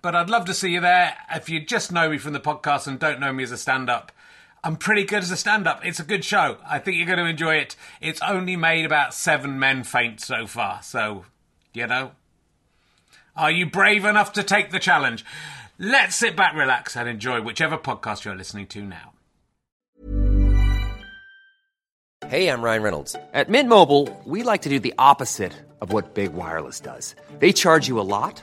But 0.00 0.14
I'd 0.14 0.30
love 0.30 0.44
to 0.46 0.54
see 0.54 0.70
you 0.70 0.80
there. 0.80 1.16
If 1.34 1.48
you 1.48 1.60
just 1.60 1.90
know 1.90 2.08
me 2.10 2.18
from 2.18 2.32
the 2.32 2.40
podcast 2.40 2.86
and 2.86 2.98
don't 2.98 3.18
know 3.18 3.32
me 3.32 3.42
as 3.42 3.50
a 3.50 3.56
stand 3.56 3.90
up, 3.90 4.12
I'm 4.62 4.76
pretty 4.76 5.04
good 5.04 5.22
as 5.22 5.30
a 5.30 5.36
stand 5.36 5.66
up. 5.66 5.84
It's 5.84 6.00
a 6.00 6.04
good 6.04 6.24
show. 6.24 6.58
I 6.68 6.78
think 6.78 6.96
you're 6.96 7.06
going 7.06 7.18
to 7.18 7.26
enjoy 7.26 7.56
it. 7.56 7.76
It's 8.00 8.20
only 8.22 8.56
made 8.56 8.84
about 8.84 9.14
seven 9.14 9.58
men 9.58 9.84
faint 9.84 10.20
so 10.20 10.46
far. 10.46 10.82
So, 10.82 11.24
you 11.72 11.86
know, 11.86 12.12
are 13.36 13.50
you 13.50 13.66
brave 13.66 14.04
enough 14.04 14.32
to 14.34 14.42
take 14.42 14.70
the 14.70 14.78
challenge? 14.78 15.24
Let's 15.78 16.16
sit 16.16 16.36
back, 16.36 16.54
relax, 16.54 16.96
and 16.96 17.08
enjoy 17.08 17.40
whichever 17.40 17.78
podcast 17.78 18.24
you're 18.24 18.34
listening 18.34 18.66
to 18.68 18.82
now. 18.82 19.12
Hey, 22.26 22.48
I'm 22.48 22.62
Ryan 22.62 22.82
Reynolds. 22.82 23.16
At 23.32 23.48
Mint 23.48 23.68
Mobile, 23.68 24.08
we 24.24 24.42
like 24.42 24.62
to 24.62 24.68
do 24.68 24.80
the 24.80 24.94
opposite 24.98 25.52
of 25.80 25.92
what 25.92 26.14
Big 26.14 26.34
Wireless 26.34 26.80
does. 26.80 27.14
They 27.38 27.52
charge 27.52 27.86
you 27.86 28.00
a 28.00 28.02
lot, 28.02 28.42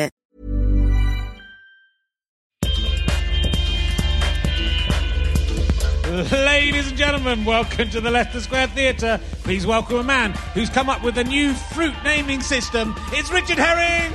Ladies 6.11 6.89
and 6.89 6.97
gentlemen, 6.97 7.45
welcome 7.45 7.89
to 7.91 8.01
the 8.01 8.11
Leicester 8.11 8.41
Square 8.41 8.67
Theatre. 8.67 9.17
Please 9.43 9.65
welcome 9.65 9.95
a 9.95 10.03
man 10.03 10.33
who's 10.53 10.69
come 10.69 10.89
up 10.89 11.01
with 11.03 11.17
a 11.17 11.23
new 11.23 11.53
fruit 11.53 11.93
naming 12.03 12.41
system. 12.41 12.93
It's 13.13 13.31
Richard 13.31 13.57
Herring! 13.57 14.13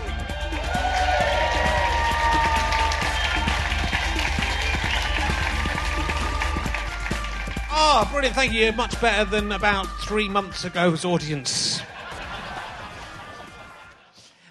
Ah, 7.70 8.06
brilliant. 8.12 8.36
Thank 8.36 8.52
you. 8.52 8.72
Much 8.72 9.00
better 9.00 9.24
than 9.24 9.50
about 9.52 9.86
three 10.02 10.28
months 10.28 10.66
ago's 10.66 11.06
audience. 11.06 11.80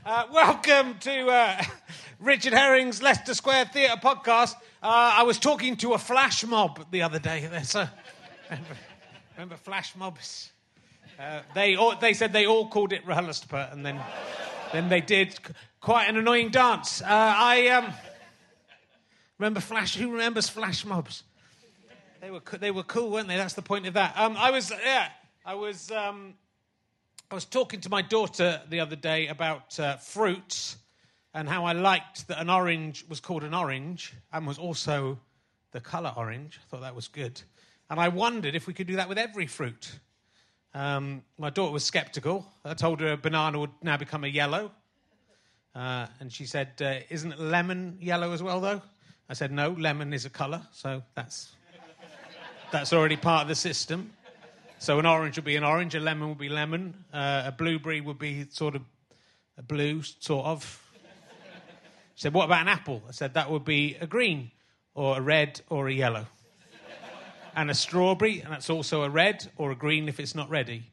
Uh, 0.04 0.24
welcome 0.34 0.98
to 1.02 1.28
uh, 1.28 1.62
Richard 2.20 2.54
Herring's 2.54 3.04
Leicester 3.04 3.36
Square 3.36 3.66
Theatre 3.66 4.02
podcast. 4.02 4.56
Uh, 4.86 5.16
I 5.18 5.24
was 5.24 5.40
talking 5.40 5.78
to 5.78 5.94
a 5.94 5.98
flash 5.98 6.46
mob 6.46 6.92
the 6.92 7.02
other 7.02 7.18
day. 7.18 7.48
There's 7.52 7.74
a, 7.74 7.92
remember, 8.52 8.76
remember 9.34 9.56
flash 9.56 9.96
mobs? 9.96 10.52
Uh, 11.20 11.40
they, 11.56 11.76
all, 11.76 11.96
they 11.96 12.14
said 12.14 12.32
they 12.32 12.46
all 12.46 12.68
called 12.68 12.94
it 12.94 13.04
RHLSTP, 13.04 13.74
and 13.74 13.84
then, 13.84 14.00
then 14.72 14.88
they 14.88 15.02
did 15.02 15.40
quite 15.82 16.08
an 16.08 16.18
annoying 16.18 16.52
dance. 16.52 17.02
Uh, 17.02 17.08
I 17.10 17.70
um, 17.70 17.92
remember 19.40 19.60
flash. 19.60 19.96
Who 19.96 20.12
remembers 20.12 20.50
flash 20.50 20.86
mobs? 20.86 21.24
They 22.22 22.30
were 22.30 22.42
they 22.60 22.70
were 22.70 22.84
cool, 22.84 23.10
weren't 23.10 23.28
they? 23.28 23.38
That's 23.38 23.56
the 23.56 23.64
point 23.64 23.88
of 23.88 23.96
that. 23.96 24.14
Um, 24.16 24.38
I 24.38 24.52
was 24.52 24.70
yeah. 24.70 25.08
I 25.44 25.56
was 25.56 25.90
um, 25.90 26.36
I 27.32 27.34
was 27.34 27.46
talking 27.46 27.82
to 27.82 27.90
my 27.90 28.04
daughter 28.04 28.62
the 28.70 28.82
other 28.82 28.96
day 28.96 29.30
about 29.30 29.80
uh, 29.80 29.98
fruits 29.98 30.78
and 31.36 31.50
how 31.50 31.66
I 31.66 31.74
liked 31.74 32.30
that 32.30 32.40
an 32.40 32.50
orange 32.50 33.06
was 33.10 33.20
called 33.20 33.44
an 33.44 33.54
orange 33.54 34.14
and 34.32 34.48
was 34.48 34.58
also 34.58 35.20
the 35.74 35.82
colour 35.82 36.14
orange. 36.16 36.62
I 36.64 36.66
thought 36.70 36.82
that 36.82 36.96
was 36.96 37.10
good. 37.10 37.42
And 37.90 38.00
I 38.00 38.08
wondered 38.08 38.56
if 38.56 38.68
we 38.68 38.74
could 38.74 38.88
do 38.88 38.96
that 38.96 39.10
with 39.10 39.18
every 39.18 39.46
fruit. 39.46 40.00
Um, 40.74 41.24
my 41.38 41.50
daughter 41.50 41.74
was 41.74 41.84
skeptical. 41.84 42.48
I 42.64 42.74
told 42.74 43.02
her 43.02 43.12
a 43.12 43.18
banana 43.18 43.60
would 43.60 43.72
now 43.84 43.98
become 43.98 44.24
a 44.24 44.30
yellow. 44.30 44.72
Uh, 45.76 46.08
and 46.22 46.32
she 46.32 46.46
said, 46.46 46.70
uh, 46.80 47.00
Isn't 47.10 47.38
lemon 47.38 47.98
yellow 48.00 48.32
as 48.32 48.42
well, 48.42 48.62
though? 48.62 48.82
I 49.28 49.34
said, 49.34 49.52
No, 49.52 49.72
lemon 49.72 50.14
is 50.14 50.24
a 50.24 50.30
colour, 50.30 50.62
so 50.72 51.04
that's, 51.16 51.52
that's 52.72 52.94
already 52.94 53.18
part 53.18 53.42
of 53.42 53.50
the 53.50 53.56
system. 53.56 54.14
So 54.80 55.00
an 55.00 55.06
orange 55.06 55.36
would 55.36 55.44
be 55.44 55.58
an 55.58 55.66
orange, 55.66 55.96
a 55.96 56.00
lemon 56.00 56.30
would 56.30 56.38
be 56.38 56.48
lemon, 56.48 56.96
uh, 57.14 57.44
a 57.46 57.52
blueberry 57.52 58.00
would 58.00 58.20
be 58.20 58.46
sort 58.50 58.76
of 58.76 58.84
a 59.58 59.62
blue, 59.62 60.02
sort 60.02 60.46
of. 60.46 60.82
Said, 62.16 62.34
What 62.34 62.46
about 62.46 62.62
an 62.62 62.68
apple? 62.68 63.04
I 63.08 63.12
said, 63.12 63.34
That 63.34 63.52
would 63.52 63.66
be 63.66 63.98
a 64.00 64.08
green, 64.08 64.52
or 64.94 65.18
a 65.18 65.22
red, 65.22 65.62
or 65.70 65.88
a 65.88 65.94
yellow. 65.94 66.26
And 67.56 67.72
a 67.72 67.74
strawberry, 67.74 68.42
and 68.42 68.52
that's 68.52 68.70
also 68.70 69.04
a 69.04 69.10
red 69.10 69.50
or 69.58 69.72
a 69.72 69.76
green 69.76 70.10
if 70.10 70.20
it's 70.20 70.36
not 70.36 70.50
ready. 70.50 70.92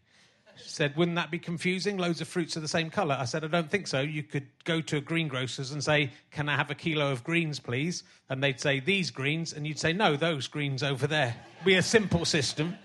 She 0.57 0.69
said, 0.69 0.97
Wouldn't 0.97 1.17
that 1.17 1.31
be 1.31 1.39
confusing? 1.39 1.97
Loads 1.97 2.21
of 2.21 2.29
fruits 2.29 2.57
are 2.57 2.61
the 2.61 2.69
same 2.69 2.91
colour. 2.91 3.17
I 3.19 3.25
said, 3.25 3.45
I 3.45 3.49
don't 3.49 3.71
think 3.71 3.87
so. 3.87 4.01
You 4.01 4.23
could 4.23 4.47
go 4.65 4.81
to 4.83 4.99
a 4.99 5.01
greengrocer's 5.01 5.73
and 5.73 5.83
say, 5.83 6.11
Can 6.31 6.49
I 6.49 6.57
have 6.57 6.71
a 6.71 6.75
kilo 6.75 7.11
of 7.11 7.25
greens, 7.25 7.59
please? 7.59 8.05
And 8.29 8.43
they'd 8.43 8.61
say, 8.61 8.81
These 8.81 9.11
greens. 9.11 9.53
And 9.53 9.67
you'd 9.67 9.79
say, 9.79 9.93
No, 9.93 10.17
those 10.17 10.47
greens 10.47 10.83
over 10.83 11.07
there. 11.07 11.35
Be 11.65 11.75
a 11.75 11.83
simple 11.83 12.25
system. 12.25 12.77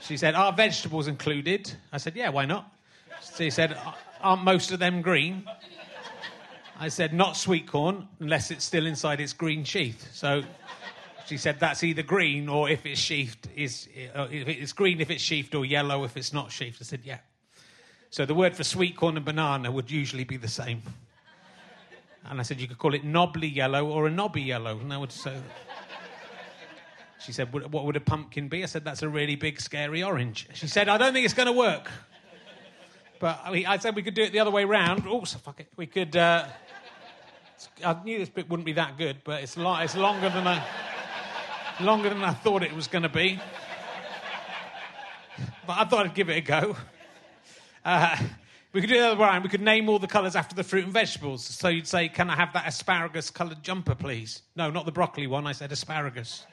She 0.00 0.16
said, 0.16 0.34
Are 0.34 0.52
vegetables 0.52 1.08
included? 1.08 1.72
I 1.92 1.98
said, 1.98 2.16
Yeah, 2.16 2.30
why 2.30 2.44
not? 2.44 2.72
She 3.36 3.50
said, 3.50 3.76
Aren't 4.20 4.44
most 4.44 4.72
of 4.72 4.78
them 4.78 5.02
green? 5.02 5.44
I 6.78 6.88
said, 6.88 7.12
Not 7.12 7.36
sweet 7.36 7.66
corn, 7.66 8.08
unless 8.20 8.50
it's 8.50 8.64
still 8.64 8.86
inside 8.86 9.20
its 9.20 9.32
green 9.32 9.64
sheath. 9.64 10.08
So 10.12 10.42
she 11.26 11.36
said, 11.36 11.60
That's 11.60 11.84
either 11.84 12.02
green 12.02 12.48
or 12.48 12.68
if 12.68 12.84
it's 12.86 13.00
sheathed, 13.00 13.48
is, 13.54 13.88
uh, 14.14 14.28
if 14.30 14.48
it's 14.48 14.72
green 14.72 15.00
if 15.00 15.10
it's 15.10 15.22
sheathed 15.22 15.54
or 15.54 15.64
yellow 15.64 16.04
if 16.04 16.16
it's 16.16 16.32
not 16.32 16.50
sheathed. 16.50 16.78
I 16.80 16.84
said, 16.84 17.00
Yeah. 17.04 17.18
So 18.10 18.26
the 18.26 18.34
word 18.34 18.56
for 18.56 18.64
sweet 18.64 18.96
corn 18.96 19.16
and 19.16 19.24
banana 19.24 19.70
would 19.70 19.90
usually 19.90 20.24
be 20.24 20.36
the 20.36 20.48
same. 20.48 20.82
And 22.28 22.38
I 22.40 22.42
said, 22.42 22.60
You 22.60 22.68
could 22.68 22.78
call 22.78 22.94
it 22.94 23.04
knobbly 23.04 23.48
yellow 23.48 23.86
or 23.88 24.06
a 24.06 24.10
knobby 24.10 24.42
yellow. 24.42 24.78
And 24.78 24.92
I 24.92 24.98
would 24.98 25.12
say, 25.12 25.36
she 27.20 27.32
said, 27.32 27.52
What 27.52 27.84
would 27.84 27.96
a 27.96 28.00
pumpkin 28.00 28.48
be? 28.48 28.62
I 28.62 28.66
said, 28.66 28.84
That's 28.84 29.02
a 29.02 29.08
really 29.08 29.36
big, 29.36 29.60
scary 29.60 30.02
orange. 30.02 30.48
She 30.54 30.66
said, 30.66 30.88
I 30.88 30.98
don't 30.98 31.12
think 31.12 31.24
it's 31.24 31.34
going 31.34 31.46
to 31.46 31.52
work. 31.52 31.90
But 33.22 33.40
I, 33.44 33.52
mean, 33.52 33.66
I 33.66 33.78
said 33.78 33.94
we 33.94 34.02
could 34.02 34.14
do 34.14 34.22
it 34.22 34.32
the 34.32 34.40
other 34.40 34.50
way 34.50 34.64
round. 34.64 35.04
Oh, 35.06 35.22
so 35.22 35.38
fuck 35.38 35.60
it. 35.60 35.68
We 35.76 35.86
could. 35.86 36.16
Uh, 36.16 36.44
I 37.84 38.02
knew 38.02 38.18
this 38.18 38.28
bit 38.28 38.50
wouldn't 38.50 38.66
be 38.66 38.72
that 38.72 38.98
good, 38.98 39.18
but 39.22 39.44
it's, 39.44 39.56
lo- 39.56 39.78
it's 39.78 39.94
longer 39.94 40.28
than 40.28 40.44
I 40.44 40.66
longer 41.80 42.08
than 42.08 42.24
I 42.24 42.32
thought 42.32 42.64
it 42.64 42.74
was 42.74 42.88
going 42.88 43.04
to 43.04 43.08
be. 43.08 43.38
But 45.68 45.78
I 45.78 45.84
thought 45.84 46.06
I'd 46.06 46.14
give 46.14 46.30
it 46.30 46.38
a 46.38 46.40
go. 46.40 46.76
Uh, 47.84 48.16
we 48.72 48.80
could 48.80 48.90
do 48.90 48.98
the 48.98 49.06
other 49.06 49.20
way 49.20 49.28
around. 49.28 49.44
We 49.44 49.48
could 49.50 49.62
name 49.62 49.88
all 49.88 50.00
the 50.00 50.08
colours 50.08 50.34
after 50.34 50.56
the 50.56 50.64
fruit 50.64 50.82
and 50.82 50.92
vegetables. 50.92 51.44
So 51.44 51.68
you'd 51.68 51.86
say, 51.86 52.08
"Can 52.08 52.28
I 52.28 52.34
have 52.34 52.52
that 52.54 52.66
asparagus 52.66 53.30
coloured 53.30 53.62
jumper, 53.62 53.94
please?" 53.94 54.42
No, 54.56 54.68
not 54.68 54.84
the 54.84 54.90
broccoli 54.90 55.28
one. 55.28 55.46
I 55.46 55.52
said 55.52 55.70
asparagus. 55.70 56.44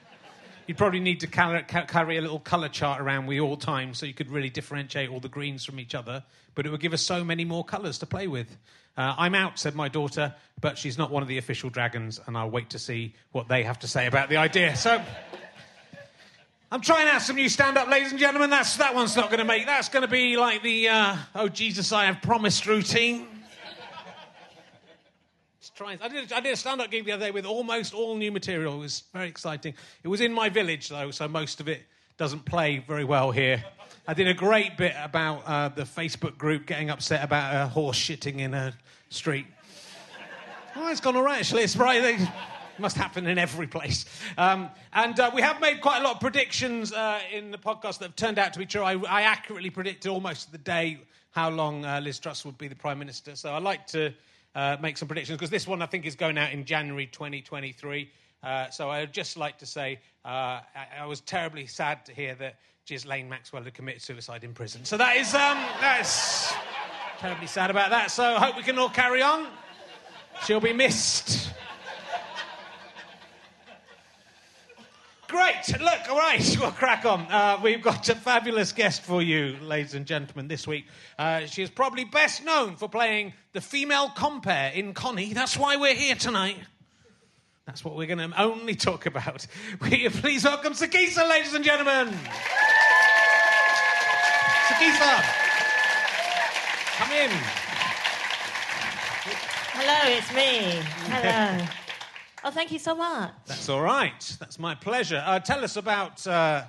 You'd 0.66 0.78
probably 0.78 1.00
need 1.00 1.20
to 1.20 1.26
carry, 1.26 2.16
a 2.16 2.20
little 2.20 2.38
colour 2.38 2.68
chart 2.68 3.00
around 3.00 3.26
with 3.26 3.40
all 3.40 3.56
time 3.56 3.94
so 3.94 4.06
you 4.06 4.14
could 4.14 4.30
really 4.30 4.50
differentiate 4.50 5.10
all 5.10 5.20
the 5.20 5.28
greens 5.28 5.64
from 5.64 5.80
each 5.80 5.94
other. 5.94 6.22
But 6.54 6.66
it 6.66 6.70
would 6.70 6.80
give 6.80 6.92
us 6.92 7.02
so 7.02 7.24
many 7.24 7.44
more 7.44 7.64
colours 7.64 7.98
to 7.98 8.06
play 8.06 8.26
with. 8.26 8.56
Uh, 8.96 9.14
I'm 9.16 9.34
out, 9.34 9.58
said 9.58 9.74
my 9.74 9.88
daughter, 9.88 10.34
but 10.60 10.78
she's 10.78 10.98
not 10.98 11.10
one 11.10 11.22
of 11.22 11.28
the 11.28 11.38
official 11.38 11.70
dragons, 11.70 12.20
and 12.26 12.36
I'll 12.36 12.50
wait 12.50 12.70
to 12.70 12.78
see 12.78 13.14
what 13.32 13.48
they 13.48 13.62
have 13.62 13.78
to 13.80 13.88
say 13.88 14.06
about 14.06 14.28
the 14.28 14.36
idea. 14.36 14.76
So. 14.76 15.02
I'm 16.72 16.82
trying 16.82 17.08
out 17.08 17.20
some 17.20 17.34
new 17.34 17.48
stand 17.48 17.76
up, 17.76 17.88
ladies 17.88 18.12
and 18.12 18.20
gentlemen. 18.20 18.48
That's, 18.48 18.76
that 18.76 18.94
one's 18.94 19.16
not 19.16 19.28
going 19.28 19.40
to 19.40 19.44
make. 19.44 19.66
That's 19.66 19.88
going 19.88 20.02
to 20.02 20.08
be 20.08 20.36
like 20.36 20.62
the, 20.62 20.88
uh, 20.88 21.16
oh, 21.34 21.48
Jesus, 21.48 21.90
I 21.92 22.04
have 22.04 22.22
promised 22.22 22.64
routine. 22.66 23.26
I 25.82 26.08
did, 26.08 26.32
I 26.32 26.40
did 26.40 26.52
a 26.52 26.56
stand 26.56 26.82
up 26.82 26.90
gig 26.90 27.06
the 27.06 27.12
other 27.12 27.26
day 27.26 27.30
with 27.30 27.46
almost 27.46 27.94
all 27.94 28.14
new 28.14 28.30
material. 28.30 28.74
It 28.74 28.80
was 28.80 29.04
very 29.14 29.28
exciting. 29.28 29.74
It 30.02 30.08
was 30.08 30.20
in 30.20 30.32
my 30.32 30.50
village, 30.50 30.90
though, 30.90 31.10
so 31.10 31.26
most 31.26 31.58
of 31.58 31.68
it 31.68 31.82
doesn't 32.18 32.44
play 32.44 32.84
very 32.86 33.04
well 33.04 33.30
here. 33.30 33.64
I 34.06 34.12
did 34.12 34.28
a 34.28 34.34
great 34.34 34.76
bit 34.76 34.94
about 35.02 35.42
uh, 35.46 35.68
the 35.70 35.84
Facebook 35.84 36.36
group 36.36 36.66
getting 36.66 36.90
upset 36.90 37.24
about 37.24 37.54
a 37.54 37.66
horse 37.66 37.98
shitting 37.98 38.40
in 38.40 38.52
a 38.52 38.74
street. 39.08 39.46
Oh, 40.76 40.90
it's 40.90 41.00
gone 41.00 41.16
all 41.16 41.22
right, 41.22 41.38
actually. 41.38 41.62
It's 41.62 41.76
right. 41.76 42.02
They, 42.02 42.28
must 42.78 42.96
happen 42.96 43.26
in 43.26 43.36
every 43.36 43.66
place. 43.66 44.06
Um, 44.38 44.70
and 44.94 45.20
uh, 45.20 45.30
we 45.34 45.42
have 45.42 45.60
made 45.60 45.82
quite 45.82 46.00
a 46.00 46.02
lot 46.02 46.14
of 46.14 46.20
predictions 46.20 46.94
uh, 46.94 47.20
in 47.30 47.50
the 47.50 47.58
podcast 47.58 47.98
that 47.98 48.06
have 48.06 48.16
turned 48.16 48.38
out 48.38 48.54
to 48.54 48.58
be 48.58 48.64
true. 48.64 48.82
I, 48.82 48.94
I 49.06 49.22
accurately 49.22 49.68
predicted 49.68 50.10
almost 50.10 50.50
the 50.50 50.56
day 50.56 50.98
how 51.32 51.50
long 51.50 51.84
uh, 51.84 52.00
Liz 52.00 52.18
Truss 52.18 52.44
would 52.46 52.56
be 52.56 52.68
the 52.68 52.74
Prime 52.74 52.98
Minister. 52.98 53.36
So 53.36 53.52
I'd 53.52 53.62
like 53.62 53.86
to 53.88 54.14
uh, 54.54 54.76
make 54.80 54.96
some 54.96 55.08
predictions 55.08 55.36
because 55.36 55.50
this 55.50 55.66
one 55.66 55.82
I 55.82 55.86
think 55.86 56.06
is 56.06 56.16
going 56.16 56.38
out 56.38 56.52
in 56.52 56.64
January 56.64 57.06
2023. 57.06 58.10
Uh, 58.42 58.70
so 58.70 58.90
I'd 58.90 59.12
just 59.12 59.36
like 59.36 59.58
to 59.58 59.66
say 59.66 60.00
uh, 60.24 60.28
I, 60.28 60.86
I, 61.00 61.06
was 61.06 61.20
terribly 61.20 61.66
sad 61.66 62.06
to 62.06 62.14
hear 62.14 62.34
that 62.36 62.56
Ghislaine 62.86 63.28
Maxwell 63.28 63.62
had 63.62 63.74
committed 63.74 64.00
suicide 64.00 64.44
in 64.44 64.54
prison. 64.54 64.84
So 64.84 64.96
that 64.96 65.16
is 65.16 65.34
um, 65.34 65.58
that's 65.80 66.52
terribly 67.18 67.46
sad 67.46 67.70
about 67.70 67.90
that. 67.90 68.10
So 68.10 68.24
I 68.24 68.38
hope 68.38 68.56
we 68.56 68.62
can 68.62 68.78
all 68.78 68.88
carry 68.88 69.22
on. 69.22 69.46
She'll 70.46 70.60
be 70.60 70.72
missed. 70.72 71.50
Great. 75.30 75.80
Look, 75.80 76.10
all 76.10 76.18
right, 76.18 76.56
we'll 76.60 76.72
crack 76.72 77.04
on. 77.04 77.20
Uh, 77.20 77.60
we've 77.62 77.80
got 77.80 78.08
a 78.08 78.16
fabulous 78.16 78.72
guest 78.72 79.02
for 79.02 79.22
you, 79.22 79.56
ladies 79.62 79.94
and 79.94 80.04
gentlemen, 80.04 80.48
this 80.48 80.66
week. 80.66 80.86
Uh, 81.16 81.46
she 81.46 81.62
is 81.62 81.70
probably 81.70 82.04
best 82.04 82.44
known 82.44 82.74
for 82.74 82.88
playing 82.88 83.32
the 83.52 83.60
female 83.60 84.08
compare 84.08 84.72
in 84.72 84.92
Connie. 84.92 85.32
That's 85.32 85.56
why 85.56 85.76
we're 85.76 85.94
here 85.94 86.16
tonight. 86.16 86.56
That's 87.64 87.84
what 87.84 87.94
we're 87.94 88.08
going 88.08 88.28
to 88.28 88.42
only 88.42 88.74
talk 88.74 89.06
about. 89.06 89.46
Will 89.80 89.94
you 89.94 90.10
please 90.10 90.42
welcome 90.42 90.72
Sikisa, 90.72 91.28
ladies 91.30 91.54
and 91.54 91.64
gentlemen? 91.64 92.08
Sikisa, 94.66 95.22
come 96.98 97.12
in. 97.12 97.30
Hello, 99.78 100.16
it's 100.16 100.34
me. 100.34 100.82
Hello. 101.06 101.66
Oh, 102.44 102.50
thank 102.50 102.72
you 102.72 102.78
so 102.78 102.94
much. 102.94 103.32
That's 103.46 103.68
all 103.68 103.82
right. 103.82 104.36
That's 104.40 104.58
my 104.58 104.74
pleasure. 104.74 105.22
Uh, 105.24 105.40
tell 105.40 105.62
us 105.62 105.76
about. 105.76 106.26
Uh, 106.26 106.64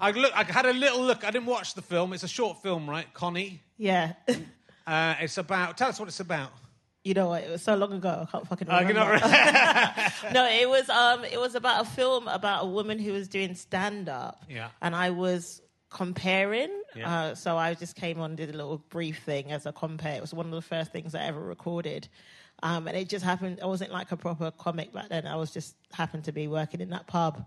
I 0.00 0.10
look. 0.10 0.32
I 0.34 0.42
had 0.44 0.66
a 0.66 0.72
little 0.72 1.02
look. 1.02 1.24
I 1.24 1.30
didn't 1.30 1.46
watch 1.46 1.74
the 1.74 1.82
film. 1.82 2.12
It's 2.12 2.24
a 2.24 2.28
short 2.28 2.62
film, 2.62 2.88
right, 2.88 3.12
Connie? 3.14 3.60
Yeah. 3.78 4.14
uh, 4.86 5.14
it's 5.20 5.38
about. 5.38 5.76
Tell 5.76 5.88
us 5.88 5.98
what 5.98 6.08
it's 6.08 6.20
about. 6.20 6.50
You 7.04 7.14
know 7.14 7.28
what? 7.28 7.42
It 7.42 7.50
was 7.50 7.62
so 7.62 7.74
long 7.74 7.92
ago. 7.92 8.26
I 8.26 8.30
can't 8.30 8.46
fucking 8.46 8.68
remember. 8.68 8.92
no, 10.32 10.48
it 10.48 10.68
was. 10.68 10.88
Um, 10.88 11.24
it 11.24 11.40
was 11.40 11.54
about 11.54 11.86
a 11.86 11.88
film 11.90 12.28
about 12.28 12.64
a 12.64 12.68
woman 12.68 12.98
who 12.98 13.12
was 13.12 13.28
doing 13.28 13.54
stand 13.54 14.08
up. 14.08 14.44
Yeah. 14.48 14.68
And 14.80 14.94
I 14.94 15.10
was 15.10 15.62
comparing. 15.90 16.70
Yeah. 16.96 17.14
Uh, 17.14 17.34
so 17.34 17.56
I 17.56 17.74
just 17.74 17.96
came 17.96 18.20
on, 18.20 18.36
did 18.36 18.50
a 18.50 18.56
little 18.56 18.78
brief 18.88 19.22
thing 19.24 19.52
as 19.52 19.66
a 19.66 19.72
compare. 19.72 20.16
It 20.16 20.20
was 20.20 20.34
one 20.34 20.46
of 20.46 20.52
the 20.52 20.62
first 20.62 20.92
things 20.92 21.14
I 21.14 21.24
ever 21.24 21.40
recorded. 21.40 22.08
Um, 22.62 22.86
and 22.86 22.96
it 22.96 23.08
just 23.08 23.24
happened, 23.24 23.58
I 23.62 23.66
wasn't 23.66 23.90
like 23.92 24.12
a 24.12 24.16
proper 24.16 24.50
comic 24.52 24.92
back 24.92 25.08
then. 25.08 25.26
I 25.26 25.36
was 25.36 25.50
just 25.50 25.74
happened 25.92 26.24
to 26.24 26.32
be 26.32 26.46
working 26.48 26.80
in 26.80 26.90
that 26.90 27.06
pub 27.08 27.44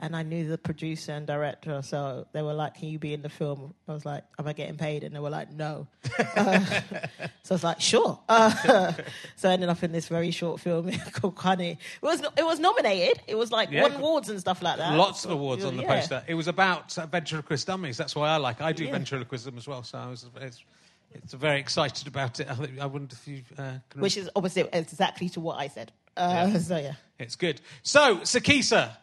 and 0.00 0.14
I 0.14 0.22
knew 0.22 0.46
the 0.48 0.58
producer 0.58 1.10
and 1.12 1.26
director. 1.26 1.80
So 1.82 2.26
they 2.32 2.42
were 2.42 2.52
like, 2.54 2.74
Can 2.76 2.88
you 2.88 2.98
be 2.98 3.14
in 3.14 3.22
the 3.22 3.28
film? 3.28 3.74
I 3.88 3.94
was 3.94 4.04
like, 4.04 4.24
Am 4.38 4.46
I 4.46 4.52
getting 4.52 4.76
paid? 4.76 5.02
And 5.04 5.14
they 5.14 5.18
were 5.20 5.30
like, 5.30 5.50
No. 5.52 5.88
uh, 6.36 6.60
so 7.42 7.50
I 7.50 7.54
was 7.54 7.64
like, 7.64 7.80
Sure. 7.80 8.20
Uh, 8.28 8.92
so 9.36 9.48
I 9.48 9.54
ended 9.54 9.70
up 9.70 9.82
in 9.82 9.90
this 9.90 10.06
very 10.08 10.30
short 10.30 10.60
film 10.60 10.90
called 11.12 11.34
Connie. 11.36 11.72
It 11.72 12.06
was, 12.06 12.20
it 12.36 12.44
was 12.44 12.60
nominated. 12.60 13.22
It 13.26 13.36
was 13.36 13.50
like 13.50 13.70
Yeah. 13.72 13.82
won 13.82 13.94
awards 13.94 14.28
and 14.28 14.38
stuff 14.38 14.62
like 14.62 14.76
that. 14.76 14.94
Lots 14.96 15.24
of 15.24 15.30
awards 15.32 15.64
on 15.64 15.76
the 15.76 15.82
Yeah. 15.82 15.94
poster. 15.94 16.22
It 16.28 16.34
was 16.34 16.46
about 16.46 16.96
uh, 16.98 17.06
ventriloquist 17.06 17.66
dummies. 17.66 17.96
That's 17.96 18.14
why 18.14 18.28
I 18.28 18.36
like. 18.36 18.60
I 18.60 18.72
do 18.72 18.84
Yeah. 18.84 18.92
ventriloquism 18.92 19.56
as 19.56 19.66
well. 19.66 19.82
So 19.82 19.98
I 19.98 20.06
was. 20.10 20.26
It's, 20.42 20.62
it's 21.12 21.32
very 21.34 21.58
excited 21.60 22.06
about 22.06 22.40
it. 22.40 22.48
I, 22.50 22.54
think, 22.54 22.78
I 22.80 22.86
wonder 22.86 23.14
if 23.14 23.26
you. 23.28 23.42
Uh, 23.56 23.72
can 23.90 24.00
Which 24.00 24.16
is 24.16 24.28
opposite 24.36 24.68
exactly 24.72 25.28
to 25.30 25.40
what 25.40 25.58
I 25.58 25.68
said. 25.68 25.92
Uh, 26.16 26.48
Yeah. 26.52 26.58
So 26.58 26.76
yeah. 26.76 26.92
It's 27.18 27.36
good. 27.36 27.60
So 27.82 28.18
Sikisa, 28.18 28.96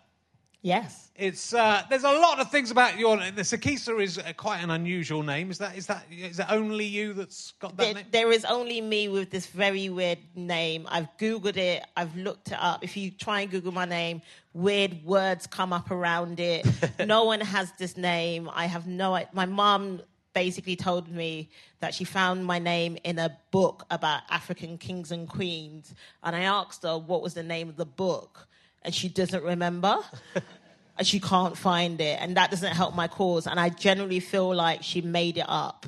Yes. 0.62 1.12
it's 1.16 1.54
uh, 1.54 1.84
there's 1.90 2.04
a 2.04 2.12
lot 2.12 2.40
of 2.40 2.50
things 2.50 2.72
about 2.72 2.98
your 2.98 3.18
the 3.18 3.44
Sikisa 3.44 4.02
is 4.02 4.18
uh, 4.18 4.34
quite 4.36 4.62
an 4.64 4.72
unusual 4.72 5.22
name. 5.22 5.52
Is 5.52 5.60
that 5.60 5.78
is 5.78 5.88
it 5.90 5.98
is 6.12 6.38
that 6.38 6.52
only 6.52 6.86
you 6.86 7.14
that's 7.14 7.54
got 7.60 7.78
that 7.78 7.84
There, 7.84 7.94
name? 7.94 8.06
there 8.12 8.32
is 8.32 8.46
only 8.46 8.82
me 8.82 9.08
with 9.08 9.30
this 9.30 9.46
very 9.46 9.90
weird 9.90 10.20
name. 10.36 10.88
I've 10.90 11.08
Googled 11.18 11.58
it, 11.58 11.84
I've 11.96 12.16
looked 12.16 12.48
it 12.48 12.58
up. 12.60 12.84
If 12.84 12.98
you 12.98 13.12
try 13.12 13.42
and 13.42 13.52
Google 13.52 13.74
my 13.74 13.86
name, 13.86 14.22
weird 14.54 15.04
words 15.06 15.46
come 15.46 15.72
up 15.72 15.92
around 15.92 16.40
it. 16.40 16.66
no 17.06 17.26
one 17.26 17.42
has 17.42 17.72
this 17.78 17.96
name. 17.96 18.50
I 18.52 18.66
have 18.66 18.88
no 18.88 19.20
My 19.34 19.46
mum 19.46 20.02
basically 20.36 20.76
told 20.76 21.10
me 21.10 21.50
that 21.80 21.96
she 21.96 22.04
found 22.04 22.46
my 22.46 22.60
name 22.60 22.98
in 23.04 23.18
a 23.18 23.36
book 23.50 23.86
about 23.90 24.22
African 24.30 24.78
kings 24.78 25.12
and 25.12 25.28
queens. 25.28 25.96
And 26.22 26.36
I 26.36 26.42
asked 26.42 26.84
her 26.84 27.00
what 27.00 27.24
was 27.24 27.34
the 27.34 27.42
name 27.42 27.70
of 27.70 27.78
the 27.78 27.86
book, 27.86 28.48
and 28.84 28.94
she 28.94 29.10
doesn't 29.10 29.44
remember. 29.44 29.98
and 30.98 31.08
she 31.08 31.20
can't 31.20 31.58
find 31.58 32.00
it, 32.00 32.20
and 32.22 32.38
that 32.38 32.52
doesn't 32.52 32.74
help 32.74 32.96
my 32.96 33.08
cause. 33.08 33.48
And 33.48 33.60
I 33.60 33.70
generally 33.70 34.20
feel 34.20 34.54
like 34.54 34.84
she 34.84 35.02
made 35.02 35.38
it 35.38 35.46
up. 35.48 35.86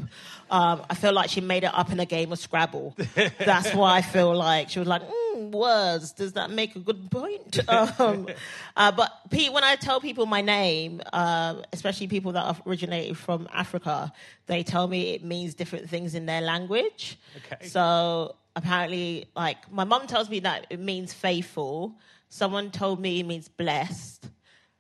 Um, 0.50 0.82
I 0.90 0.96
feel 0.96 1.14
like 1.14 1.30
she 1.30 1.42
made 1.42 1.64
it 1.64 1.74
up 1.74 1.92
in 1.92 2.00
a 2.00 2.06
game 2.06 2.32
of 2.32 2.40
Scrabble. 2.40 2.96
That's 3.40 3.74
why 3.74 3.98
I 3.98 4.02
feel 4.02 4.36
like 4.36 4.70
she 4.70 4.80
was 4.80 4.88
like, 4.88 5.04
mm, 5.04 5.27
words. 5.38 6.12
Does 6.12 6.34
that 6.34 6.50
make 6.50 6.76
a 6.76 6.80
good 6.80 7.10
point? 7.12 7.60
Um, 8.00 8.28
uh, 8.76 8.92
but 8.92 9.12
Pete, 9.30 9.52
when 9.52 9.64
I 9.64 9.76
tell 9.76 10.00
people 10.00 10.26
my 10.26 10.42
name, 10.42 11.02
uh, 11.14 11.56
especially 11.74 12.08
people 12.08 12.34
that 12.34 12.44
are 12.44 12.58
originated 12.66 13.18
from 13.18 13.48
Africa, 13.52 14.12
they 14.48 14.64
tell 14.64 14.88
me 14.88 15.14
it 15.14 15.24
means 15.24 15.54
different 15.54 15.90
things 15.90 16.16
in 16.16 16.26
their 16.26 16.42
language. 16.42 17.18
Okay. 17.38 17.68
So 17.68 18.36
apparently, 18.56 19.30
like 19.36 19.72
my 19.72 19.84
mum 19.84 20.08
tells 20.08 20.30
me 20.30 20.40
that 20.42 20.68
it 20.70 20.80
means 20.80 21.14
faithful. 21.14 21.96
Someone 22.30 22.72
told 22.72 23.00
me 23.00 23.20
it 23.20 23.26
means 23.26 23.48
blessed 23.48 24.28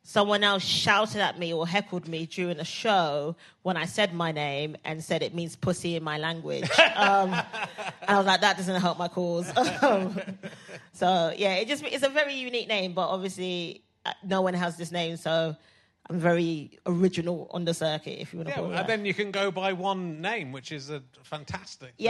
someone 0.07 0.41
else 0.41 0.63
shouted 0.63 1.19
at 1.19 1.37
me 1.37 1.53
or 1.53 1.67
heckled 1.67 2.07
me 2.07 2.25
during 2.25 2.57
a 2.61 2.63
show 2.63 3.35
when 3.63 3.75
I 3.75 3.83
said 3.85 4.13
my 4.13 4.31
name 4.31 4.77
and 4.85 5.03
said 5.03 5.21
it 5.21 5.35
means 5.35 5.57
pussy 5.57 5.97
in 5.97 6.03
my 6.03 6.17
language. 6.17 6.69
Um, 6.95 7.33
and 7.33 8.09
I 8.09 8.17
was 8.17 8.25
like, 8.25 8.39
that 8.41 8.55
doesn't 8.57 8.79
help 8.81 8.97
my 8.97 9.09
cause. 9.09 9.51
Um, 9.83 10.17
so 10.93 11.33
yeah, 11.37 11.55
it 11.55 11.67
just 11.67 11.83
it's 11.83 12.03
a 12.05 12.09
very 12.09 12.35
unique 12.35 12.69
name, 12.69 12.93
but 12.93 13.07
obviously 13.09 13.83
uh, 14.05 14.13
no 14.23 14.41
one 14.41 14.53
has 14.53 14.77
this 14.77 14.91
name, 14.91 15.17
so 15.17 15.55
I'm 16.09 16.19
very 16.19 16.79
original 16.85 17.47
on 17.51 17.65
the 17.65 17.73
circuit, 17.73 18.17
if 18.21 18.31
you 18.33 18.39
want 18.39 18.47
to 18.47 18.51
Yeah, 18.53 18.55
call 18.55 18.65
it. 18.65 18.69
and 18.69 18.77
that. 18.79 18.87
then 18.87 19.05
you 19.05 19.13
can 19.13 19.31
go 19.31 19.51
by 19.51 19.73
one 19.73 20.21
name, 20.21 20.53
which 20.53 20.71
is 20.71 20.89
a 20.89 21.03
fantastic. 21.23 21.89
thing. 21.89 22.05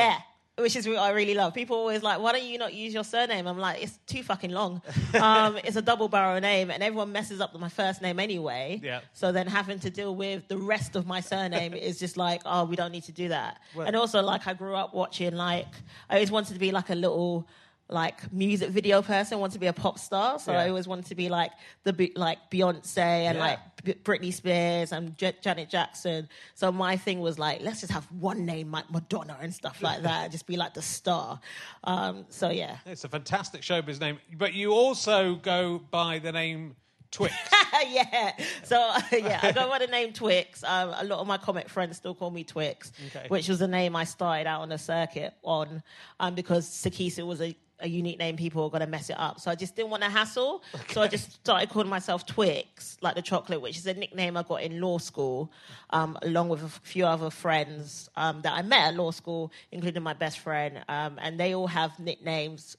Which 0.58 0.76
is 0.76 0.88
what 0.88 0.98
I 0.98 1.12
really 1.12 1.36
love. 1.36 1.54
People 1.54 1.78
always 1.78 2.02
like, 2.02 2.20
why 2.20 2.32
don't 2.32 2.44
you 2.44 2.58
not 2.58 2.74
use 2.74 2.92
your 2.92 3.04
surname? 3.04 3.46
I'm 3.48 3.60
like, 3.60 3.84
it's 3.84 4.00
too 4.08 4.24
fucking 4.24 4.52
long. 4.52 4.82
Um, 5.14 5.58
it's 5.64 5.76
a 5.76 5.82
double 5.82 6.10
barrel 6.10 6.40
name, 6.42 6.70
and 6.70 6.84
everyone 6.84 7.12
messes 7.12 7.42
up 7.42 7.58
my 7.60 7.70
first 7.70 8.02
name 8.02 8.20
anyway. 8.20 8.80
Yeah. 8.84 9.02
So 9.14 9.32
then 9.32 9.48
having 9.48 9.80
to 9.80 9.90
deal 9.90 10.16
with 10.16 10.48
the 10.48 10.58
rest 10.58 10.96
of 10.96 11.06
my 11.08 11.22
surname 11.22 11.74
is 11.90 11.98
just 12.00 12.18
like, 12.18 12.42
oh, 12.46 12.66
we 12.66 12.76
don't 12.76 12.92
need 12.92 13.04
to 13.04 13.12
do 13.12 13.30
that. 13.30 13.60
Well- 13.76 13.88
and 13.88 13.96
also, 13.96 14.22
like, 14.22 14.48
I 14.48 14.54
grew 14.54 14.76
up 14.76 14.94
watching, 14.94 15.36
like, 15.36 15.68
I 16.10 16.16
always 16.16 16.32
wanted 16.32 16.54
to 16.54 16.60
be 16.60 16.72
like 16.72 16.90
a 16.90 16.96
little 16.96 17.48
like 17.90 18.32
music 18.34 18.70
video 18.72 19.02
person, 19.02 19.40
want 19.40 19.54
to 19.54 19.60
be 19.60 19.68
a 19.68 19.74
pop 19.74 19.98
star. 19.98 20.40
So 20.40 20.52
Yeah. 20.52 20.60
I 20.64 20.70
always 20.70 20.88
wanted 20.88 21.06
to 21.06 21.16
be 21.16 21.30
like 21.30 21.52
the 21.84 22.12
like 22.16 22.38
Beyonce 22.52 22.98
and 22.98 23.38
Yeah. 23.38 23.44
like 23.44 23.60
B- 23.84 23.94
Britney 23.94 24.34
Spears 24.34 24.92
and 24.92 25.18
J- 25.18 25.36
Janet 25.42 25.70
Jackson. 25.70 26.28
So 26.56 26.70
my 26.72 26.98
thing 26.98 27.22
was 27.22 27.40
like, 27.40 27.62
let's 27.62 27.80
just 27.80 27.94
have 27.94 28.04
one 28.12 28.46
name 28.46 28.72
like 28.72 28.92
Madonna 28.92 29.38
and 29.42 29.54
stuff 29.54 29.82
like 29.82 30.02
that. 30.04 30.32
just 30.32 30.48
be 30.48 30.58
like 30.58 30.74
the 30.74 30.82
star. 30.82 31.40
Um, 31.86 32.26
so 32.30 32.50
yeah. 32.50 32.78
It's 32.86 33.06
a 33.06 33.10
fantastic 33.10 33.62
showbiz 33.62 34.02
name, 34.02 34.20
but 34.38 34.54
you 34.54 34.74
also 34.74 35.36
go 35.36 35.80
by 35.80 36.20
the 36.20 36.32
name 36.34 36.76
Twix. 37.10 37.34
yeah. 37.88 38.34
So 38.64 38.76
yeah, 39.14 39.40
I 39.42 39.54
go 39.54 39.70
by 39.70 39.80
the 39.80 39.88
name 39.88 40.12
Twix. 40.12 40.62
Um, 40.62 40.90
a 40.98 41.06
lot 41.06 41.20
of 41.20 41.28
my 41.28 41.38
comic 41.38 41.70
friends 41.70 41.96
still 41.96 42.14
call 42.14 42.32
me 42.32 42.44
Twix, 42.44 42.92
Okay. 43.08 43.28
which 43.30 43.48
was 43.48 43.60
the 43.60 43.68
name 43.70 43.96
I 43.96 44.04
started 44.04 44.46
out 44.46 44.60
on 44.60 44.68
the 44.70 44.78
circuit 44.78 45.34
on, 45.42 45.82
um, 46.20 46.36
because 46.36 46.68
Sikisa 46.70 47.26
was 47.26 47.40
a, 47.42 47.56
a 47.80 47.88
unique 47.88 48.18
name. 48.20 48.38
People 48.38 48.64
are 48.64 48.70
going 48.70 48.82
to 48.82 48.88
mess 48.88 49.10
it 49.10 49.20
up, 49.20 49.40
so 49.40 49.52
I 49.52 49.56
just 49.56 49.76
didn't 49.76 49.92
want 49.92 50.04
to 50.04 50.10
hassle. 50.10 50.64
So 50.90 51.02
I 51.02 51.08
just 51.08 51.34
started 51.34 51.70
calling 51.70 51.90
myself 51.90 52.26
Twix, 52.26 52.98
like 53.02 53.16
the 53.16 53.22
chocolate, 53.22 53.62
which 53.62 53.78
is 53.78 53.86
a 53.88 53.94
nickname 53.94 54.38
I 54.38 54.44
got 54.44 54.64
in 54.64 54.82
law 54.82 54.98
school, 54.98 55.52
um, 55.92 56.18
along 56.22 56.50
with 56.50 56.64
a 56.64 56.70
few 56.70 57.06
other 57.06 57.30
friends 57.30 58.10
um, 58.16 58.42
that 58.42 58.54
I 58.54 58.62
met 58.62 58.88
at 58.88 58.96
law 58.96 59.12
school, 59.12 59.52
including 59.72 60.04
my 60.04 60.14
best 60.14 60.40
friend, 60.40 60.84
um, 60.90 61.20
and 61.22 61.40
they 61.40 61.54
all 61.54 61.68
have 61.68 62.00
nicknames 62.00 62.78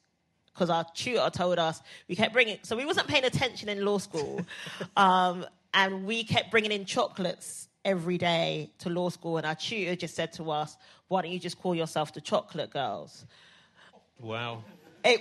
because 0.53 0.71
our 0.71 0.85
tutor 0.93 1.31
told 1.31 1.59
us 1.59 1.81
we 2.09 2.17
kept 2.17 2.33
bringing 2.33 2.59
so 2.63 2.77
we 2.77 2.85
wasn't 2.85 3.07
paying 3.07 3.25
attention 3.25 3.69
in 3.69 3.85
law 3.85 3.97
school 3.97 4.45
um, 4.97 5.47
and 5.73 6.05
we 6.05 6.25
kept 6.25 6.51
bringing 6.51 6.73
in 6.73 6.85
chocolates 6.85 7.69
every 7.85 8.19
day 8.19 8.69
to 8.79 8.91
law 8.91 9.09
school 9.09 9.37
and 9.37 9.47
our 9.47 9.55
tutor 9.55 9.95
just 9.95 10.17
said 10.17 10.33
to 10.33 10.51
us 10.51 10.77
why 11.07 11.23
don't 11.23 11.31
you 11.31 11.39
just 11.39 11.61
call 11.61 11.77
yourself 11.77 12.13
the 12.13 12.21
chocolate 12.21 12.71
girls 12.71 13.25
wow. 14.21 14.65
It, 15.05 15.21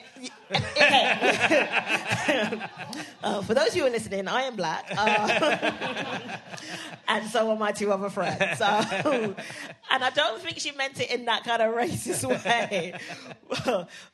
okay. 0.51 2.61
uh, 3.23 3.41
for 3.41 3.53
those 3.53 3.69
of 3.69 3.75
you 3.75 3.81
who 3.83 3.87
are 3.87 3.91
listening, 3.91 4.27
I 4.27 4.43
am 4.43 4.55
black, 4.55 4.85
uh, 4.95 6.37
and 7.07 7.29
so 7.29 7.49
are 7.49 7.55
my 7.55 7.71
two 7.71 7.91
other 7.91 8.09
friends. 8.09 8.57
So, 8.57 8.65
and 8.65 10.03
I 10.03 10.09
don't 10.13 10.41
think 10.41 10.59
she 10.59 10.71
meant 10.71 10.99
it 10.99 11.11
in 11.11 11.25
that 11.25 11.43
kind 11.43 11.61
of 11.61 11.75
racist 11.75 12.25
way. 12.27 12.93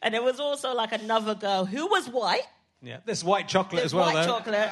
and 0.02 0.14
there 0.14 0.24
was 0.24 0.40
also 0.40 0.74
like 0.74 0.92
another 0.92 1.36
girl 1.36 1.66
who 1.66 1.88
was 1.88 2.10
white. 2.10 2.42
Yeah, 2.82 2.98
this 3.06 3.24
white 3.24 3.48
chocolate 3.48 3.80
There's 3.80 3.92
as 3.92 3.96
well, 3.96 4.14
white 4.14 4.26
though. 4.26 4.40
chocolate. 4.40 4.70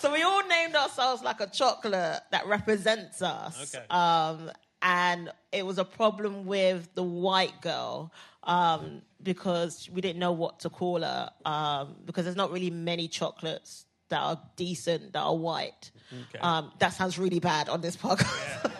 so 0.00 0.12
we 0.12 0.22
all 0.22 0.44
named 0.48 0.74
ourselves 0.74 1.22
like 1.22 1.40
a 1.40 1.46
chocolate 1.46 2.20
that 2.32 2.46
represents 2.46 3.22
us. 3.22 3.74
Okay. 3.74 3.86
Um, 3.88 4.50
and 4.82 5.30
it 5.52 5.64
was 5.66 5.78
a 5.78 5.84
problem 5.84 6.46
with 6.46 6.88
the 6.94 7.02
white 7.02 7.60
girl 7.62 8.12
um, 8.44 9.02
because 9.22 9.88
we 9.92 10.00
didn't 10.00 10.18
know 10.18 10.32
what 10.32 10.60
to 10.60 10.70
call 10.70 11.02
her 11.02 11.30
um, 11.44 11.96
because 12.04 12.24
there's 12.24 12.36
not 12.36 12.50
really 12.52 12.70
many 12.70 13.08
chocolates 13.08 13.86
that 14.08 14.20
are 14.20 14.40
decent 14.56 15.12
that 15.14 15.20
are 15.20 15.34
white. 15.36 15.90
Okay. 16.12 16.38
Um, 16.40 16.70
that 16.78 16.92
sounds 16.92 17.18
really 17.18 17.40
bad 17.40 17.68
on 17.68 17.80
this 17.80 17.96
podcast. 17.96 18.70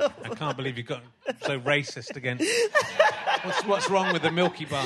I 0.00 0.28
can't 0.36 0.56
believe 0.56 0.76
you 0.78 0.84
got 0.84 1.02
so 1.42 1.58
racist 1.60 2.14
again. 2.16 2.38
What's, 3.44 3.64
what's 3.66 3.90
wrong 3.90 4.12
with 4.12 4.22
the 4.22 4.32
Milky 4.32 4.64
Bar? 4.64 4.84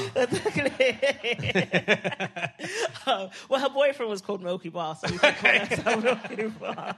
Oh, 3.07 3.31
well, 3.49 3.61
her 3.61 3.71
boyfriend 3.71 4.11
was 4.11 4.21
called 4.21 4.42
Milky 4.42 4.69
Bar, 4.69 4.95
so 4.97 5.11
we 5.11 5.16
could 5.19 5.85
call 5.85 5.97
Milky 6.02 6.47
Bar. 6.49 6.97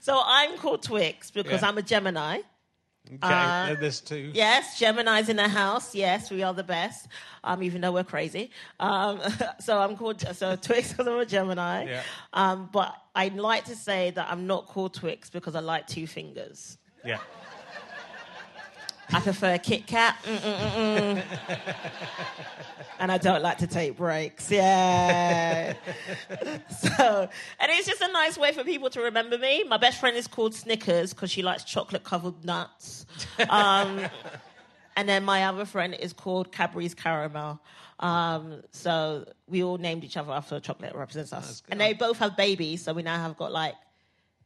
So 0.00 0.20
I'm 0.24 0.56
called 0.58 0.82
Twix 0.82 1.30
because 1.32 1.62
Yeah. 1.62 1.68
I'm 1.68 1.78
a 1.78 1.82
Gemini. 1.82 2.38
Okay, 3.06 3.18
Uh, 3.22 3.74
there's 3.78 4.00
two. 4.00 4.30
Yes, 4.34 4.78
Gemini's 4.78 5.28
in 5.28 5.36
the 5.36 5.48
house. 5.48 5.94
Yes, 5.94 6.30
we 6.30 6.42
are 6.42 6.54
the 6.54 6.64
best, 6.64 7.08
um, 7.44 7.62
even 7.62 7.82
though 7.82 7.92
we're 7.92 8.02
crazy. 8.04 8.50
Um, 8.80 9.20
so 9.60 9.78
I'm 9.78 9.96
called 9.96 10.20
so 10.34 10.56
Twix 10.56 10.90
because 10.90 11.06
I'm 11.06 11.18
a 11.18 11.26
Gemini. 11.26 11.84
Yeah. 11.84 12.02
Um, 12.32 12.70
but 12.72 12.96
I'd 13.14 13.34
like 13.34 13.64
to 13.66 13.76
say 13.76 14.10
that 14.12 14.28
I'm 14.30 14.46
not 14.46 14.66
called 14.66 14.94
Twix 14.94 15.28
because 15.28 15.54
I 15.54 15.60
like 15.60 15.86
two 15.86 16.06
fingers. 16.06 16.78
Yeah. 17.04 17.18
I 19.12 19.20
prefer 19.20 19.58
Kit 19.58 19.86
Kat. 19.86 20.16
And 22.98 23.10
I 23.10 23.18
don't 23.18 23.42
like 23.42 23.58
to 23.58 23.66
take 23.66 23.96
breaks. 23.96 24.50
Yeah. 24.50 25.74
so, 26.96 27.28
and 27.60 27.72
it's 27.72 27.86
just 27.86 28.00
a 28.00 28.10
nice 28.12 28.38
way 28.38 28.52
for 28.52 28.64
people 28.64 28.88
to 28.90 29.00
remember 29.00 29.36
me. 29.36 29.64
My 29.64 29.76
best 29.76 29.98
friend 30.00 30.16
is 30.16 30.26
called 30.26 30.54
Snickers 30.54 31.12
because 31.12 31.30
she 31.30 31.42
likes 31.42 31.64
chocolate 31.64 32.04
covered 32.04 32.44
nuts. 32.44 33.04
Um, 33.50 34.00
and 34.96 35.08
then 35.08 35.24
my 35.24 35.44
other 35.44 35.64
friend 35.64 35.94
is 35.94 36.12
called 36.12 36.52
Cadbury's 36.52 36.94
Caramel. 36.94 37.60
Um, 38.00 38.62
so 38.70 39.26
we 39.48 39.62
all 39.64 39.78
named 39.78 40.04
each 40.04 40.16
other 40.16 40.32
after 40.32 40.60
chocolate 40.60 40.94
represents 40.94 41.32
us. 41.32 41.62
And 41.68 41.80
they 41.80 41.92
both 41.92 42.18
have 42.18 42.36
babies, 42.36 42.82
so 42.82 42.92
we 42.92 43.02
now 43.02 43.20
have 43.20 43.36
got 43.36 43.52
like 43.52 43.74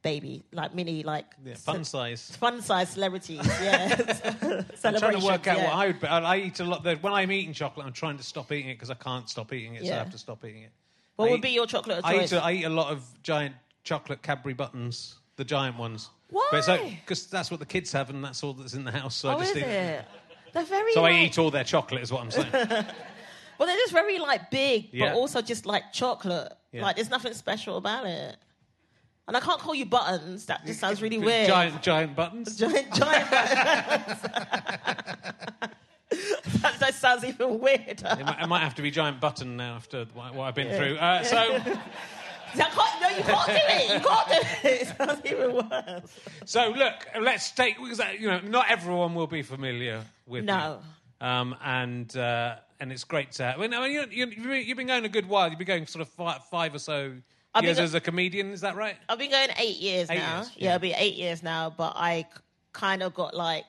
baby, 0.02 0.44
like 0.52 0.74
mini, 0.74 1.02
like 1.02 1.26
yeah 1.44 1.54
fun 1.54 1.84
size. 1.84 2.30
fun 2.36 2.62
size 2.62 2.90
celebrities. 2.90 3.40
Yeah, 3.62 4.64
I'm 4.84 4.96
trying 4.96 5.18
to 5.18 5.24
work 5.24 5.46
out 5.46 5.58
yeah. 5.58 5.64
what 5.64 5.74
I 5.74 5.86
would. 5.88 6.04
I 6.04 6.34
I 6.34 6.36
eat 6.38 6.60
a 6.60 6.64
lot. 6.64 6.84
When 6.84 7.12
I'm 7.12 7.30
eating 7.32 7.52
chocolate, 7.52 7.86
I'm 7.86 7.92
trying 7.92 8.16
to 8.18 8.22
stop 8.22 8.50
eating 8.52 8.70
it 8.70 8.74
because 8.74 8.90
I 8.90 8.94
can't 8.94 9.28
stop 9.28 9.52
eating 9.52 9.74
it, 9.74 9.86
so 9.86 9.92
I 9.92 9.96
have 9.96 10.10
to 10.10 10.18
stop 10.18 10.44
eating 10.44 10.62
it. 10.62 10.70
What 11.16 11.26
I 11.26 11.30
would 11.30 11.38
eat- 11.38 11.42
be 11.42 11.50
your 11.50 11.66
chocolate 11.66 12.00
I 12.04 12.22
eat, 12.22 12.32
a, 12.32 12.42
I 12.42 12.52
eat 12.52 12.64
a 12.64 12.68
lot 12.68 12.92
of 12.92 13.02
giant 13.22 13.54
chocolate 13.82 14.22
Cadbury 14.22 14.54
buttons, 14.54 15.16
the 15.36 15.44
giant 15.44 15.76
ones. 15.76 16.10
Why? 16.30 16.46
Because 16.50 17.26
that's 17.26 17.50
what 17.50 17.60
the 17.60 17.66
kids 17.66 17.90
have, 17.92 18.10
and 18.10 18.22
that's 18.24 18.44
all 18.44 18.52
that's 18.52 18.74
in 18.74 18.84
the 18.84 18.92
house. 18.92 19.16
So 19.16 19.30
oh, 19.30 19.36
I 19.36 19.40
just 19.40 19.56
is 19.56 19.62
eat 19.62 19.66
it? 19.66 20.04
They're 20.52 20.64
very. 20.64 20.92
So 20.92 21.04
I 21.04 21.12
eat 21.12 21.38
all 21.38 21.50
their 21.50 21.64
chocolate, 21.64 22.02
is 22.02 22.12
what 22.12 22.22
I'm 22.22 22.30
saying. 22.30 22.52
Well, 23.58 23.66
they're 23.66 23.76
just 23.76 23.92
very 23.92 24.18
like 24.18 24.50
big, 24.50 24.88
Yeah. 24.92 25.10
but 25.10 25.18
also 25.18 25.42
just 25.42 25.66
like 25.66 25.92
chocolate. 25.92 26.52
Yeah. 26.72 26.82
Like 26.82 26.96
there's 26.96 27.10
nothing 27.10 27.34
special 27.34 27.76
about 27.76 28.06
it. 28.06 28.36
And 29.28 29.36
I 29.36 29.40
can't 29.40 29.60
call 29.60 29.74
you 29.74 29.84
buttons. 29.84 30.46
That 30.46 30.64
just 30.64 30.80
sounds 30.80 31.02
really 31.02 31.18
weird. 31.18 31.46
Giant, 31.46 31.82
giant 31.82 32.16
buttons. 32.16 32.56
giant, 32.56 32.94
giant 32.94 33.30
buttons. 33.30 34.22
that, 36.62 36.80
that 36.80 36.94
sounds 36.94 37.24
even 37.24 37.60
weirder. 37.60 38.16
It 38.18 38.24
might, 38.24 38.42
it 38.42 38.46
might 38.46 38.60
have 38.60 38.74
to 38.76 38.82
be 38.82 38.90
giant 38.90 39.20
button 39.20 39.58
now 39.58 39.74
after 39.74 40.06
what, 40.14 40.34
what 40.34 40.44
I've 40.44 40.54
been 40.54 40.74
through. 40.74 40.96
Uh, 40.96 41.22
so, 41.22 41.36
I 41.36 41.58
can't, 42.56 42.74
no, 43.02 43.08
you 43.10 43.22
can't 43.22 43.46
do 43.46 43.52
it. 43.54 43.92
You 43.92 44.00
can't 44.00 44.28
do 44.28 44.34
it. 44.34 44.46
It 44.80 44.88
sounds 44.96 45.20
even 45.26 45.52
worse. 45.54 46.18
so 46.46 46.70
look, 46.70 47.06
let's 47.20 47.50
take 47.50 47.78
uh, 47.78 47.84
you 48.18 48.28
know 48.28 48.40
not 48.40 48.70
everyone 48.70 49.14
will 49.14 49.26
be 49.26 49.42
familiar 49.42 50.02
with 50.26 50.44
No. 50.44 50.80
Um, 51.20 51.54
and 51.62 52.16
uh, 52.16 52.56
and 52.80 52.90
it's 52.90 53.04
great 53.04 53.32
to. 53.32 53.44
Have, 53.44 53.58
well, 53.58 53.68
no, 53.68 53.84
you, 53.84 54.06
you've 54.10 54.76
been 54.76 54.86
going 54.86 55.04
a 55.04 55.10
good 55.10 55.28
while. 55.28 55.50
You've 55.50 55.58
been 55.58 55.66
going 55.66 55.86
sort 55.86 56.00
of 56.00 56.08
five, 56.08 56.42
five 56.44 56.74
or 56.74 56.78
so 56.78 57.12
I've 57.54 57.64
years 57.64 57.78
go- 57.78 57.84
as 57.84 57.94
a 57.94 58.00
comedian. 58.00 58.52
Is 58.52 58.60
that 58.60 58.76
right? 58.76 58.96
I've 59.08 59.18
been 59.18 59.30
going 59.30 59.50
eight 59.58 59.76
years 59.78 60.10
Eight 60.10 60.18
now. 60.18 60.36
years, 60.36 60.50
yeah. 60.56 60.64
yeah. 60.64 60.74
it'll 60.76 60.82
be 60.82 60.92
eight 60.92 61.16
years 61.16 61.42
now. 61.42 61.70
But 61.70 61.94
I 61.96 62.26
kind 62.72 63.02
of 63.02 63.14
got 63.14 63.34
like 63.34 63.66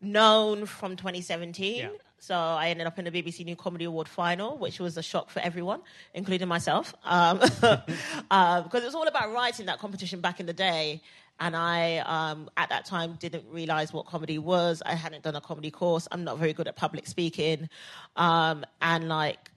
known 0.00 0.66
from 0.66 0.96
2017. 0.96 1.76
Yeah. 1.76 1.88
So 2.18 2.34
I 2.34 2.68
ended 2.68 2.86
up 2.86 2.98
in 2.98 3.04
the 3.04 3.10
BBC 3.10 3.44
New 3.44 3.56
Comedy 3.56 3.84
Award 3.84 4.08
final, 4.08 4.56
which 4.58 4.80
was 4.80 4.96
a 4.96 5.02
shock 5.02 5.30
for 5.30 5.40
everyone, 5.40 5.80
including 6.14 6.48
myself, 6.48 6.92
um, 7.04 7.40
uh, 8.30 8.62
because 8.62 8.82
it 8.82 8.86
was 8.86 8.94
all 8.94 9.06
about 9.06 9.32
writing 9.32 9.66
that 9.66 9.78
competition 9.78 10.20
back 10.20 10.40
in 10.40 10.46
the 10.46 10.52
day. 10.52 11.02
And 11.38 11.54
I, 11.54 11.98
um, 11.98 12.48
at 12.56 12.70
that 12.70 12.86
time, 12.86 13.16
didn't 13.20 13.44
realize 13.50 13.92
what 13.92 14.06
comedy 14.06 14.38
was. 14.38 14.82
I 14.86 14.94
hadn't 14.94 15.22
done 15.22 15.36
a 15.36 15.40
comedy 15.40 15.70
course. 15.70 16.08
I'm 16.10 16.24
not 16.24 16.38
very 16.38 16.54
good 16.54 16.66
at 16.66 16.76
public 16.76 17.06
speaking, 17.06 17.68
um, 18.16 18.64
and 18.80 19.08
like 19.08 19.50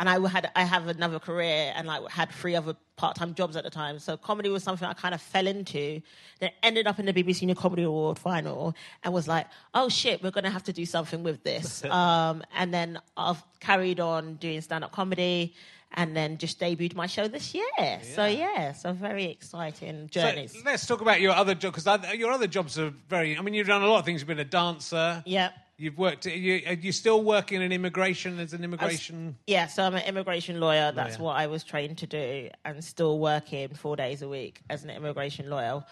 and 0.00 0.08
I 0.08 0.18
had 0.28 0.50
I 0.56 0.64
have 0.64 0.88
another 0.88 1.18
career 1.18 1.72
and 1.74 1.86
like 1.86 2.08
had 2.10 2.30
three 2.30 2.56
other 2.56 2.74
part 2.96 3.16
time 3.16 3.34
jobs 3.34 3.56
at 3.56 3.64
the 3.64 3.70
time. 3.70 3.98
So 3.98 4.16
comedy 4.16 4.48
was 4.48 4.62
something 4.62 4.86
I 4.86 4.92
kind 4.94 5.14
of 5.14 5.22
fell 5.22 5.46
into. 5.46 6.00
Then 6.40 6.50
ended 6.62 6.86
up 6.86 6.98
in 6.98 7.06
the 7.06 7.12
BBC 7.12 7.42
New 7.46 7.54
Comedy 7.54 7.82
Award 7.84 8.18
final 8.18 8.74
and 9.02 9.14
was 9.14 9.28
like, 9.28 9.46
oh 9.72 9.88
shit, 9.88 10.22
we're 10.22 10.30
gonna 10.30 10.50
have 10.50 10.64
to 10.64 10.72
do 10.72 10.84
something 10.86 11.22
with 11.22 11.42
this. 11.44 11.84
um, 12.00 12.42
and 12.56 12.72
then 12.74 12.98
I've 13.16 13.42
carried 13.60 14.00
on 14.00 14.34
doing 14.36 14.60
stand 14.60 14.84
up 14.84 14.92
comedy. 14.92 15.54
And 15.96 16.16
then 16.16 16.38
just 16.38 16.58
debuted 16.58 16.96
my 16.96 17.06
show 17.06 17.28
this 17.28 17.54
year. 17.54 18.00
So 18.16 18.26
yeah, 18.26 18.72
so 18.72 18.92
very 18.92 19.26
exciting 19.26 20.10
So 20.12 20.22
journeys. 20.22 20.60
let's 20.64 20.86
talk 20.86 21.00
about 21.02 21.20
your 21.20 21.30
other 21.34 21.54
job 21.54 21.72
because 21.72 22.16
your 22.18 22.32
other 22.32 22.48
jobs 22.48 22.76
are 22.80 22.90
very. 23.08 23.38
I 23.38 23.42
mean, 23.42 23.54
you've 23.54 23.68
done 23.68 23.82
a 23.82 23.86
lot 23.86 24.00
of 24.00 24.04
things. 24.04 24.20
You've 24.20 24.26
been 24.26 24.40
a 24.40 24.44
dancer. 24.44 25.22
yeah. 25.24 25.50
You've 25.76 25.98
worked. 25.98 26.26
You, 26.26 26.62
are 26.66 26.74
you 26.74 26.92
still 26.92 27.24
working 27.24 27.60
in 27.60 27.72
immigration 27.72 28.38
as 28.38 28.52
an 28.52 28.62
immigration? 28.62 29.36
Yeah, 29.46 29.66
so 29.66 29.82
I'm 29.82 29.94
an 29.94 30.04
immigration 30.04 30.60
lawyer. 30.60 30.92
That's 30.92 31.18
Lawyer. 31.18 31.26
what 31.26 31.36
I 31.36 31.46
was 31.48 31.64
trained 31.64 31.98
to 31.98 32.06
do, 32.06 32.48
and 32.64 32.82
still 32.84 33.18
working 33.18 33.74
four 33.74 33.96
days 33.96 34.22
a 34.22 34.28
week 34.28 34.60
as 34.70 34.84
an 34.84 34.90
immigration 34.90 35.50
lawyer. 35.50 35.84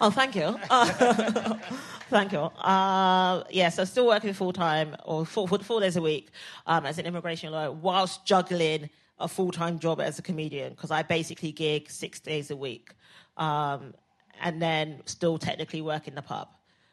Oh, 0.00 0.10
thank 0.10 0.34
you. 0.34 0.58
Uh, 0.68 1.54
thank 2.10 2.32
you. 2.32 2.38
Uh, 2.38 3.44
yeah, 3.50 3.68
so 3.68 3.84
still 3.84 4.06
working 4.06 4.32
full 4.32 4.52
time 4.52 4.96
or 5.04 5.24
four, 5.24 5.46
four, 5.46 5.58
four 5.58 5.80
days 5.80 5.96
a 5.96 6.02
week 6.02 6.30
um, 6.66 6.86
as 6.86 6.98
an 6.98 7.06
immigration 7.06 7.52
lawyer, 7.52 7.70
whilst 7.70 8.24
juggling 8.24 8.90
a 9.20 9.28
full 9.28 9.52
time 9.52 9.78
job 9.78 10.00
as 10.00 10.18
a 10.18 10.22
comedian 10.22 10.72
because 10.72 10.90
I 10.90 11.02
basically 11.02 11.52
gig 11.52 11.88
six 11.88 12.18
days 12.18 12.50
a 12.50 12.56
week, 12.56 12.94
um, 13.36 13.94
and 14.40 14.60
then 14.60 15.02
still 15.04 15.38
technically 15.38 15.82
work 15.82 16.08
in 16.08 16.16
the 16.16 16.22
pub. 16.22 16.48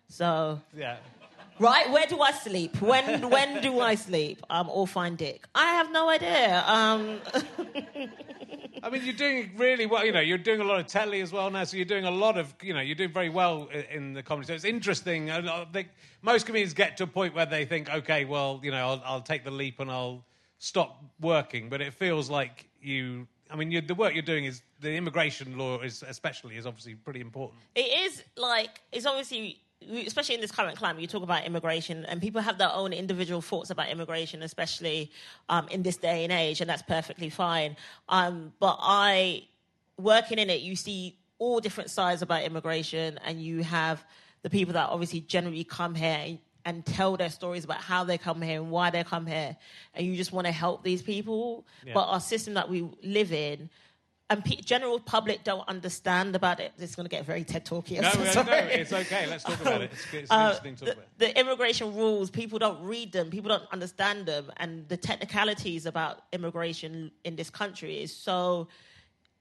So 0.10 0.62
Yeah. 0.76 0.98
Right? 1.60 1.90
Where 1.92 2.06
do 2.06 2.22
I 2.22 2.32
sleep? 2.32 2.82
When 2.82 3.30
when 3.36 3.62
do 3.62 3.80
I 3.80 3.96
sleep? 3.96 4.46
I'm 4.50 4.68
um, 4.68 4.72
or 4.72 4.88
find 4.88 5.18
Dick? 5.18 5.46
I 5.56 5.74
have 5.74 5.92
no 5.92 6.10
idea. 6.10 6.64
Um, 6.68 7.20
I 8.84 8.90
mean, 8.90 9.04
you're 9.04 9.14
doing 9.14 9.52
really 9.58 9.86
well. 9.86 10.06
You 10.06 10.12
know, 10.12 10.20
you're 10.20 10.38
doing 10.38 10.62
a 10.62 10.64
lot 10.64 10.80
of 10.80 10.88
telly 10.88 11.22
as 11.22 11.32
well 11.32 11.50
now, 11.50 11.64
so 11.64 11.78
you're 11.78 11.86
doing 11.86 12.06
a 12.06 12.12
lot 12.12 12.38
of, 12.38 12.54
you 12.62 12.74
know, 12.74 12.80
you're 12.80 12.96
doing 12.96 13.12
very 13.12 13.30
well 13.30 13.70
in 13.92 14.14
the 14.14 14.22
comedy. 14.22 14.48
So 14.48 14.54
it's 14.54 14.66
interesting. 14.66 15.32
I 15.32 15.66
think 15.66 15.90
most 16.22 16.46
comedians 16.46 16.74
get 16.74 16.98
to 16.98 17.04
a 17.04 17.08
point 17.08 17.34
where 17.34 17.46
they 17.46 17.66
think, 17.66 17.90
okay, 17.90 18.26
well, 18.26 18.60
you 18.64 18.72
know, 18.72 18.88
I'll, 18.88 19.02
I'll 19.06 19.22
take 19.22 19.44
the 19.44 19.52
leap 19.52 19.80
and 19.80 19.90
I'll 19.90 20.24
stop 20.60 21.04
working. 21.20 21.70
But 21.70 21.82
it 21.82 21.94
feels 21.94 22.30
like 22.30 22.68
you. 22.82 23.28
I 23.50 23.56
mean, 23.56 23.86
the 23.88 23.96
work 23.96 24.14
you're 24.14 24.22
doing 24.22 24.46
is 24.46 24.62
the 24.82 24.94
immigration 24.94 25.58
law 25.58 25.80
is 25.80 26.04
especially 26.08 26.58
is 26.58 26.66
obviously 26.68 26.96
pretty 26.96 27.22
important. 27.22 27.62
it 27.76 28.06
is 28.06 28.24
like 28.36 28.82
it's 28.92 29.06
obviously 29.06 29.62
especially 30.06 30.36
in 30.36 30.42
this 30.42 30.52
current 30.52 30.78
climate 30.78 31.02
you 31.02 31.08
talk 31.08 31.24
about 31.24 31.46
immigration 31.46 32.06
and 32.06 32.22
people 32.22 32.42
have 32.42 32.58
their 32.58 32.72
own 32.74 32.94
individual 32.94 33.42
thoughts 33.42 33.70
about 33.70 33.90
immigration 33.90 34.42
especially 34.42 35.12
um, 35.50 35.68
in 35.70 35.84
this 35.84 35.98
day 35.98 36.24
and 36.24 36.34
age 36.34 36.62
and 36.62 36.70
that's 36.70 36.82
perfectly 36.82 37.30
fine. 37.30 37.76
Um, 38.10 38.54
but 38.60 38.78
i 38.82 39.44
working 39.98 40.40
in 40.40 40.50
it 40.50 40.62
you 40.62 40.76
see 40.76 41.18
all 41.40 41.60
different 41.60 41.90
sides 41.90 42.22
about 42.22 42.44
immigration 42.44 43.20
and 43.26 43.42
you 43.42 43.64
have 43.64 44.04
the 44.42 44.50
people 44.50 44.74
that 44.74 44.90
obviously 44.90 45.20
generally 45.22 45.64
come 45.64 45.94
here 45.96 46.20
and, 46.24 46.40
and 46.66 46.86
tell 46.86 47.16
their 47.16 47.30
stories 47.30 47.64
about 47.64 47.78
how 47.78 48.04
they 48.04 48.18
come 48.18 48.42
here 48.42 48.60
and 48.60 48.72
why 48.72 48.90
they 48.90 49.04
come 49.04 49.26
here 49.26 49.56
and 49.94 50.06
you 50.06 50.16
just 50.16 50.32
want 50.32 50.46
to 50.46 50.52
help 50.52 50.84
these 50.84 51.02
people. 51.02 51.66
But 51.94 52.06
our 52.06 52.20
system 52.20 52.56
that 52.56 52.70
we 52.70 52.88
live 53.04 53.32
in 53.32 53.70
and 54.30 54.44
pe- 54.44 54.58
general 54.58 55.00
public 55.00 55.44
don't 55.44 55.68
understand 55.70 56.36
about 56.36 56.60
it. 56.60 56.74
It's 56.78 56.96
going 56.96 57.06
to 57.06 57.10
get 57.10 57.26
very 57.26 57.44
TED 57.46 57.64
talky. 57.66 57.98
No, 58.00 58.10
so 58.12 58.44
no, 58.44 58.50
no, 58.52 58.58
it's 58.58 58.92
okay. 58.92 59.26
Let's 59.28 59.44
talk 59.46 59.62
about 59.62 59.82
it. 59.82 59.92
It's, 59.94 60.14
it's 60.14 60.32
Uh, 60.32 60.36
interesting 60.62 60.76
to 60.76 60.80
the, 60.86 60.92
talk 60.92 60.98
about. 60.98 61.18
the 61.20 61.40
immigration 61.40 61.96
rules, 61.96 62.30
people 62.30 62.60
don't 62.60 62.82
read 62.84 63.12
them, 63.14 63.30
people 63.30 63.50
don't 63.50 63.64
understand 63.72 64.26
them, 64.26 64.52
and 64.58 64.88
the 64.90 64.98
technicalities 64.98 65.86
about 65.86 66.24
immigration 66.34 67.12
in 67.24 67.36
this 67.38 67.50
country 67.50 68.02
is 68.02 68.14
so 68.14 68.68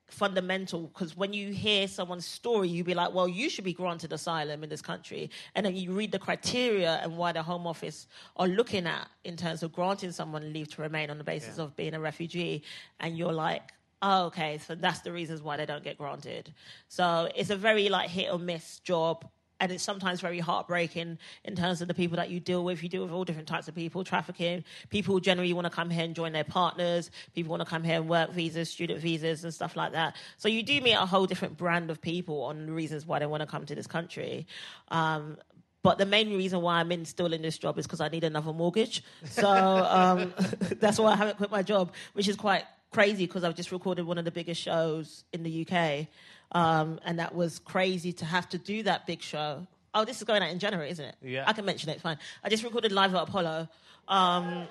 fundamental 0.09 0.83
because 0.87 1.16
when 1.16 1.33
you 1.33 1.52
hear 1.52 1.88
someone's 1.88 2.25
story, 2.25 2.69
you'd 2.69 2.87
be 2.87 2.95
like, 2.95 3.12
well, 3.12 3.26
you 3.26 3.50
should 3.50 3.64
be 3.64 3.73
granted 3.73 4.12
asylum 4.12 4.62
in 4.62 4.71
this 4.71 4.81
country. 4.81 5.31
And 5.57 5.66
then 5.66 5.75
you 5.75 5.90
read 5.93 6.12
the 6.12 6.19
criteria 6.21 7.00
and 7.02 7.16
why 7.16 7.33
the 7.33 7.43
Home 7.43 7.66
Office 7.66 8.07
are 8.37 8.47
looking 8.47 8.87
at 8.87 9.09
in 9.25 9.37
terms 9.37 9.64
of 9.64 9.73
granting 9.73 10.12
someone 10.12 10.52
leave 10.52 10.69
to 10.76 10.83
remain 10.83 11.11
on 11.11 11.19
the 11.19 11.25
basis 11.25 11.59
of 11.59 11.75
being 11.75 11.95
a 11.95 11.99
refugee. 12.00 12.62
And 13.00 13.19
you're 13.19 13.33
like, 13.33 13.73
oh, 14.03 14.26
okay, 14.26 14.59
so 14.59 14.75
that's 14.75 15.00
the 15.00 15.12
reasons 15.12 15.43
why 15.43 15.57
they 15.57 15.67
don't 15.67 15.85
get 15.85 15.99
granted. 15.99 16.53
So 16.88 17.29
it's 17.35 17.50
a 17.50 17.57
very 17.57 17.88
like 17.88 18.11
hit 18.11 18.33
or 18.33 18.38
miss 18.38 18.81
job. 18.81 19.29
And 19.59 19.73
it's 19.73 19.83
sometimes 19.83 20.21
very 20.21 20.38
heartbreaking 20.38 21.19
in 21.45 21.57
terms 21.57 21.81
of 21.81 21.88
the 21.88 21.95
people 21.95 22.19
that 22.19 22.29
you 22.29 22.41
deal 22.41 22.62
with. 22.62 22.83
You 22.83 22.91
deal 22.91 23.03
with 23.05 23.11
all 23.11 23.25
different 23.25 23.49
types 23.49 23.69
of 23.69 23.75
people, 23.75 24.05
trafficking. 24.05 24.65
People 24.91 25.19
generally 25.19 25.55
want 25.55 25.65
to 25.65 25.71
come 25.71 25.88
here 25.88 26.05
and 26.05 26.15
join 26.15 26.33
their 26.33 26.45
partners. 26.45 27.11
People 27.35 27.53
want 27.53 27.62
to 27.62 27.67
come 27.67 27.83
here 27.83 27.97
and 27.97 28.07
work 28.07 28.33
visas, 28.33 28.69
student 28.69 29.00
visas, 29.00 29.45
and 29.45 29.55
stuff 29.55 29.75
like 29.75 29.93
that. 29.93 30.15
So 30.37 30.49
you 30.49 30.62
do 30.62 30.79
meet 30.83 30.93
a 30.93 31.07
whole 31.07 31.25
different 31.25 31.57
brand 31.57 31.91
of 31.91 32.03
people 32.03 32.43
on 32.43 32.67
the 32.67 32.73
reasons 32.73 33.07
why 33.07 33.19
they 33.19 33.25
want 33.25 33.41
to 33.41 33.47
come 33.47 33.65
to 33.65 33.75
this 33.75 33.87
country. 33.87 34.47
Um, 34.88 35.38
but 35.83 35.97
the 35.97 36.05
main 36.05 36.37
reason 36.37 36.61
why 36.61 36.81
I'm 36.81 36.93
in, 36.93 37.07
still 37.07 37.33
in 37.33 37.41
this 37.41 37.57
job 37.57 37.79
is 37.79 37.87
because 37.87 38.03
I 38.03 38.09
need 38.09 38.25
another 38.25 38.53
mortgage. 38.53 39.03
So 39.31 39.49
um, 39.49 40.35
that's 40.81 40.99
why 40.99 41.12
I 41.12 41.17
haven't 41.17 41.38
quit 41.38 41.50
my 41.50 41.62
job, 41.62 41.93
which 42.12 42.29
is 42.29 42.37
quite 42.37 42.65
crazy 42.97 43.26
because 43.26 43.45
I've 43.45 43.55
just 43.55 43.73
recorded 43.73 44.07
one 44.07 44.17
of 44.17 44.25
the 44.25 44.31
biggest 44.31 44.61
shows 44.61 45.25
in 45.33 45.43
the 45.43 45.67
UK. 45.69 46.07
Um, 46.53 46.99
and 47.05 47.19
that 47.19 47.35
was 47.35 47.59
crazy 47.59 48.12
to 48.15 48.25
have 48.25 48.49
to 48.50 48.59
do 48.59 48.83
that 48.85 49.07
big 49.07 49.21
show. 49.21 49.67
Oh, 49.95 50.05
this 50.05 50.17
is 50.17 50.25
going 50.25 50.43
out 50.43 50.50
in 50.50 50.59
January, 50.59 50.91
isn't 50.91 51.05
it? 51.05 51.15
Yeah. 51.23 51.45
I 51.47 51.53
can 51.53 51.65
mention 51.67 51.91
it, 51.91 52.00
fine. 52.00 52.19
I 52.43 52.49
just 52.49 52.65
recorded 52.65 52.93
live 52.93 53.15
at 53.15 53.29
Apollo. 53.29 53.69
Um, 54.09 54.67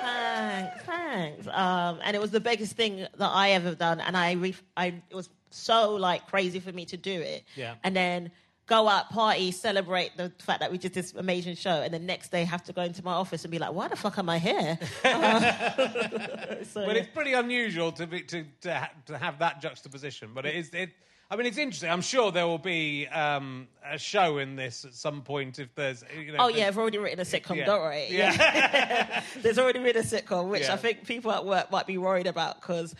thanks, 0.00 0.84
thanks. 0.84 1.46
Um, 1.48 1.98
and 2.04 2.14
it 2.14 2.20
was 2.20 2.30
the 2.30 2.40
biggest 2.40 2.76
thing 2.76 2.98
that 2.98 3.30
I 3.30 3.50
ever 3.50 3.74
done. 3.74 4.00
And 4.00 4.16
I, 4.16 4.32
re- 4.32 4.54
I, 4.76 4.86
it 5.10 5.14
was 5.14 5.28
so 5.50 5.94
like 5.94 6.28
crazy 6.28 6.60
for 6.60 6.72
me 6.72 6.84
to 6.86 6.96
do 6.96 7.20
it. 7.20 7.44
Yeah. 7.56 7.74
And 7.82 7.96
then 7.96 8.30
go 8.66 8.88
out, 8.88 9.10
party, 9.10 9.50
celebrate 9.50 10.16
the 10.16 10.30
fact 10.38 10.60
that 10.60 10.72
we 10.72 10.78
did 10.78 10.94
this 10.94 11.12
amazing 11.14 11.56
show, 11.56 11.82
and 11.82 11.92
the 11.92 11.98
next 11.98 12.30
day 12.30 12.44
have 12.44 12.62
to 12.64 12.72
go 12.72 12.82
into 12.82 13.04
my 13.04 13.12
office 13.12 13.44
and 13.44 13.50
be 13.50 13.58
like, 13.58 13.72
"Why 13.72 13.88
the 13.88 13.96
fuck 13.96 14.18
am 14.18 14.28
I 14.28 14.38
here?" 14.38 14.78
Uh, 15.04 16.64
so, 16.64 16.86
But 16.86 16.96
it's 16.96 17.08
pretty 17.08 17.32
unusual 17.34 17.92
to 17.92 18.06
be 18.06 18.22
to 18.22 18.44
to, 18.62 18.74
ha- 18.74 18.90
to 19.06 19.18
have 19.18 19.38
that 19.40 19.60
juxtaposition. 19.60 20.30
But 20.34 20.46
it 20.46 20.54
is 20.54 20.70
it. 20.72 20.90
I 21.30 21.36
mean, 21.36 21.46
it's 21.46 21.56
interesting. 21.58 21.90
I'm 21.90 22.02
sure 22.02 22.30
there 22.30 22.46
will 22.46 22.58
be 22.58 23.06
um, 23.08 23.66
a 23.84 23.98
show 23.98 24.38
in 24.38 24.56
this 24.56 24.84
at 24.84 24.94
some 24.94 25.22
point 25.22 25.58
if 25.58 25.74
there's. 25.74 26.04
You 26.16 26.32
know, 26.32 26.38
Oh 26.40 26.48
yeah, 26.48 26.66
I've 26.68 26.76
already 26.78 26.98
written 26.98 27.18
a 27.18 27.24
sitcom. 27.24 27.56
Yeah. 27.56 27.64
Don't 27.66 27.80
worry. 27.80 28.06
Yeah. 28.10 29.22
There's 29.42 29.58
already 29.58 29.78
been 29.80 29.96
a 29.96 30.00
sitcom, 30.00 30.48
which 30.50 30.64
Yeah. 30.64 30.74
I 30.74 30.76
think 30.76 31.06
people 31.06 31.32
at 31.32 31.44
work 31.44 31.70
might 31.70 31.86
be 31.86 31.96
worried 31.98 32.26
about 32.26 32.60
because 32.60 32.94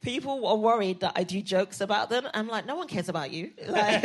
people 0.00 0.46
are 0.46 0.56
worried 0.56 1.00
that 1.00 1.12
I 1.16 1.24
do 1.24 1.42
jokes 1.42 1.80
about 1.80 2.10
them. 2.10 2.26
I'm 2.32 2.48
like, 2.48 2.66
no 2.66 2.76
one 2.76 2.88
cares 2.88 3.08
about 3.08 3.30
you. 3.30 3.50
Like, 3.70 4.02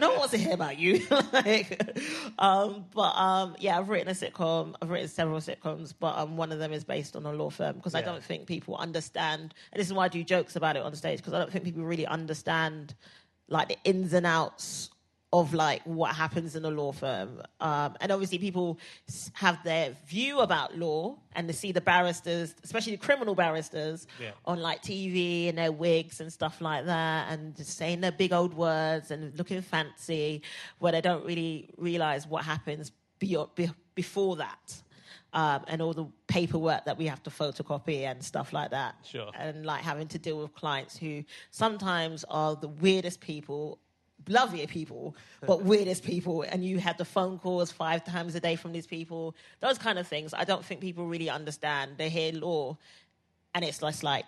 no 0.00 0.10
one 0.10 0.18
wants 0.18 0.32
to 0.32 0.38
hear 0.38 0.52
about 0.52 0.78
you. 0.78 1.06
like, 1.32 1.98
um, 2.38 2.84
but 2.94 3.16
um, 3.16 3.56
yeah, 3.58 3.78
I've 3.78 3.88
written 3.88 4.08
a 4.08 4.12
sitcom. 4.12 4.74
I've 4.82 4.90
written 4.90 5.08
several 5.08 5.38
sitcoms, 5.38 5.94
but 5.98 6.16
um, 6.18 6.36
one 6.36 6.52
of 6.52 6.58
them 6.58 6.72
is 6.72 6.84
based 6.84 7.16
on 7.16 7.24
a 7.24 7.32
law 7.32 7.48
firm 7.48 7.76
because 7.76 7.94
I 7.94 8.02
don't 8.02 8.22
think 8.22 8.46
people 8.46 8.76
understand. 8.76 9.54
And 9.72 9.80
this 9.80 9.86
is 9.86 9.92
why 9.92 10.04
I 10.04 10.08
do 10.08 10.22
jokes 10.22 10.56
about 10.56 10.76
it 10.76 10.82
on 10.82 10.94
stage 10.94 11.18
because 11.18 11.32
I 11.32 11.38
don't 11.38 11.50
think 11.50 11.64
people 11.64 11.84
really 11.84 12.06
understand 12.06 12.94
like 13.48 13.68
the 13.68 13.78
ins 13.84 14.12
and 14.12 14.26
outs 14.26 14.90
of 15.32 15.52
like 15.52 15.82
what 15.84 16.14
happens 16.14 16.56
in 16.56 16.64
a 16.64 16.70
law 16.70 16.90
firm. 16.90 17.42
Um, 17.60 17.96
and 18.00 18.10
obviously, 18.10 18.38
people 18.38 18.78
have 19.34 19.62
their 19.62 19.94
view 20.06 20.40
about 20.40 20.76
law 20.78 21.18
and 21.34 21.46
they 21.48 21.52
see 21.52 21.70
the 21.70 21.82
barristers, 21.82 22.54
especially 22.64 22.92
the 22.92 23.04
criminal 23.06 23.34
barristers, 23.34 24.06
Yeah. 24.18 24.30
on 24.46 24.60
like 24.60 24.82
TV 24.82 25.48
and 25.50 25.58
their 25.58 25.70
wigs 25.72 26.20
and 26.20 26.32
stuff 26.32 26.60
like 26.62 26.86
that, 26.86 27.30
and 27.30 27.54
just 27.54 27.76
saying 27.76 28.00
their 28.00 28.12
big 28.12 28.32
old 28.32 28.54
words 28.54 29.10
and 29.10 29.36
looking 29.36 29.60
fancy, 29.60 30.42
where 30.78 30.92
they 30.92 31.02
don't 31.02 31.24
really 31.26 31.70
realize 31.76 32.26
what 32.26 32.44
happens 32.44 32.90
beyond, 33.18 33.50
be, 33.54 33.68
before 33.94 34.36
that. 34.36 34.82
Um, 35.34 35.62
and 35.68 35.82
all 35.82 35.92
the 35.92 36.06
paperwork 36.26 36.86
that 36.86 36.96
we 36.96 37.04
have 37.06 37.22
to 37.24 37.30
photocopy 37.30 38.04
and 38.10 38.24
stuff 38.24 38.54
like 38.54 38.70
that. 38.70 38.94
Sure. 39.04 39.30
And 39.38 39.66
like 39.66 39.82
having 39.82 40.08
to 40.08 40.18
deal 40.18 40.38
with 40.40 40.54
clients 40.54 40.96
who 40.96 41.22
sometimes 41.50 42.24
are 42.30 42.56
the 42.56 42.68
weirdest 42.68 43.20
people 43.20 43.78
lovely 44.28 44.66
people, 44.66 45.16
but 45.46 45.62
weirdest 45.62 46.04
people, 46.04 46.42
and 46.42 46.64
you 46.64 46.78
have 46.78 46.96
the 46.96 47.04
phone 47.04 47.38
calls 47.38 47.70
five 47.72 48.04
times 48.04 48.34
a 48.34 48.40
day 48.40 48.56
from 48.56 48.72
these 48.72 48.86
people, 48.86 49.34
those 49.60 49.78
kind 49.78 49.98
of 49.98 50.06
things. 50.06 50.34
I 50.34 50.44
don't 50.44 50.64
think 50.64 50.80
people 50.80 51.06
really 51.06 51.30
understand. 51.30 51.92
They 51.96 52.08
hear 52.08 52.32
law, 52.32 52.76
and 53.54 53.64
it's 53.64 53.78
just 53.78 54.02
like, 54.02 54.24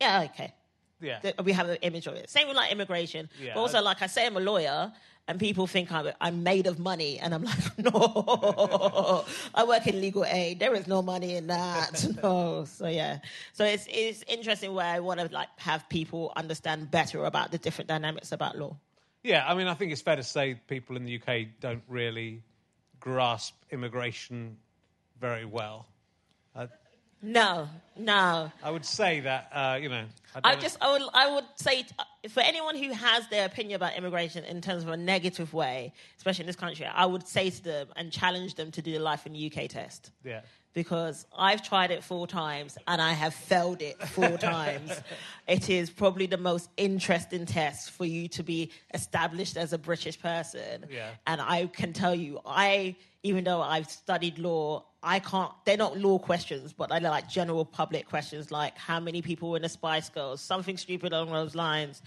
yeah, 0.00 0.22
okay. 0.32 0.54
Yeah. 1.00 1.18
We 1.44 1.52
have 1.52 1.68
an 1.68 1.78
image 1.82 2.06
of 2.06 2.14
it. 2.14 2.30
Same 2.30 2.46
with 2.46 2.56
like 2.56 2.70
immigration. 2.70 3.28
Yeah, 3.40 3.54
but 3.54 3.60
also, 3.60 3.82
like 3.82 4.02
I 4.02 4.06
say, 4.06 4.24
I'm 4.24 4.36
a 4.36 4.40
lawyer, 4.40 4.92
and 5.28 5.38
people 5.38 5.66
think 5.66 5.90
I'm, 5.92 6.12
I'm 6.20 6.42
made 6.42 6.66
of 6.66 6.78
money, 6.78 7.18
and 7.18 7.34
I'm 7.34 7.42
like, 7.42 7.78
no, 7.78 9.24
I 9.54 9.64
work 9.64 9.86
in 9.86 10.00
legal 10.00 10.24
aid. 10.24 10.60
There 10.60 10.74
is 10.74 10.86
no 10.86 11.02
money 11.02 11.36
in 11.36 11.48
that. 11.48 12.06
no. 12.22 12.64
So 12.66 12.86
yeah. 12.86 13.18
So 13.52 13.64
it's 13.64 13.86
it's 13.90 14.24
interesting 14.28 14.74
where 14.74 14.86
I 14.86 15.00
want 15.00 15.20
to 15.20 15.28
like 15.32 15.48
have 15.58 15.88
people 15.88 16.32
understand 16.36 16.90
better 16.90 17.24
about 17.24 17.50
the 17.50 17.58
different 17.58 17.88
dynamics 17.88 18.32
about 18.32 18.56
law. 18.56 18.76
Yeah, 19.22 19.44
I 19.46 19.54
mean, 19.54 19.68
I 19.68 19.74
think 19.74 19.92
it's 19.92 20.02
fair 20.02 20.16
to 20.16 20.22
say 20.22 20.54
people 20.66 20.96
in 20.96 21.04
the 21.04 21.20
UK 21.20 21.46
don't 21.60 21.82
really 21.88 22.42
grasp 22.98 23.54
immigration 23.70 24.56
very 25.20 25.44
well. 25.44 25.86
Uh, 26.56 26.66
No, 27.22 27.68
no. 27.96 28.50
I 28.64 28.70
would 28.70 28.84
say 28.84 29.20
that, 29.20 29.48
uh, 29.52 29.78
you 29.80 29.88
know. 29.88 30.04
I, 30.42 30.52
I 30.52 30.56
just, 30.56 30.76
I 30.80 30.90
would, 30.90 31.02
I 31.14 31.32
would 31.34 31.44
say 31.54 31.84
t- 31.84 32.28
for 32.28 32.40
anyone 32.40 32.76
who 32.76 32.92
has 32.92 33.28
their 33.28 33.46
opinion 33.46 33.76
about 33.76 33.94
immigration 33.96 34.44
in 34.44 34.60
terms 34.60 34.82
of 34.82 34.88
a 34.88 34.96
negative 34.96 35.54
way, 35.54 35.92
especially 36.16 36.42
in 36.42 36.46
this 36.48 36.56
country, 36.56 36.84
I 36.84 37.06
would 37.06 37.28
say 37.28 37.50
to 37.50 37.62
them 37.62 37.88
and 37.94 38.10
challenge 38.10 38.56
them 38.56 38.72
to 38.72 38.82
do 38.82 38.92
the 38.92 38.98
life 38.98 39.24
in 39.24 39.34
the 39.34 39.52
UK 39.52 39.68
test. 39.68 40.10
Yeah. 40.24 40.40
Because 40.74 41.26
I've 41.36 41.62
tried 41.62 41.90
it 41.90 42.02
four 42.02 42.26
times 42.26 42.78
and 42.86 43.00
I 43.00 43.12
have 43.12 43.34
failed 43.34 43.82
it 43.82 44.00
four 44.08 44.38
times. 44.38 44.90
It 45.46 45.68
is 45.68 45.90
probably 45.90 46.26
the 46.26 46.38
most 46.38 46.70
interesting 46.76 47.44
test 47.44 47.90
for 47.90 48.04
you 48.06 48.28
to 48.28 48.42
be 48.42 48.70
established 48.94 49.56
as 49.56 49.72
a 49.72 49.78
British 49.78 50.18
person. 50.18 50.86
Yeah. 50.90 51.10
And 51.26 51.40
I 51.40 51.66
can 51.66 51.92
tell 51.92 52.14
you, 52.14 52.40
I, 52.46 52.96
even 53.22 53.44
though 53.44 53.60
I've 53.60 53.90
studied 53.90 54.38
law, 54.38 54.84
I 55.02 55.18
can't, 55.18 55.52
they're 55.64 55.76
not 55.76 55.98
law 55.98 56.18
questions, 56.18 56.72
but 56.72 56.88
they're 56.88 57.00
like 57.00 57.28
general 57.28 57.64
public 57.64 58.08
questions 58.08 58.50
like 58.50 58.78
how 58.78 59.00
many 59.00 59.20
people 59.20 59.50
were 59.50 59.56
in 59.56 59.62
the 59.62 59.68
Spice 59.68 60.08
Girls, 60.08 60.40
something 60.40 60.76
stupid 60.76 61.12
along 61.12 61.32
those 61.32 61.54
lines. 61.54 62.02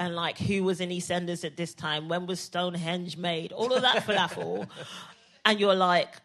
And 0.00 0.16
like 0.16 0.38
who 0.38 0.64
was 0.64 0.80
in 0.80 0.90
EastEnders 0.90 1.44
at 1.44 1.56
this 1.56 1.72
time? 1.72 2.08
When 2.08 2.26
was 2.26 2.40
Stonehenge 2.40 3.16
made? 3.16 3.52
All 3.52 3.72
of 3.72 3.82
that 3.82 4.04
falafel. 4.04 4.68
and 5.44 5.60
you're 5.60 5.74
like, 5.74 6.16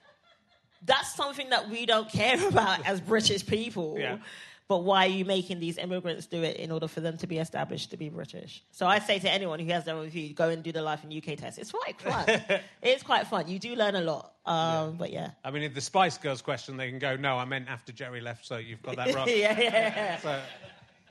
that's 0.86 1.13
something 1.16 1.50
that 1.50 1.70
we 1.70 1.86
don't 1.86 2.10
care 2.10 2.48
about 2.50 2.86
as 2.86 3.02
British 3.02 3.46
people. 3.46 3.96
Yeah. 4.00 4.18
but 4.70 4.84
why 4.84 5.06
are 5.06 5.10
you 5.10 5.24
making 5.24 5.60
these 5.62 5.78
immigrants 5.78 6.26
do 6.26 6.44
it 6.44 6.58
in 6.58 6.72
order 6.72 6.88
for 6.90 7.00
them 7.00 7.16
to 7.18 7.26
be 7.28 7.38
established 7.38 7.92
to 7.92 7.98
be 7.98 8.10
British? 8.10 8.63
So 8.72 8.86
I 8.86 9.00
say 9.00 9.18
to 9.20 9.32
anyone 9.32 9.60
who 9.60 9.72
has 9.72 9.86
their 9.86 9.96
own 9.96 10.10
view, 10.10 10.34
go 10.34 10.50
and 10.50 10.62
do 10.62 10.72
the 10.74 10.82
Life 10.82 11.04
in 11.06 11.18
UK 11.18 11.38
test. 11.38 11.58
It's 11.58 11.72
quite 11.72 12.00
fun. 12.02 12.60
it's 12.82 13.02
quite 13.04 13.28
fun. 13.28 13.48
You 13.48 13.60
do 13.60 13.76
learn 13.76 13.96
a 13.96 14.02
lot. 14.02 14.34
Um, 14.46 14.98
But 14.98 15.12
yeah. 15.13 15.32
I 15.44 15.52
mean, 15.52 15.63
if 15.63 15.74
the 15.74 15.82
Spice 15.82 16.18
Girls 16.18 16.42
question, 16.42 16.76
they 16.78 16.90
can 16.90 17.00
go, 17.00 17.16
no, 17.16 17.38
I 17.38 17.46
meant 17.46 17.70
after 17.70 17.92
Geri 17.94 18.22
left, 18.22 18.46
so 18.46 18.58
you've 18.58 18.82
got 18.82 18.98
that 18.98 19.13
wrong. 19.16 19.28
yeah, 19.30 19.36
yeah, 19.36 19.62
yeah. 19.62 20.18
So, 20.20 20.42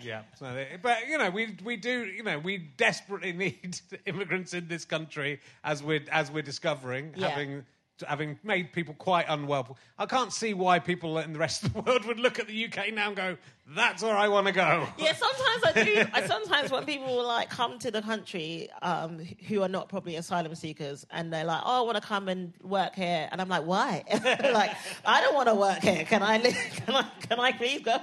yeah. 0.00 0.22
So, 0.38 0.52
they- 0.54 0.78
but 0.82 1.08
you 1.08 1.16
know, 1.16 1.30
we 1.30 1.56
we 1.64 1.76
do. 1.78 2.04
You 2.04 2.22
know, 2.24 2.38
we 2.38 2.58
desperately 2.58 3.32
need 3.32 3.80
immigrants 4.04 4.52
in 4.52 4.68
this 4.68 4.84
country 4.84 5.40
as 5.64 5.82
we're 5.82 6.04
as 6.12 6.30
we're 6.30 6.42
discovering, 6.42 7.14
Yeah. 7.16 7.28
having 7.30 7.64
having 8.06 8.38
made 8.42 8.72
people 8.72 8.94
quite 8.94 9.26
unwell. 9.28 9.76
I 9.98 10.06
can't 10.06 10.32
see 10.32 10.54
why 10.54 10.78
people 10.78 11.18
in 11.18 11.32
the 11.32 11.38
rest 11.38 11.64
of 11.64 11.72
the 11.72 11.80
world 11.80 12.04
would 12.04 12.18
look 12.18 12.38
at 12.38 12.46
the 12.46 12.64
UK 12.66 12.92
now 12.92 13.08
and 13.08 13.16
go, 13.16 13.36
"That's 13.68 14.02
where 14.02 14.16
I 14.16 14.28
want 14.28 14.46
to 14.46 14.52
go." 14.52 14.86
Yeah, 14.98 15.14
sometimes 15.14 15.64
I 15.64 15.84
do. 15.84 16.04
I 16.12 16.26
sometimes 16.26 16.70
when 16.70 16.84
people 16.84 17.06
will 17.06 17.26
like 17.26 17.50
come 17.50 17.78
to 17.80 17.90
the 17.90 18.02
country 18.02 18.68
um, 18.82 19.18
who 19.48 19.62
are 19.62 19.68
not 19.68 19.88
probably 19.88 20.16
asylum 20.16 20.54
seekers, 20.54 21.06
and 21.10 21.32
they're 21.32 21.44
like, 21.44 21.62
"Oh, 21.64 21.82
I 21.82 21.86
want 21.86 21.96
to 21.96 22.06
come 22.06 22.28
and 22.28 22.52
work 22.62 22.94
here," 22.94 23.28
and 23.30 23.40
I'm 23.40 23.48
like, 23.48 23.64
"Why?" 23.64 24.04
like, 24.52 24.72
I 25.04 25.20
don't 25.20 25.34
want 25.34 25.48
to 25.48 25.54
work 25.54 25.78
here. 25.78 26.04
Can 26.04 26.22
I? 26.22 26.38
Live, 26.38 26.54
can 26.86 26.94
I? 26.94 27.02
Can 27.28 27.40
I 27.40 27.52
please 27.52 27.80
go? 27.80 27.98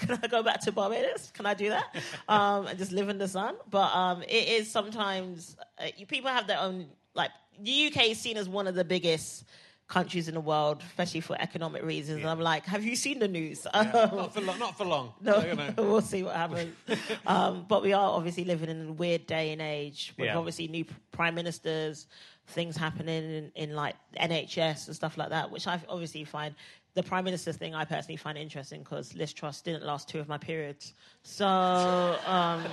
can 0.00 0.18
I 0.22 0.26
go 0.26 0.42
back 0.42 0.60
to 0.62 0.72
Barbados? 0.72 1.30
Can 1.34 1.46
I 1.46 1.54
do 1.54 1.70
that? 1.70 1.94
Um, 2.28 2.66
and 2.66 2.78
just 2.78 2.92
live 2.92 3.08
in 3.08 3.18
the 3.18 3.28
sun? 3.28 3.56
But 3.70 3.94
um, 3.94 4.22
it 4.22 4.48
is 4.48 4.70
sometimes 4.70 5.56
uh, 5.78 5.86
you, 5.96 6.06
people 6.06 6.30
have 6.30 6.46
their 6.46 6.58
own 6.58 6.86
like 7.16 7.32
the 7.60 7.86
UK 7.88 8.10
is 8.10 8.20
seen 8.20 8.36
as 8.36 8.48
one 8.48 8.66
of 8.68 8.74
the 8.76 8.84
biggest. 8.84 9.44
Countries 9.88 10.26
in 10.26 10.34
the 10.34 10.40
world, 10.40 10.82
especially 10.88 11.20
for 11.20 11.40
economic 11.40 11.84
reasons. 11.84 12.18
And 12.22 12.28
I'm 12.28 12.40
like, 12.40 12.64
have 12.66 12.82
you 12.82 12.96
seen 12.96 13.20
the 13.20 13.28
news? 13.28 13.64
not 13.72 14.34
for 14.34 14.40
long. 14.40 14.58
Not 14.58 14.76
for 14.76 14.84
long. 14.84 15.12
No, 15.20 15.38
You 15.40 15.54
know. 15.54 15.72
we'll 15.76 16.00
see 16.00 16.24
what 16.24 16.34
happens. 16.34 16.74
um, 17.28 17.66
but 17.68 17.84
we 17.84 17.92
are 17.92 18.10
obviously 18.10 18.42
living 18.42 18.68
in 18.68 18.88
a 18.88 18.92
weird 18.92 19.28
day 19.28 19.52
and 19.52 19.62
age 19.62 20.12
with 20.18 20.26
Yeah. 20.26 20.38
obviously 20.38 20.66
new 20.66 20.84
prime 21.12 21.36
ministers, 21.36 22.08
things 22.48 22.76
happening 22.76 23.30
in, 23.30 23.52
in 23.54 23.76
like 23.76 23.94
NHS 24.20 24.88
and 24.88 24.96
stuff 24.96 25.16
like 25.16 25.28
that, 25.28 25.52
which 25.52 25.68
I 25.68 25.80
obviously 25.88 26.24
find 26.24 26.56
the 26.94 27.04
prime 27.04 27.22
minister 27.24 27.52
thing 27.52 27.72
I 27.76 27.84
personally 27.84 28.16
find 28.16 28.36
interesting 28.36 28.80
because 28.82 29.14
Liz 29.14 29.32
Truss 29.32 29.60
didn't 29.62 29.84
last 29.86 30.08
two 30.08 30.18
of 30.18 30.26
my 30.26 30.36
periods. 30.38 30.94
So. 31.22 31.46
Um, 31.46 32.64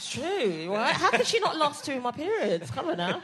It's 0.00 0.10
true, 0.12 0.72
right? 0.72 0.94
How 0.94 1.10
could 1.10 1.26
she 1.26 1.40
not 1.40 1.58
last 1.58 1.84
two 1.84 1.92
of 1.98 2.02
my 2.02 2.10
periods? 2.10 2.70
Come 2.70 2.88
on 2.88 2.96
now. 2.96 3.20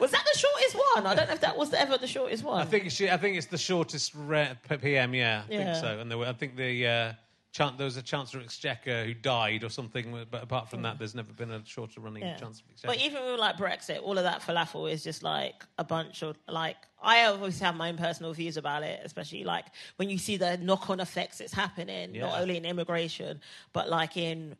Was 0.00 0.10
that 0.10 0.24
the 0.32 0.36
shortest 0.36 0.74
one? 0.96 1.06
I 1.06 1.14
don't 1.14 1.28
know 1.28 1.34
if 1.34 1.40
that 1.42 1.56
was 1.56 1.72
ever 1.72 1.96
the 1.96 2.08
shortest 2.08 2.42
one. 2.42 2.60
I 2.60 2.64
think 2.64 2.90
she, 2.90 3.08
I 3.08 3.16
think 3.16 3.36
it's 3.36 3.46
the 3.46 3.56
shortest 3.56 4.12
re- 4.16 4.50
PM. 4.80 5.14
Yeah, 5.14 5.42
I 5.48 5.52
Yeah. 5.52 5.64
think 5.74 5.76
so. 5.84 6.00
And 6.00 6.10
there 6.10 6.18
were, 6.18 6.26
I 6.26 6.32
think 6.32 6.56
the 6.56 6.86
uh, 6.88 7.12
chan- 7.52 7.74
there 7.78 7.84
was 7.84 7.96
a 7.98 8.02
Chancellor 8.02 8.40
of 8.40 8.46
Exchequer 8.46 9.04
who 9.04 9.14
died 9.14 9.62
or 9.62 9.68
something. 9.68 10.26
But 10.28 10.42
apart 10.42 10.68
from 10.68 10.82
that, 10.82 10.98
there's 10.98 11.14
never 11.14 11.32
been 11.32 11.52
a 11.52 11.64
shorter 11.64 12.00
running 12.00 12.24
Yeah. 12.24 12.32
Chancellor 12.36 12.64
of 12.66 12.72
Exchequer. 12.72 12.94
But 12.94 12.98
even 12.98 13.24
with 13.24 13.38
like 13.38 13.56
Brexit, 13.56 14.02
all 14.02 14.18
of 14.18 14.24
that 14.24 14.42
falafel 14.42 14.90
is 14.90 15.04
just 15.04 15.22
like 15.22 15.64
a 15.78 15.84
bunch 15.84 16.22
of 16.24 16.36
like 16.48 16.78
I 17.00 17.26
obviously 17.26 17.64
have 17.64 17.76
my 17.76 17.90
own 17.90 17.96
personal 17.96 18.32
views 18.32 18.56
about 18.56 18.82
it, 18.82 18.98
especially 19.04 19.44
like 19.44 19.66
when 19.96 20.10
you 20.10 20.18
see 20.18 20.36
the 20.36 20.56
knock 20.56 20.90
on 20.90 20.98
effects 20.98 21.40
it's 21.40 21.52
happening, 21.52 22.12
Yeah. 22.16 22.22
not 22.22 22.40
only 22.40 22.56
in 22.56 22.64
immigration, 22.64 23.40
but 23.72 23.88
like 23.88 24.16
in 24.16 24.56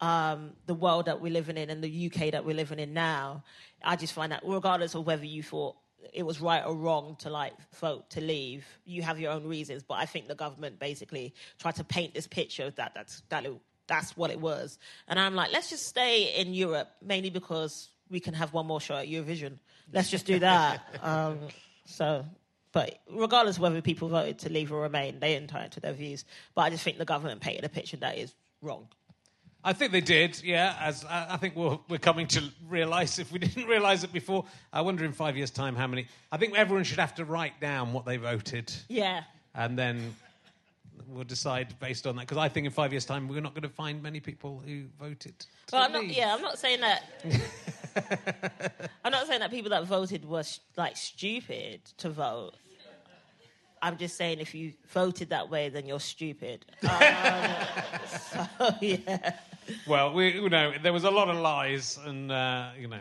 um, 0.00 0.52
the 0.66 0.74
world 0.74 1.06
that 1.06 1.20
we're 1.20 1.32
living 1.32 1.56
in 1.56 1.70
and 1.70 1.82
the 1.82 2.06
UK 2.06 2.32
that 2.32 2.44
we're 2.44 2.56
living 2.56 2.78
in 2.78 2.92
now. 2.92 3.42
I 3.82 3.96
just 3.96 4.12
find 4.12 4.32
that 4.32 4.42
regardless 4.44 4.94
of 4.94 5.06
whether 5.06 5.24
you 5.24 5.42
thought 5.42 5.76
it 6.12 6.22
was 6.22 6.40
right 6.40 6.64
or 6.64 6.74
wrong 6.74 7.16
to 7.20 7.30
like 7.30 7.54
vote 7.76 8.10
to 8.10 8.20
leave, 8.20 8.66
you 8.84 9.02
have 9.02 9.18
your 9.18 9.32
own 9.32 9.46
reasons. 9.46 9.82
But 9.82 9.94
I 9.94 10.06
think 10.06 10.28
the 10.28 10.34
government 10.34 10.78
basically 10.78 11.34
tried 11.58 11.76
to 11.76 11.84
paint 11.84 12.14
this 12.14 12.26
picture 12.26 12.70
that 12.70 12.92
that's 12.94 13.22
that 13.28 13.44
it, 13.46 13.54
that's 13.86 14.16
what 14.16 14.30
it 14.30 14.40
was. 14.40 14.78
And 15.08 15.18
I'm 15.18 15.34
like, 15.34 15.52
let's 15.52 15.70
just 15.70 15.86
stay 15.86 16.34
in 16.36 16.54
Europe, 16.54 16.90
mainly 17.02 17.30
because 17.30 17.88
we 18.10 18.20
can 18.20 18.34
have 18.34 18.52
one 18.52 18.66
more 18.66 18.80
show 18.80 18.96
at 18.96 19.08
Eurovision. 19.08 19.58
Let's 19.92 20.10
just 20.10 20.26
do 20.26 20.38
that. 20.40 20.82
um, 21.02 21.38
so, 21.84 22.24
but 22.72 22.98
regardless 23.10 23.56
of 23.56 23.62
whether 23.62 23.80
people 23.80 24.08
voted 24.08 24.40
to 24.40 24.50
leave 24.50 24.72
or 24.72 24.80
remain, 24.82 25.20
they're 25.20 25.38
entitled 25.38 25.72
to 25.72 25.80
their 25.80 25.92
views. 25.92 26.24
But 26.54 26.62
I 26.62 26.70
just 26.70 26.82
think 26.82 26.98
the 26.98 27.04
government 27.04 27.40
painted 27.40 27.64
a 27.64 27.68
picture 27.68 27.96
that 27.98 28.18
is 28.18 28.34
wrong. 28.60 28.88
I 29.66 29.72
think 29.72 29.90
they 29.90 30.00
did, 30.00 30.40
yeah. 30.44 30.76
As 30.80 31.04
I 31.04 31.26
I 31.30 31.36
think 31.38 31.56
we're, 31.56 31.76
we're 31.88 31.98
coming 31.98 32.28
to 32.28 32.42
realise, 32.68 33.18
if 33.18 33.32
we 33.32 33.38
didn't 33.46 33.66
realise 33.66 34.04
it 34.04 34.12
before, 34.12 34.44
I 34.72 34.80
wonder 34.80 35.04
in 35.04 35.12
five 35.12 35.36
years' 35.36 35.50
time 35.50 35.74
how 35.74 35.88
many. 35.88 36.06
I 36.30 36.36
think 36.36 36.56
everyone 36.56 36.84
should 36.84 37.00
have 37.00 37.16
to 37.16 37.24
write 37.24 37.60
down 37.60 37.92
what 37.92 38.04
they 38.06 38.16
voted, 38.16 38.72
Yeah. 38.88 39.24
and 39.56 39.76
then 39.76 40.14
we'll 41.08 41.24
decide 41.24 41.78
based 41.80 42.06
on 42.06 42.14
that. 42.16 42.22
Because 42.22 42.38
I 42.38 42.48
think 42.48 42.64
in 42.66 42.72
five 42.72 42.92
years' 42.92 43.04
time, 43.04 43.26
we're 43.26 43.40
not 43.40 43.54
going 43.54 43.62
to 43.62 43.68
find 43.68 44.00
many 44.00 44.20
people 44.20 44.62
who 44.64 44.84
voted. 45.00 45.34
Well, 45.72 45.82
I'm 45.82 45.92
not. 45.92 46.06
Yeah, 46.06 46.32
I'm 46.34 46.42
not 46.42 46.58
saying 46.60 46.80
that. 46.82 47.02
I'm 49.04 49.10
not 49.10 49.26
saying 49.26 49.40
that 49.40 49.50
people 49.50 49.70
that 49.70 49.84
voted 49.84 50.24
were 50.24 50.44
like 50.76 50.96
stupid 50.96 51.80
to 51.98 52.10
vote. 52.10 52.52
I'm 53.82 53.96
just 53.98 54.16
saying 54.16 54.40
if 54.40 54.54
you 54.54 54.72
voted 54.92 55.30
that 55.30 55.50
way, 55.50 55.68
then 55.68 55.86
you're 55.86 56.00
stupid. 56.00 56.64
Um, 56.82 58.48
so 58.58 58.70
yeah, 58.80 59.32
Well, 59.86 60.12
we, 60.12 60.34
you 60.34 60.48
know, 60.48 60.72
there 60.82 60.92
was 60.92 61.04
a 61.04 61.10
lot 61.10 61.28
of 61.28 61.36
lies, 61.36 61.98
and 62.04 62.30
uh, 62.30 62.70
you 62.78 62.88
know, 62.88 63.00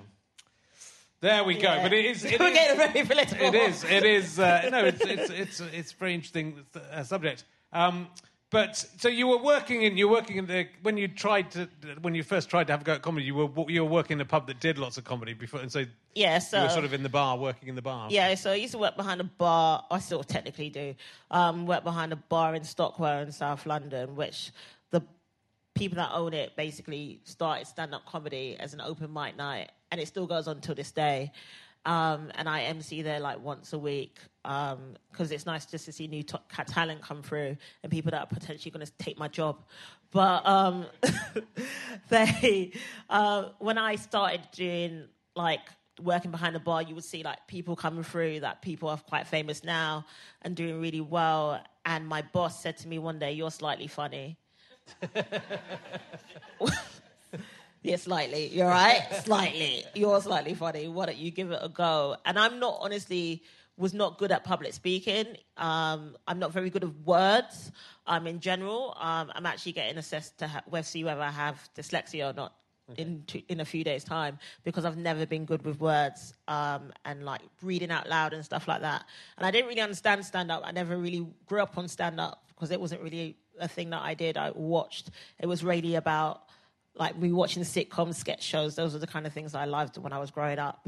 there 1.21 1.43
we 1.43 1.55
go. 1.55 1.61
Yeah. 1.73 1.83
But 1.83 1.93
it 1.93 2.05
is. 2.05 2.25
It 2.25 2.39
we're 2.39 2.47
is- 2.47 2.53
getting 2.53 2.77
very 2.77 3.05
political. 3.05 3.47
It 3.47 3.55
is. 3.55 3.83
It 3.83 4.03
is. 4.03 4.39
Uh, 4.39 4.69
no, 4.71 4.85
it's 4.85 5.01
it's 5.01 5.29
it's 5.29 5.59
it's 5.59 5.91
a 5.93 5.95
very 5.95 6.13
interesting 6.13 6.65
uh, 6.91 7.03
subject. 7.03 7.45
Um, 7.73 8.07
but 8.49 8.75
so 8.97 9.08
you 9.08 9.27
were 9.27 9.41
working 9.41 9.81
in 9.81 9.97
you 9.97 10.08
were 10.08 10.15
working 10.15 10.38
in 10.38 10.45
the 10.45 10.67
when 10.81 10.97
you 10.97 11.08
tried 11.08 11.51
to 11.51 11.67
when 12.01 12.13
you 12.15 12.23
first 12.23 12.49
tried 12.49 12.67
to 12.67 12.73
have 12.73 12.81
a 12.81 12.84
go 12.84 12.93
at 12.93 13.01
comedy 13.01 13.25
you 13.25 13.36
were 13.36 13.69
you 13.69 13.84
were 13.84 13.89
working 13.89 14.17
in 14.17 14.21
a 14.21 14.25
pub 14.25 14.47
that 14.47 14.60
did 14.60 14.77
lots 14.77 14.97
of 14.97 15.03
comedy 15.03 15.34
before 15.34 15.60
and 15.60 15.71
so 15.71 15.86
Yeah, 16.13 16.39
so 16.39 16.58
you 16.58 16.63
were 16.63 16.69
sort 16.69 16.86
of 16.86 16.93
in 16.93 17.03
the 17.03 17.10
bar 17.10 17.38
working 17.38 17.69
in 17.69 17.75
the 17.75 17.81
bar 17.81 18.08
Yeah, 18.12 18.36
so 18.36 18.51
I 18.51 18.55
used 18.55 18.73
to 18.73 18.77
work 18.77 18.95
behind 18.95 19.19
a 19.19 19.25
bar. 19.25 19.84
I 19.89 19.99
still 19.99 20.23
technically 20.23 20.69
do. 20.69 20.95
Um, 21.31 21.65
work 21.65 21.84
behind 21.84 22.13
a 22.13 22.15
bar 22.15 22.55
in 22.55 22.63
Stockwell 22.63 23.19
in 23.19 23.31
South 23.31 23.65
London, 23.65 24.15
which 24.15 24.51
the 24.91 25.01
people 25.73 25.97
that 25.97 26.12
own 26.13 26.34
it 26.34 26.55
basically 26.55 27.19
started 27.23 27.67
stand-up 27.67 28.05
comedy 28.05 28.55
as 28.60 28.73
an 28.73 28.81
open 28.81 29.12
mic 29.12 29.36
night, 29.36 29.71
and 29.91 29.99
it 29.99 30.08
still 30.08 30.27
goes 30.27 30.47
on 30.47 30.62
till 30.62 30.75
this 30.75 30.91
day. 30.91 31.31
Um, 31.85 32.31
and 32.35 32.49
I 32.49 32.63
MC 32.63 33.03
there 33.03 33.19
like 33.19 33.39
once 33.43 33.73
a 33.73 33.79
week 33.79 34.17
because 34.43 35.31
it's 35.31 35.45
nice 35.45 35.65
just 35.65 35.85
to 35.85 35.91
see 35.91 36.07
new 36.07 36.23
talent 36.23 37.01
come 37.01 37.21
through 37.21 37.57
and 37.83 37.91
people 37.91 38.11
that 38.11 38.21
are 38.21 38.27
potentially 38.27 38.71
going 38.71 38.85
to 38.85 38.91
take 38.97 39.19
my 39.19 39.27
job. 39.27 39.63
But 40.11 40.47
um, 40.47 40.85
they, 42.09 42.71
uh, 43.09 43.49
when 43.59 43.77
I 43.77 43.95
started 43.95 44.41
doing 44.51 45.05
like 45.35 45.61
working 46.01 46.31
behind 46.31 46.55
the 46.55 46.59
bar, 46.59 46.81
you 46.81 46.95
would 46.95 47.03
see 47.03 47.23
like 47.23 47.45
people 47.47 47.75
coming 47.75 48.03
through 48.03 48.39
that 48.41 48.61
people 48.61 48.89
are 48.89 48.97
quite 48.97 49.27
famous 49.27 49.63
now 49.63 50.05
and 50.41 50.55
doing 50.55 50.81
really 50.81 51.01
well. 51.01 51.61
And 51.85 52.07
my 52.07 52.21
boss 52.21 52.61
said 52.61 52.77
to 52.77 52.87
me 52.87 52.97
one 52.97 53.19
day, 53.19 53.33
"You're 53.33 53.51
slightly 53.51 53.87
funny." 53.87 54.37
Yeah, 57.85 57.97
slightly. 57.97 58.47
You're 58.47 58.67
right. 58.67 59.07
slightly. 59.23 59.85
You're 59.93 60.19
slightly 60.19 60.55
funny. 60.55 60.87
Why 60.87 61.05
don't 61.05 61.17
you 61.17 61.29
give 61.29 61.51
it 61.51 61.59
a 61.61 61.69
go? 61.69 62.15
And 62.25 62.39
I'm 62.39 62.59
not 62.59 62.79
honestly 62.81 63.43
was 63.77 63.93
not 63.93 64.17
good 64.17 64.31
at 64.31 64.43
public 64.43 64.73
speaking. 64.73 65.37
Um, 65.57 66.15
I'm 66.27 66.39
not 66.39 66.51
very 66.51 66.69
good 66.69 66.83
at 66.83 66.89
words. 67.05 67.71
Um, 68.07 68.25
in 68.25 68.39
general, 68.39 68.95
um, 68.99 69.31
I'm 69.35 69.45
actually 69.45 69.73
getting 69.73 69.97
assessed 69.97 70.39
to 70.39 70.47
ha- 70.47 70.63
whether 70.65 70.83
see 70.83 71.03
whether 71.03 71.21
I 71.21 71.29
have 71.29 71.69
dyslexia 71.77 72.31
or 72.31 72.33
not. 72.33 72.53
In 72.97 73.23
two, 73.25 73.41
in 73.49 73.61
a 73.61 73.65
few 73.65 73.83
days' 73.83 74.03
time, 74.03 74.37
because 74.63 74.85
I've 74.85 74.95
never 74.95 75.25
been 75.25 75.45
good 75.45 75.65
with 75.65 75.79
words 75.79 76.35
um, 76.47 76.93
and 77.03 77.25
like 77.25 77.41
reading 77.63 77.89
out 77.89 78.07
loud 78.07 78.31
and 78.31 78.45
stuff 78.45 78.67
like 78.67 78.81
that. 78.81 79.05
And 79.37 79.45
I 79.45 79.49
didn't 79.49 79.69
really 79.69 79.81
understand 79.81 80.23
stand 80.23 80.51
up. 80.51 80.61
I 80.63 80.71
never 80.71 80.95
really 80.95 81.25
grew 81.47 81.63
up 81.63 81.79
on 81.79 81.87
stand 81.87 82.19
up 82.19 82.45
because 82.49 82.69
it 82.69 82.79
wasn't 82.79 83.01
really 83.01 83.37
a 83.59 83.67
thing 83.67 83.89
that 83.89 84.03
I 84.03 84.13
did. 84.13 84.37
I 84.37 84.51
watched. 84.51 85.09
It 85.39 85.47
was 85.47 85.63
really 85.63 85.95
about 85.95 86.43
like 86.97 87.19
rewatching 87.19 87.55
the 87.55 87.86
sitcoms, 87.86 88.15
sketch 88.15 88.43
shows. 88.43 88.75
Those 88.75 88.95
are 88.95 88.99
the 88.99 89.08
kind 89.08 89.25
of 89.25 89.34
things 89.34 89.53
I 89.53 89.65
loved 89.65 89.97
when 89.97 90.13
I 90.13 90.19
was 90.19 90.31
growing 90.31 90.60
up. 90.60 90.88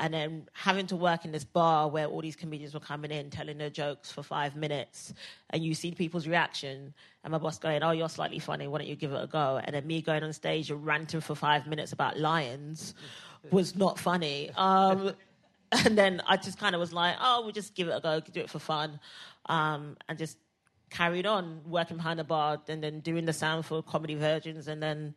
And 0.00 0.14
then 0.14 0.48
having 0.52 0.86
to 0.88 0.96
work 0.96 1.24
in 1.24 1.32
this 1.32 1.42
bar 1.42 1.88
where 1.88 2.06
all 2.06 2.20
these 2.20 2.36
comedians 2.36 2.72
were 2.72 2.80
coming 2.80 3.10
in, 3.10 3.30
telling 3.30 3.58
their 3.58 3.70
jokes 3.70 4.12
for 4.12 4.22
five 4.22 4.54
minutes, 4.54 5.12
and 5.50 5.64
you 5.64 5.74
see 5.74 5.90
people's 5.90 6.28
reaction, 6.28 6.94
and 7.24 7.32
my 7.32 7.38
boss 7.38 7.58
going, 7.58 7.82
"Oh, 7.82 7.90
you're 7.90 8.08
slightly 8.08 8.38
funny. 8.38 8.68
Why 8.68 8.78
don't 8.78 8.86
you 8.86 8.94
give 8.94 9.12
it 9.12 9.20
a 9.20 9.26
go?" 9.26 9.60
And 9.64 9.74
then 9.74 9.84
me 9.88 10.00
going 10.00 10.22
on 10.22 10.32
stage 10.32 10.70
and 10.70 10.86
ranting 10.86 11.20
for 11.20 11.34
five 11.34 11.66
minutes 11.66 11.92
about 11.92 12.16
lions 12.16 12.94
was 13.50 13.74
not 13.74 13.98
funny. 13.98 14.50
Um, 14.56 15.14
and 15.72 15.98
then 15.98 16.22
I 16.28 16.36
just 16.36 16.60
kind 16.60 16.76
of 16.76 16.80
was 16.80 16.92
like, 16.92 17.16
"Oh, 17.20 17.42
we'll 17.42 17.50
just 17.50 17.74
give 17.74 17.88
it 17.88 17.96
a 17.96 18.00
go, 18.00 18.20
do 18.20 18.40
it 18.40 18.50
for 18.50 18.60
fun," 18.60 19.00
um, 19.46 19.96
and 20.08 20.16
just 20.16 20.38
carried 20.90 21.26
on 21.26 21.60
working 21.66 21.96
behind 21.96 22.20
the 22.20 22.24
bar, 22.24 22.60
and 22.68 22.80
then 22.84 23.00
doing 23.00 23.24
the 23.24 23.32
sound 23.32 23.66
for 23.66 23.82
comedy 23.82 24.14
virgins, 24.14 24.68
and 24.68 24.80
then 24.80 25.16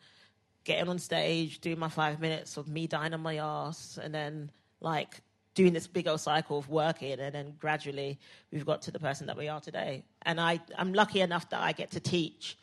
getting 0.63 0.89
on 0.89 0.99
stage, 0.99 1.59
doing 1.59 1.79
my 1.79 1.89
five 1.89 2.19
minutes 2.19 2.57
of 2.57 2.67
me 2.67 2.87
dying 2.87 3.13
on 3.13 3.21
my 3.21 3.37
ass, 3.37 3.97
and 4.01 4.13
then 4.13 4.51
like 4.79 5.21
doing 5.53 5.73
this 5.73 5.87
big 5.87 6.07
old 6.07 6.21
cycle 6.21 6.57
of 6.57 6.69
working, 6.69 7.19
and 7.19 7.33
then 7.35 7.53
gradually 7.59 8.17
we've 8.51 8.65
got 8.65 8.81
to 8.83 8.91
the 8.91 8.99
person 8.99 9.27
that 9.27 9.37
we 9.37 9.47
are 9.47 9.59
today. 9.59 10.03
And 10.21 10.39
I, 10.39 10.59
I'm 10.77 10.93
lucky 10.93 11.21
enough 11.21 11.49
that 11.49 11.61
I 11.61 11.71
get 11.73 11.91
to 11.91 11.99
teach, 11.99 12.57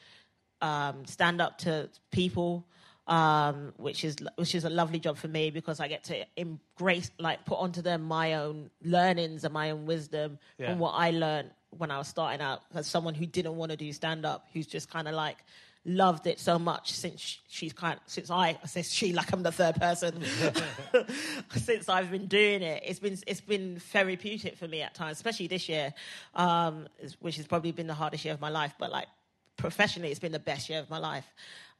um, 0.62 1.04
stand 1.04 1.40
up 1.40 1.58
to 1.58 1.90
people, 2.10 2.66
um, 3.06 3.72
which 3.76 4.04
is 4.04 4.16
which 4.36 4.54
is 4.54 4.64
a 4.64 4.70
lovely 4.70 4.98
job 4.98 5.16
for 5.16 5.28
me 5.28 5.50
because 5.50 5.80
I 5.80 5.88
get 5.88 6.04
to 6.04 6.24
embrace, 6.36 7.10
like, 7.18 7.44
put 7.44 7.58
onto 7.58 7.82
them 7.82 8.02
my 8.02 8.34
own 8.34 8.70
learnings 8.82 9.44
and 9.44 9.52
my 9.52 9.70
own 9.70 9.86
wisdom 9.86 10.38
Yeah. 10.58 10.70
from 10.70 10.78
what 10.78 10.92
I 10.92 11.10
learned 11.10 11.50
when 11.70 11.90
I 11.90 11.98
was 11.98 12.08
starting 12.08 12.40
out 12.40 12.62
as 12.74 12.86
someone 12.86 13.14
who 13.14 13.26
didn't 13.26 13.56
want 13.56 13.70
to 13.70 13.76
do 13.76 13.92
stand 13.92 14.24
up, 14.24 14.46
who's 14.52 14.66
just 14.66 14.90
kind 14.90 15.06
of 15.08 15.14
like 15.14 15.38
loved 15.88 16.26
it 16.26 16.38
so 16.38 16.58
much 16.58 16.92
since 16.92 17.38
she's 17.48 17.72
kind 17.72 17.94
of, 17.94 18.00
since 18.06 18.30
I 18.30 18.58
I 18.62 18.66
say 18.66 18.82
she 18.82 19.12
like 19.12 19.32
I'm 19.32 19.42
the 19.42 19.52
third 19.52 19.76
person 19.76 20.22
since 21.56 21.88
I've 21.88 22.10
been 22.10 22.26
doing 22.26 22.62
it. 22.62 22.82
It's 22.84 23.00
been 23.00 23.18
it's 23.26 23.40
been 23.40 23.80
therapeutic 23.80 24.56
for 24.56 24.68
me 24.68 24.82
at 24.82 24.94
times, 24.94 25.16
especially 25.16 25.46
this 25.46 25.68
year, 25.68 25.94
um, 26.34 26.88
which 27.20 27.36
has 27.36 27.46
probably 27.46 27.72
been 27.72 27.86
the 27.86 27.94
hardest 27.94 28.24
year 28.24 28.34
of 28.34 28.40
my 28.40 28.50
life. 28.50 28.74
But 28.78 28.92
like 28.92 29.08
professionally, 29.56 30.10
it's 30.10 30.20
been 30.20 30.32
the 30.32 30.38
best 30.38 30.68
year 30.68 30.78
of 30.78 30.90
my 30.90 30.98
life. 30.98 31.26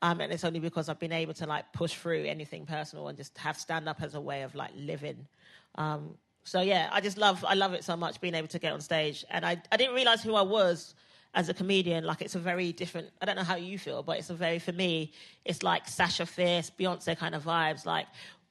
Um, 0.01 0.21
and 0.21 0.33
it's 0.33 0.45
only 0.45 0.61
because 0.61 0.89
I've 0.89 0.99
been 0.99 1.13
able 1.13 1.35
to 1.35 1.47
like 1.47 1.73
push 1.73 1.95
through 1.95 2.25
anything 2.25 2.67
personal 2.67 3.09
and 3.09 3.17
just 3.17 3.37
have 3.39 3.59
stand 3.59 3.89
up 3.89 4.03
as 4.03 4.15
a 4.15 4.21
way 4.21 4.43
of 4.43 4.55
like 4.55 4.71
living. 4.77 5.27
Um, 5.75 6.15
so 6.45 6.61
yeah, 6.61 6.89
I 6.93 7.01
just 7.01 7.19
love 7.19 7.45
I 7.47 7.55
love 7.55 7.75
it 7.75 7.85
so 7.85 7.97
much 7.97 8.21
being 8.21 8.35
able 8.35 8.49
to 8.49 8.59
get 8.59 8.73
on 8.73 8.81
stage. 8.81 9.25
And 9.31 9.45
I, 9.45 9.61
I 9.71 9.77
didn't 9.77 9.95
realize 9.95 10.23
who 10.23 10.35
I 10.35 10.43
was 10.43 10.95
as 11.39 11.49
a 11.49 11.55
comedian. 11.55 12.05
Like 12.05 12.21
it's 12.21 12.35
a 12.35 12.39
very 12.41 12.73
different 12.73 13.09
I 13.23 13.25
don't 13.25 13.37
know 13.37 13.45
how 13.53 13.55
you 13.57 13.79
feel, 13.79 14.03
but 14.03 14.19
it's 14.19 14.29
a 14.29 14.35
very 14.35 14.59
for 14.59 14.73
me, 14.73 15.13
it's 15.45 15.63
like 15.63 15.89
Sasha 15.89 16.27
Fierce, 16.27 16.71
Beyonce 16.79 17.17
kind 17.17 17.35
of 17.35 17.45
vibes. 17.45 17.87
Like 17.87 18.07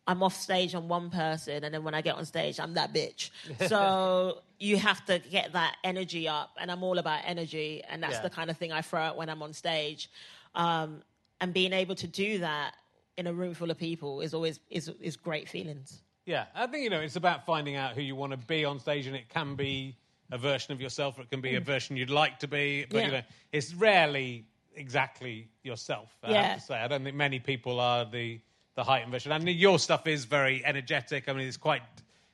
I'm 0.08 0.24
off 0.24 0.34
stage 0.36 0.74
on 0.74 0.88
one 0.88 1.10
person 1.10 1.66
and 1.66 1.74
then 1.74 1.84
when 1.84 1.94
I 1.94 2.02
get 2.02 2.16
on 2.16 2.26
stage 2.26 2.60
I'm 2.60 2.74
that 2.76 2.94
bitch. 2.94 3.30
So 3.68 4.42
you 4.58 4.78
have 4.78 5.06
to 5.06 5.20
get 5.20 5.52
that 5.54 5.76
energy 5.84 6.28
up 6.30 6.52
and 6.60 6.72
I'm 6.72 6.82
all 6.82 6.98
about 6.98 7.20
energy 7.26 7.84
and 7.90 8.02
that's 8.02 8.16
Yeah. 8.16 8.22
the 8.22 8.30
kind 8.30 8.50
of 8.50 8.58
thing 8.58 8.72
I 8.72 8.82
throw 8.82 9.02
out 9.02 9.18
when 9.18 9.30
I'm 9.30 9.44
on 9.44 9.54
stage. 9.54 10.10
Um, 10.56 11.04
and 11.42 11.54
being 11.54 11.74
able 11.74 11.94
to 11.96 12.08
do 12.08 12.40
that 12.40 12.74
in 13.18 13.28
a 13.28 13.34
room 13.34 13.54
full 13.54 13.70
of 13.70 13.78
people 13.78 14.22
is 14.22 14.34
always 14.34 14.60
is 14.70 14.90
is 15.02 15.18
great 15.18 15.50
feelings. 15.50 16.02
Yeah, 16.26 16.46
I 16.56 16.68
think 16.68 16.84
you 16.84 16.90
know 16.90 17.02
it's 17.02 17.16
about 17.18 17.46
finding 17.46 17.76
out 17.76 17.96
who 17.96 18.02
you 18.02 18.16
want 18.16 18.32
to 18.32 18.38
be 18.38 18.64
on 18.66 18.80
stage, 18.80 19.08
and 19.08 19.16
it 19.16 19.28
can 19.30 19.56
be 19.56 19.96
a 20.32 20.38
version 20.38 20.74
of 20.74 20.82
yourself, 20.82 21.18
or 21.18 21.22
it 21.22 21.30
can 21.30 21.42
be 21.42 21.56
a 21.56 21.62
version 21.62 21.96
you'd 21.98 22.10
like 22.10 22.40
to 22.40 22.48
be. 22.48 22.86
But 22.90 23.04
you 23.04 23.10
Mm. 23.10 23.12
Know, 23.14 23.22
it's 23.52 23.74
rarely 23.74 24.46
exactly 24.76 25.50
yourself. 25.64 26.16
I 26.24 26.32
Yeah. 26.32 26.42
have 26.44 26.60
to 26.60 26.66
say, 26.66 26.76
I 26.78 26.88
don't 26.88 27.04
think 27.04 27.16
many 27.16 27.40
people 27.40 27.80
are 27.80 28.06
the 28.06 28.40
the 28.76 28.84
heightened 28.84 29.12
version. 29.12 29.32
And 29.32 29.50
your 29.50 29.80
stuff 29.80 30.06
is 30.06 30.26
very 30.26 30.64
energetic. 30.64 31.28
I 31.28 31.34
mean, 31.34 31.48
it's 31.48 31.58
quite 31.58 31.82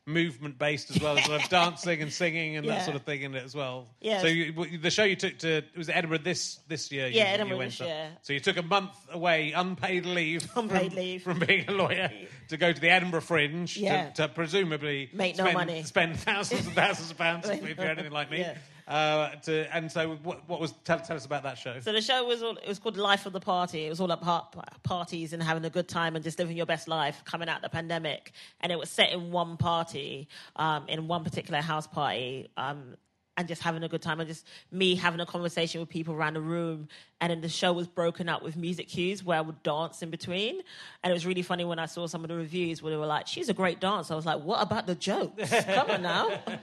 movement 0.06 0.58
based 0.60 0.92
as 0.92 1.02
well 1.02 1.18
as 1.18 1.26
sort 1.26 1.42
of 1.42 1.50
dancing 1.50 2.02
and 2.02 2.12
singing 2.12 2.58
and 2.58 2.68
that 2.68 2.84
sort 2.84 2.96
of 2.96 3.04
thing 3.04 3.22
in 3.22 3.34
it 3.36 3.44
as 3.44 3.56
well. 3.56 3.88
Yes. 4.02 4.22
So 4.22 4.28
you, 4.28 4.78
the 4.80 4.90
show 4.92 5.04
you 5.06 5.16
took 5.16 5.38
to 5.40 5.62
was 5.78 5.88
it 5.90 5.96
Edinburgh 5.96 6.20
this 6.20 6.60
this 6.68 6.92
year. 6.92 7.08
you- 7.08 7.16
Yeah, 7.18 7.24
Edinburgh 7.26 7.58
went 7.60 7.72
this 7.72 7.80
year. 7.80 8.10
So 8.22 8.34
you 8.34 8.40
took 8.42 8.58
a 8.58 8.62
month 8.64 8.92
away, 9.12 9.54
unpaid 9.54 10.06
leave, 10.06 10.46
Unpaid 10.56 10.92
from, 10.92 10.98
leave. 11.02 11.24
from 11.24 11.40
being 11.40 11.70
a 11.70 11.72
lawyer 11.72 12.12
to 12.50 12.58
go 12.58 12.74
to 12.74 12.80
the 12.82 12.90
Edinburgh 12.90 13.22
Fringe 13.22 13.78
Yeah. 13.78 14.10
to, 14.10 14.28
to 14.28 14.34
presumably 14.34 15.10
Make 15.14 15.38
no 15.38 15.52
money. 15.54 15.84
spend 15.84 16.18
thousands 16.20 16.66
and 16.66 16.76
thousands 16.76 17.12
of 17.12 17.18
pounds 17.18 17.48
if 17.50 17.62
you're 17.78 17.86
anything 17.88 18.12
like 18.12 18.30
me. 18.30 18.40
Yeah. 18.44 18.56
Uh, 18.88 19.30
to, 19.44 19.76
and 19.76 19.92
so, 19.92 20.16
what, 20.24 20.48
what 20.48 20.60
was 20.60 20.74
tell, 20.84 21.00
tell 21.00 21.16
us 21.16 21.26
about 21.26 21.44
that 21.44 21.58
show? 21.58 21.80
So 21.80 21.92
the 21.92 22.02
show 22.02 22.24
was 22.26 22.44
all, 22.44 22.58
it 22.58 22.68
was 22.68 22.80
called 22.80 22.98
Life 22.98 23.26
of 23.26 23.34
the 23.34 23.40
Party. 23.40 23.86
It 23.86 23.90
was 23.90 24.00
all 24.00 24.12
about 24.12 24.84
parties 24.84 25.34
and 25.34 25.42
having 25.42 25.64
a 25.66 25.70
good 25.70 25.88
time 25.88 26.16
and 26.16 26.24
just 26.24 26.40
living 26.40 26.58
your 26.58 26.66
best 26.66 26.88
life 26.88 27.22
coming 27.26 27.50
out 27.50 27.62
the 27.62 27.70
pandemic. 27.70 28.32
And 28.62 28.72
it 28.72 28.80
was 28.80 28.90
set 28.90 29.12
in 29.12 29.32
one 29.32 29.58
party, 29.58 30.28
um, 30.56 30.88
in 30.88 31.08
one 31.08 31.24
particular 31.24 31.62
house 31.62 31.88
party, 31.88 32.50
um, 32.58 32.96
and 33.36 33.48
just 33.48 33.62
having 33.64 33.82
a 33.84 33.90
good 33.90 34.02
time 34.02 34.20
and 34.20 34.30
just 34.30 34.46
me 34.72 34.96
having 34.96 35.20
a 35.20 35.26
conversation 35.26 35.80
with 35.82 35.90
people 35.90 36.14
around 36.14 36.36
the 36.36 36.42
room. 36.42 36.88
And 37.20 37.32
then 37.32 37.42
the 37.42 37.50
show 37.50 37.74
was 37.74 37.88
broken 37.88 38.30
up 38.30 38.44
with 38.44 38.56
music 38.56 38.90
cues 38.90 39.24
where 39.24 39.38
I 39.38 39.42
would 39.42 39.64
dance 39.64 40.04
in 40.04 40.10
between. 40.12 40.62
And 41.04 41.10
it 41.10 41.14
was 41.14 41.26
really 41.26 41.42
funny 41.42 41.66
when 41.66 41.80
I 41.80 41.88
saw 41.88 42.06
some 42.06 42.24
of 42.24 42.28
the 42.28 42.36
reviews 42.36 42.82
where 42.84 42.92
they 42.92 42.98
were 42.98 43.06
like, 43.08 43.26
"She's 43.28 43.50
a 43.50 43.54
great 43.54 43.80
dancer." 43.80 44.14
I 44.14 44.16
was 44.18 44.26
like, 44.26 44.42
"What 44.42 44.62
about 44.62 44.86
the 44.88 44.96
jokes? 44.96 45.50
Come 45.50 45.90
on 45.90 46.02
now." 46.04 46.30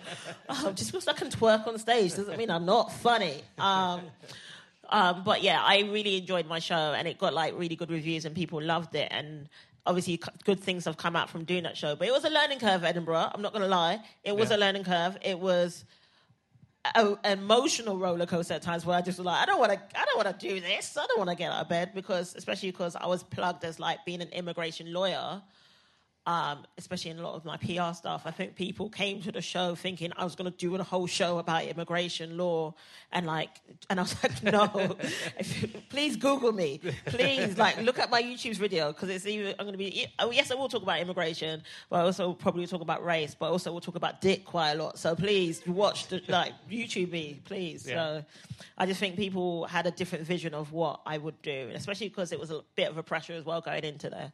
Um, 0.48 0.74
just 0.74 0.90
because 0.92 1.06
I 1.08 1.12
can 1.12 1.28
twerk 1.30 1.66
on 1.68 1.78
stage 1.78 2.14
doesn't 2.16 2.36
mean 2.36 2.50
I'm 2.50 2.66
not 2.66 2.92
funny. 2.92 3.42
Um, 3.58 4.00
um, 4.88 5.22
but 5.24 5.42
yeah, 5.42 5.62
I 5.62 5.80
really 5.82 6.16
enjoyed 6.18 6.46
my 6.46 6.58
show, 6.58 6.92
and 6.94 7.06
it 7.06 7.18
got 7.18 7.32
like 7.34 7.56
really 7.56 7.76
good 7.76 7.90
reviews, 7.90 8.24
and 8.24 8.34
people 8.34 8.60
loved 8.60 8.94
it. 8.96 9.08
And 9.12 9.48
obviously, 9.86 10.20
good 10.44 10.58
things 10.60 10.84
have 10.86 10.96
come 10.96 11.14
out 11.16 11.30
from 11.30 11.44
doing 11.44 11.62
that 11.62 11.76
show. 11.76 11.94
But 11.94 12.08
it 12.08 12.12
was 12.12 12.24
a 12.24 12.30
learning 12.30 12.58
curve, 12.58 12.82
Edinburgh. 12.84 13.30
I'm 13.32 13.42
not 13.42 13.52
going 13.52 13.62
to 13.62 13.68
lie, 13.68 14.00
it 14.24 14.36
was 14.36 14.50
Yeah. 14.50 14.56
a 14.56 14.58
learning 14.58 14.84
curve. 14.84 15.16
It 15.22 15.38
was 15.38 15.84
a, 16.84 17.16
emotional 17.24 17.98
roller 17.98 18.26
coaster 18.26 18.54
at 18.54 18.62
times 18.62 18.86
where 18.86 18.96
I 18.96 19.02
just 19.02 19.18
was 19.18 19.26
like, 19.26 19.42
I 19.42 19.46
don't 19.46 19.58
want 19.58 19.72
to, 19.72 19.78
I 19.98 20.04
don't 20.04 20.24
want 20.24 20.40
to 20.40 20.48
do 20.48 20.60
this. 20.60 20.96
I 20.96 21.06
don't 21.06 21.18
want 21.18 21.30
to 21.30 21.36
get 21.36 21.52
out 21.52 21.62
of 21.62 21.68
bed 21.68 21.92
because, 21.94 22.34
especially 22.36 22.70
because 22.70 22.96
I 22.96 23.06
was 23.06 23.22
plugged 23.22 23.64
as 23.64 23.78
like 23.78 24.04
being 24.04 24.22
an 24.22 24.28
immigration 24.28 24.92
lawyer 24.92 25.42
um, 26.26 26.66
especially 26.76 27.12
in 27.12 27.18
a 27.18 27.22
lot 27.22 27.34
of 27.34 27.44
my 27.44 27.56
PR 27.56 27.94
stuff, 27.94 28.22
I 28.26 28.30
think 28.30 28.54
people 28.54 28.90
came 28.90 29.22
to 29.22 29.32
the 29.32 29.40
show 29.40 29.74
thinking 29.74 30.12
I 30.16 30.24
was 30.24 30.34
going 30.34 30.50
to 30.50 30.56
do 30.56 30.74
a 30.76 30.82
whole 30.82 31.06
show 31.06 31.38
about 31.38 31.64
immigration 31.64 32.36
law, 32.36 32.74
and 33.10 33.26
like, 33.26 33.48
and 33.88 33.98
I 33.98 34.02
was 34.02 34.14
like, 34.22 34.42
no, 34.42 34.96
please 35.88 36.16
Google 36.16 36.52
me, 36.52 36.80
please, 37.06 37.56
like, 37.56 37.80
look 37.80 37.98
at 37.98 38.10
my 38.10 38.22
YouTube 38.22 38.56
video 38.56 38.92
because 38.92 39.08
it's 39.08 39.26
even 39.26 39.54
I'm 39.58 39.64
going 39.64 39.72
to 39.72 39.78
be. 39.78 40.06
Oh, 40.18 40.30
yes, 40.30 40.50
I 40.50 40.56
will 40.56 40.68
talk 40.68 40.82
about 40.82 41.00
immigration, 41.00 41.62
but 41.88 41.96
I 41.96 42.02
also 42.02 42.34
probably 42.34 42.66
talk 42.66 42.82
about 42.82 43.04
race, 43.04 43.34
but 43.38 43.50
also 43.50 43.72
we'll 43.72 43.80
talk 43.80 43.96
about 43.96 44.20
dick 44.20 44.44
quite 44.44 44.72
a 44.72 44.82
lot. 44.82 44.98
So 44.98 45.14
please 45.14 45.66
watch 45.66 46.08
the 46.08 46.22
like 46.28 46.52
YouTube 46.70 47.12
me, 47.12 47.40
please. 47.44 47.86
Yeah. 47.88 47.94
So 47.94 48.24
I 48.76 48.86
just 48.86 49.00
think 49.00 49.16
people 49.16 49.64
had 49.64 49.86
a 49.86 49.90
different 49.90 50.26
vision 50.26 50.52
of 50.52 50.72
what 50.72 51.00
I 51.06 51.16
would 51.16 51.40
do, 51.40 51.70
especially 51.74 52.08
because 52.08 52.30
it 52.30 52.38
was 52.38 52.50
a 52.50 52.62
bit 52.76 52.90
of 52.90 52.98
a 52.98 53.02
pressure 53.02 53.32
as 53.32 53.44
well 53.44 53.62
going 53.62 53.84
into 53.84 54.10
there. 54.10 54.32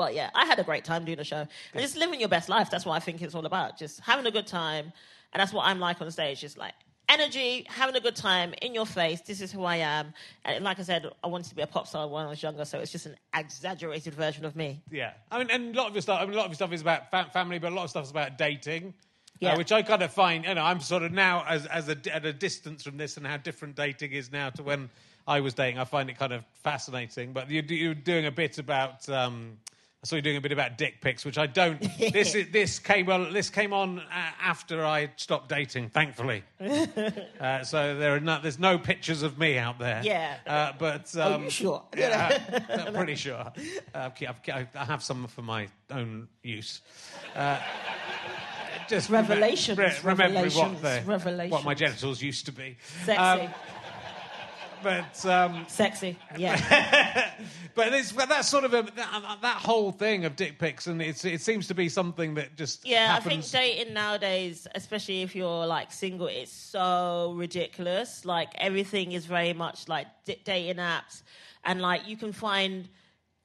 But 0.00 0.14
yeah, 0.14 0.30
I 0.34 0.46
had 0.46 0.58
a 0.58 0.64
great 0.64 0.82
time 0.82 1.04
doing 1.04 1.18
the 1.18 1.24
show. 1.24 1.46
And 1.74 1.82
just 1.82 1.94
living 1.94 2.20
your 2.20 2.30
best 2.30 2.48
life, 2.48 2.70
that's 2.70 2.86
what 2.86 2.94
I 2.94 3.00
think 3.00 3.20
it's 3.20 3.34
all 3.34 3.44
about. 3.44 3.78
Just 3.78 4.00
having 4.00 4.24
a 4.24 4.30
good 4.30 4.46
time. 4.46 4.94
And 5.34 5.40
that's 5.42 5.52
what 5.52 5.66
I'm 5.66 5.78
like 5.78 6.00
on 6.00 6.10
stage. 6.10 6.40
Just 6.40 6.56
like 6.56 6.72
energy, 7.06 7.66
having 7.68 7.94
a 7.94 8.00
good 8.00 8.16
time, 8.16 8.54
in 8.62 8.72
your 8.72 8.86
face. 8.86 9.20
This 9.20 9.42
is 9.42 9.52
who 9.52 9.64
I 9.64 9.76
am. 9.76 10.14
And 10.46 10.64
like 10.64 10.78
I 10.78 10.84
said, 10.84 11.10
I 11.22 11.26
wanted 11.26 11.50
to 11.50 11.54
be 11.54 11.60
a 11.60 11.66
pop 11.66 11.86
star 11.86 12.08
when 12.08 12.24
I 12.24 12.30
was 12.30 12.42
younger, 12.42 12.64
so 12.64 12.78
it's 12.78 12.90
just 12.90 13.04
an 13.04 13.16
exaggerated 13.36 14.14
version 14.14 14.46
of 14.46 14.56
me. 14.56 14.80
Yeah, 14.90 15.12
I 15.30 15.36
mean, 15.36 15.50
and 15.50 15.74
a 15.74 15.78
lot 15.78 15.88
of 15.88 15.94
your 15.94 16.00
stuff. 16.00 16.18
I 16.18 16.24
mean, 16.24 16.32
a 16.32 16.36
lot 16.38 16.46
of 16.46 16.52
your 16.52 16.54
stuff 16.54 16.72
is 16.72 16.80
about 16.80 17.10
fa- 17.10 17.28
family, 17.30 17.58
but 17.58 17.70
a 17.70 17.74
lot 17.74 17.84
of 17.84 17.90
stuff 17.90 18.04
is 18.04 18.10
about 18.10 18.38
dating. 18.38 18.94
Yeah. 19.38 19.52
Uh, 19.52 19.58
which 19.58 19.70
I 19.70 19.82
kind 19.82 20.02
of 20.02 20.12
find, 20.12 20.46
you 20.46 20.54
know, 20.54 20.64
I'm 20.64 20.80
sort 20.80 21.02
of 21.02 21.12
now 21.12 21.44
as 21.46 21.66
as 21.66 21.90
a, 21.90 21.96
at 22.14 22.24
a 22.24 22.32
distance 22.32 22.82
from 22.84 22.96
this 22.96 23.18
and 23.18 23.26
how 23.26 23.36
different 23.36 23.76
dating 23.76 24.12
is 24.12 24.32
now 24.32 24.48
to 24.50 24.62
when 24.62 24.88
I 25.26 25.40
was 25.40 25.52
dating. 25.52 25.78
I 25.78 25.84
find 25.84 26.08
it 26.08 26.18
kind 26.18 26.32
of 26.32 26.42
fascinating. 26.62 27.34
But 27.34 27.50
you, 27.50 27.62
you're 27.68 27.94
doing 27.94 28.24
a 28.24 28.30
bit 28.30 28.56
about. 28.56 29.06
Um, 29.10 29.58
I 30.02 30.06
saw 30.06 30.16
you 30.16 30.22
doing 30.22 30.38
a 30.38 30.40
bit 30.40 30.52
about 30.52 30.78
dick 30.78 31.02
pics, 31.02 31.26
which 31.26 31.36
I 31.36 31.46
don't. 31.46 31.78
this 31.98 32.34
is, 32.34 32.50
this 32.50 32.78
came 32.78 33.04
well. 33.04 33.30
This 33.30 33.50
came 33.50 33.74
on 33.74 33.98
uh, 33.98 34.02
after 34.40 34.82
I 34.82 35.10
stopped 35.16 35.50
dating, 35.50 35.90
thankfully. 35.90 36.42
uh, 37.38 37.62
so 37.64 37.98
there 37.98 38.14
are 38.14 38.20
no, 38.20 38.40
there's 38.40 38.58
no 38.58 38.78
pictures 38.78 39.22
of 39.22 39.38
me 39.38 39.58
out 39.58 39.78
there. 39.78 40.00
Yeah. 40.02 40.38
Uh, 40.46 40.72
but 40.78 41.14
Are 41.16 41.34
um, 41.34 41.44
you 41.44 41.50
sure? 41.50 41.82
yeah, 41.96 42.62
I'm 42.70 42.94
pretty 42.94 43.14
sure. 43.14 43.52
Uh, 43.94 44.08
I've- 44.18 44.68
I 44.74 44.84
have 44.86 45.02
some 45.02 45.26
for 45.26 45.42
my 45.42 45.68
own 45.90 46.28
use. 46.42 46.80
Uh, 47.36 47.58
just 48.88 49.10
Revelations, 49.10 49.78
re- 49.78 49.92
remembering 50.02 50.50
what, 50.52 50.82
revelations, 50.82 51.36
the, 51.36 51.48
what 51.48 51.64
my 51.64 51.74
genitals 51.74 52.22
used 52.22 52.46
to 52.46 52.52
be. 52.52 52.76
Sexy. 53.04 53.20
Um, 53.20 53.50
but 54.82 55.26
um, 55.26 55.64
Sexy. 55.68 56.18
Yeah. 56.36 57.30
but 57.74 57.92
it's, 57.92 58.12
but 58.12 58.28
that's 58.28 58.48
sort 58.48 58.64
of 58.64 58.74
a, 58.74 58.82
that, 58.96 59.38
that 59.42 59.56
whole 59.56 59.92
thing 59.92 60.24
of 60.24 60.36
dick 60.36 60.58
pics, 60.58 60.86
and 60.86 61.00
it's, 61.00 61.24
it 61.24 61.40
seems 61.40 61.66
to 61.68 61.74
be 61.74 61.88
something 61.88 62.34
that 62.34 62.56
just 62.56 62.86
Yeah, 62.86 63.14
happens. 63.14 63.26
I 63.26 63.30
think 63.30 63.78
dating 63.78 63.94
nowadays, 63.94 64.66
especially 64.74 65.22
if 65.22 65.34
you're 65.34 65.66
like 65.66 65.92
single, 65.92 66.26
it's 66.26 66.52
so 66.52 67.34
ridiculous. 67.36 68.24
Like 68.24 68.48
everything 68.56 69.12
is 69.12 69.26
very 69.26 69.52
much 69.52 69.88
like 69.88 70.06
d- 70.24 70.40
dating 70.44 70.76
apps, 70.76 71.22
and 71.64 71.80
like 71.80 72.08
you 72.08 72.16
can 72.16 72.32
find 72.32 72.88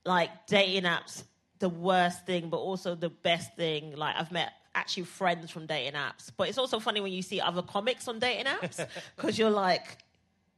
like 0.06 0.48
dating 0.48 0.84
apps 0.84 1.24
the 1.60 1.70
worst 1.70 2.26
thing, 2.26 2.50
but 2.50 2.58
also 2.58 2.96
the 2.96 3.10
best 3.10 3.56
thing. 3.56 3.96
Like 3.96 4.16
I've 4.18 4.32
met 4.32 4.52
actually 4.76 5.04
friends 5.04 5.52
from 5.52 5.66
dating 5.66 5.94
apps, 5.94 6.30
but 6.36 6.50
it's 6.50 6.58
also 6.58 6.80
funny 6.80 7.00
when 7.02 7.14
you 7.14 7.22
see 7.22 7.40
other 7.40 7.62
comics 7.62 8.08
on 8.08 8.20
dating 8.20 8.46
apps 8.46 8.86
because 9.16 9.40
you're 9.40 9.50
like, 9.50 9.98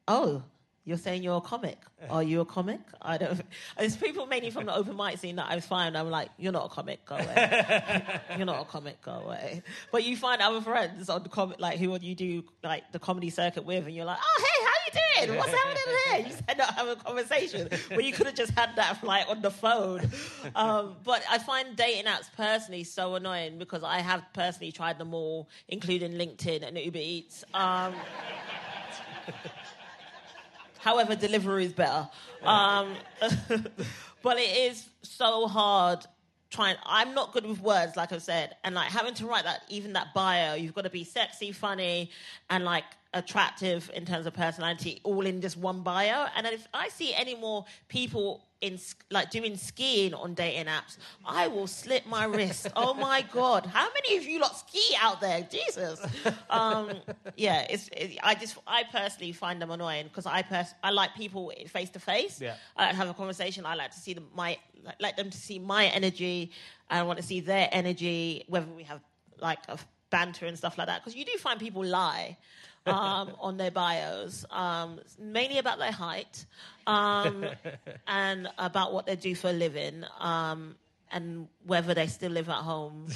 oh. 0.08 0.44
You're 0.88 0.98
saying 0.98 1.22
you're 1.22 1.36
a 1.36 1.42
comic. 1.42 1.80
Are 2.10 2.24
you 2.24 2.40
a 2.40 2.46
comic? 2.46 2.80
I 3.02 3.18
don't. 3.18 3.42
There's 3.78 3.98
people 3.98 4.26
mainly 4.26 4.52
from 4.52 4.68
the 4.68 4.74
open 4.74 4.96
mic 4.96 5.18
scene 5.18 5.36
that 5.36 5.48
I 5.50 5.56
was 5.56 5.66
find. 5.66 5.98
I'm 5.98 6.10
like, 6.10 6.30
you're 6.38 6.54
not 6.54 6.68
a 6.68 6.70
comic. 6.70 7.04
Go 7.04 7.16
away. 7.16 8.04
You're 8.38 8.46
not 8.46 8.62
a 8.62 8.66
comic, 8.66 9.02
go 9.02 9.12
away. 9.12 9.64
But 9.92 10.06
you 10.06 10.16
find 10.16 10.42
other 10.42 10.62
friends 10.62 11.10
on 11.10 11.24
the 11.24 11.30
comic, 11.30 11.60
like 11.60 11.78
who 11.78 11.90
would 11.90 12.04
you 12.04 12.16
do 12.16 12.44
like 12.64 12.90
the 12.94 13.00
comedy 13.00 13.30
circuit 13.30 13.66
with, 13.66 13.86
and 13.86 13.94
you're 13.94 14.06
like, 14.06 14.18
oh 14.22 14.44
hey, 14.46 14.66
how 14.66 15.26
you 15.26 15.28
doing? 15.28 15.38
What's 15.38 15.52
happening 15.52 15.84
there? 16.06 16.20
You 16.20 16.36
end 16.48 16.62
up 16.62 16.74
having 16.74 16.94
a 16.94 16.96
conversation 16.96 17.70
where 17.90 18.02
you 18.02 18.14
could 18.14 18.28
have 18.28 18.36
just 18.36 18.52
had 18.52 18.70
that 18.78 19.04
like 19.04 19.28
on 19.28 19.42
the 19.42 19.52
phone. 19.52 20.10
Um, 20.56 20.96
but 21.04 21.22
I 21.30 21.38
find 21.38 21.76
dating 21.76 22.06
apps 22.06 22.32
personally 22.38 22.86
so 22.86 23.16
annoying 23.16 23.58
because 23.58 23.84
I 23.84 24.00
have 24.00 24.24
personally 24.32 24.72
tried 24.72 25.00
them 25.00 25.14
all, 25.14 25.50
including 25.68 26.14
LinkedIn 26.14 26.66
and 26.66 26.78
Uber 26.78 27.00
Eats. 27.00 27.44
Um, 27.54 27.94
however, 30.88 31.16
delivery 31.16 31.66
is 31.66 31.74
better. 31.74 32.08
Um, 32.44 32.96
but 34.24 34.38
it 34.38 34.58
is 34.70 34.90
so 35.02 35.48
hard 35.48 36.06
trying 36.50 36.78
i'm 36.86 37.14
not 37.14 37.34
good 37.34 37.46
with 37.46 37.60
words 37.60 37.98
like 37.98 38.14
i 38.14 38.18
said 38.18 38.56
and 38.64 38.74
like 38.74 38.90
having 38.90 39.14
to 39.14 39.26
write 39.26 39.44
that 39.44 39.64
even 39.68 39.92
that 39.92 40.14
bio 40.14 40.54
you've 40.54 40.74
got 40.74 40.86
to 40.86 40.90
be 40.90 41.04
sexy 41.04 41.52
funny 41.52 42.10
and 42.50 42.64
like 42.64 42.86
attractive 43.14 43.90
in 43.94 44.06
terms 44.06 44.26
of 44.26 44.34
personality 44.34 45.00
all 45.04 45.26
in 45.26 45.42
just 45.42 45.58
one 45.58 45.82
bio. 45.82 46.26
And 46.36 46.46
if 46.48 46.68
i 46.74 46.90
see 46.90 47.14
any 47.14 47.36
more 47.36 47.66
people 47.88 48.44
in 48.60 48.80
like 49.12 49.30
doing 49.30 49.56
skiing 49.56 50.14
on 50.16 50.34
dating 50.34 50.66
apps 50.66 50.98
i 51.26 51.48
will 51.48 51.68
slip 51.68 52.06
my 52.08 52.26
wrist. 52.26 52.68
Oh 52.76 52.94
my 52.94 53.24
god. 53.32 53.66
How 53.68 53.88
many 53.94 54.18
of 54.18 54.24
you 54.26 54.40
lot 54.40 54.58
ski 54.58 54.82
out 55.00 55.22
there? 55.22 55.48
Jesus. 55.50 56.00
Um, 56.50 56.92
yeah 57.36 57.66
it's 57.70 57.88
it, 57.90 58.18
i 58.24 58.34
just 58.36 58.58
i 58.68 58.84
personally 58.92 59.32
find 59.32 59.62
them 59.62 59.72
annoying 59.72 60.06
because 60.06 60.26
i 60.26 60.42
pers- 60.42 60.74
i 60.84 60.90
like 60.90 61.14
people 61.16 61.52
face 61.68 61.90
to 61.92 62.00
face 62.00 62.42
Yeah. 62.42 62.56
i 62.76 62.84
like 62.84 62.92
to 62.92 62.98
have 62.98 63.10
a 63.10 63.14
conversation. 63.14 63.66
I 63.66 63.76
like 63.76 63.92
to 63.92 64.00
see 64.00 64.14
them 64.14 64.28
my 64.36 64.58
like 65.00 65.18
them 65.18 65.30
to 65.30 65.38
see 65.38 65.60
my 65.60 65.86
energy. 65.88 66.52
And 66.90 67.00
i 67.00 67.04
want 67.04 67.18
to 67.20 67.24
see 67.26 67.40
their 67.42 67.68
energy 67.72 68.44
whether 68.48 68.68
we 68.68 68.84
have 68.84 69.02
like 69.40 69.60
a 69.70 69.78
banter 70.10 70.46
and 70.46 70.58
stuff 70.58 70.78
like 70.78 70.88
that. 70.88 71.02
Because 71.02 71.16
you 71.16 71.26
do 71.26 71.38
find 71.38 71.60
people 71.60 71.84
lie 71.86 72.38
um, 72.88 73.36
on 73.40 73.58
their 73.58 73.72
bios, 73.72 74.46
um, 74.52 75.00
mainly 75.20 75.58
about 75.60 75.80
their 75.80 75.92
height 75.92 76.46
um, 76.88 77.50
and 78.08 78.48
about 78.58 78.94
what 78.94 79.06
they 79.06 79.16
do 79.16 79.36
for 79.36 79.50
a 79.50 79.54
living 79.54 80.04
um, 80.20 80.76
and 81.12 81.48
whether 81.66 81.94
they 81.94 82.08
still 82.08 82.32
live 82.32 82.50
at 82.50 82.56
home. 82.64 83.08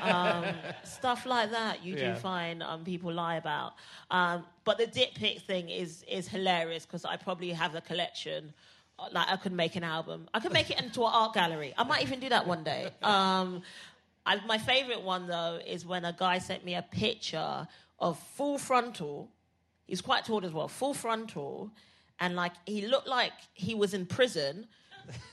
Um, 0.00 0.60
stuff 0.84 1.26
like 1.26 1.50
that 1.52 1.84
you 1.84 1.94
Yeah. 1.94 2.12
do 2.12 2.14
find 2.14 2.62
um, 2.62 2.84
people 2.84 3.12
lie 3.12 3.36
about. 3.36 3.74
Um, 4.10 4.44
but 4.64 4.78
the 4.78 4.86
dick 4.86 5.14
pic 5.14 5.40
thing 5.40 5.68
is, 5.70 6.04
is 6.10 6.28
hilarious 6.28 6.84
because 6.86 7.04
I 7.04 7.16
probably 7.16 7.50
have 7.50 7.74
a 7.74 7.80
collection. 7.80 8.52
uh, 8.98 9.08
Like 9.12 9.28
I 9.28 9.36
could 9.36 9.52
make 9.52 9.76
an 9.76 9.84
album. 9.84 10.28
I 10.34 10.40
could 10.40 10.52
make 10.52 10.70
it 10.70 10.80
into 10.80 11.02
an 11.02 11.10
art 11.12 11.34
gallery. 11.34 11.72
I 11.76 11.84
might 11.84 12.02
even 12.02 12.20
do 12.20 12.28
that 12.30 12.46
one 12.46 12.64
day. 12.64 12.90
Um, 13.02 13.62
I, 14.24 14.36
my 14.46 14.58
favorite 14.58 15.02
one 15.02 15.26
though 15.26 15.58
is 15.66 15.84
when 15.84 16.04
a 16.04 16.12
guy 16.12 16.38
sent 16.38 16.64
me 16.64 16.74
a 16.74 16.82
picture 16.82 17.66
of 18.02 18.18
full 18.36 18.58
frontal. 18.58 19.30
He's 19.86 20.00
quite 20.02 20.24
tall 20.24 20.44
as 20.44 20.52
well, 20.52 20.68
full 20.68 20.92
frontal, 20.94 21.70
and 22.20 22.36
like 22.36 22.52
he 22.66 22.86
looked 22.86 23.08
like 23.08 23.32
he 23.54 23.74
was 23.74 23.94
in 23.94 24.04
prison 24.06 24.66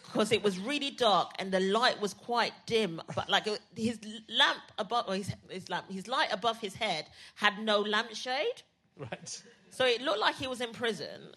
because 0.06 0.32
it 0.32 0.42
was 0.44 0.58
really 0.60 0.90
dark 0.92 1.32
and 1.40 1.52
the 1.52 1.60
light 1.60 2.00
was 2.02 2.14
quite 2.14 2.54
dim. 2.66 3.02
But 3.16 3.30
like 3.30 3.46
his 3.76 4.00
lamp 4.30 4.62
above, 4.78 5.06
or 5.08 5.16
his, 5.16 5.32
his 5.50 5.70
lamp, 5.70 5.92
his 5.92 6.08
light 6.08 6.30
above 6.32 6.60
his 6.60 6.74
head 6.76 7.06
had 7.36 7.60
no 7.60 7.80
lampshade, 7.82 8.64
Right. 8.98 9.44
so 9.70 9.86
it 9.86 10.02
looked 10.02 10.20
like 10.20 10.36
he 10.36 10.48
was 10.48 10.62
in 10.62 10.72
prison, 10.72 11.34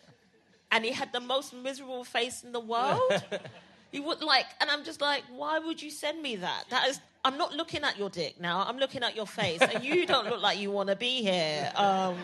and 0.71 0.85
he 0.85 0.93
had 0.93 1.13
the 1.13 1.21
most 1.21 1.53
miserable 1.55 2.05
face 2.05 2.43
in 2.45 2.53
the 2.53 2.61
world. 2.61 3.25
He 3.93 4.01
would 4.01 4.23
like, 4.23 4.47
and 4.61 4.71
I'm 4.71 4.85
just 4.85 5.01
like, 5.03 5.23
why 5.31 5.59
would 5.59 5.81
you 5.81 5.91
send 5.91 6.23
me 6.23 6.37
that? 6.37 6.65
That 6.71 6.89
is, 6.89 6.99
I'm 7.25 7.37
not 7.37 7.53
looking 7.55 7.83
at 7.85 7.99
your 7.99 8.09
dick 8.09 8.41
now. 8.41 8.65
I'm 8.67 8.79
looking 8.79 9.03
at 9.03 9.15
your 9.15 9.27
face, 9.27 9.61
and 9.61 9.85
you 9.85 10.07
don't 10.07 10.29
look 10.29 10.41
like 10.43 10.59
you 10.59 10.71
want 10.71 10.89
to 10.89 10.97
be 10.97 11.23
here. 11.23 11.71
Um, 11.77 12.17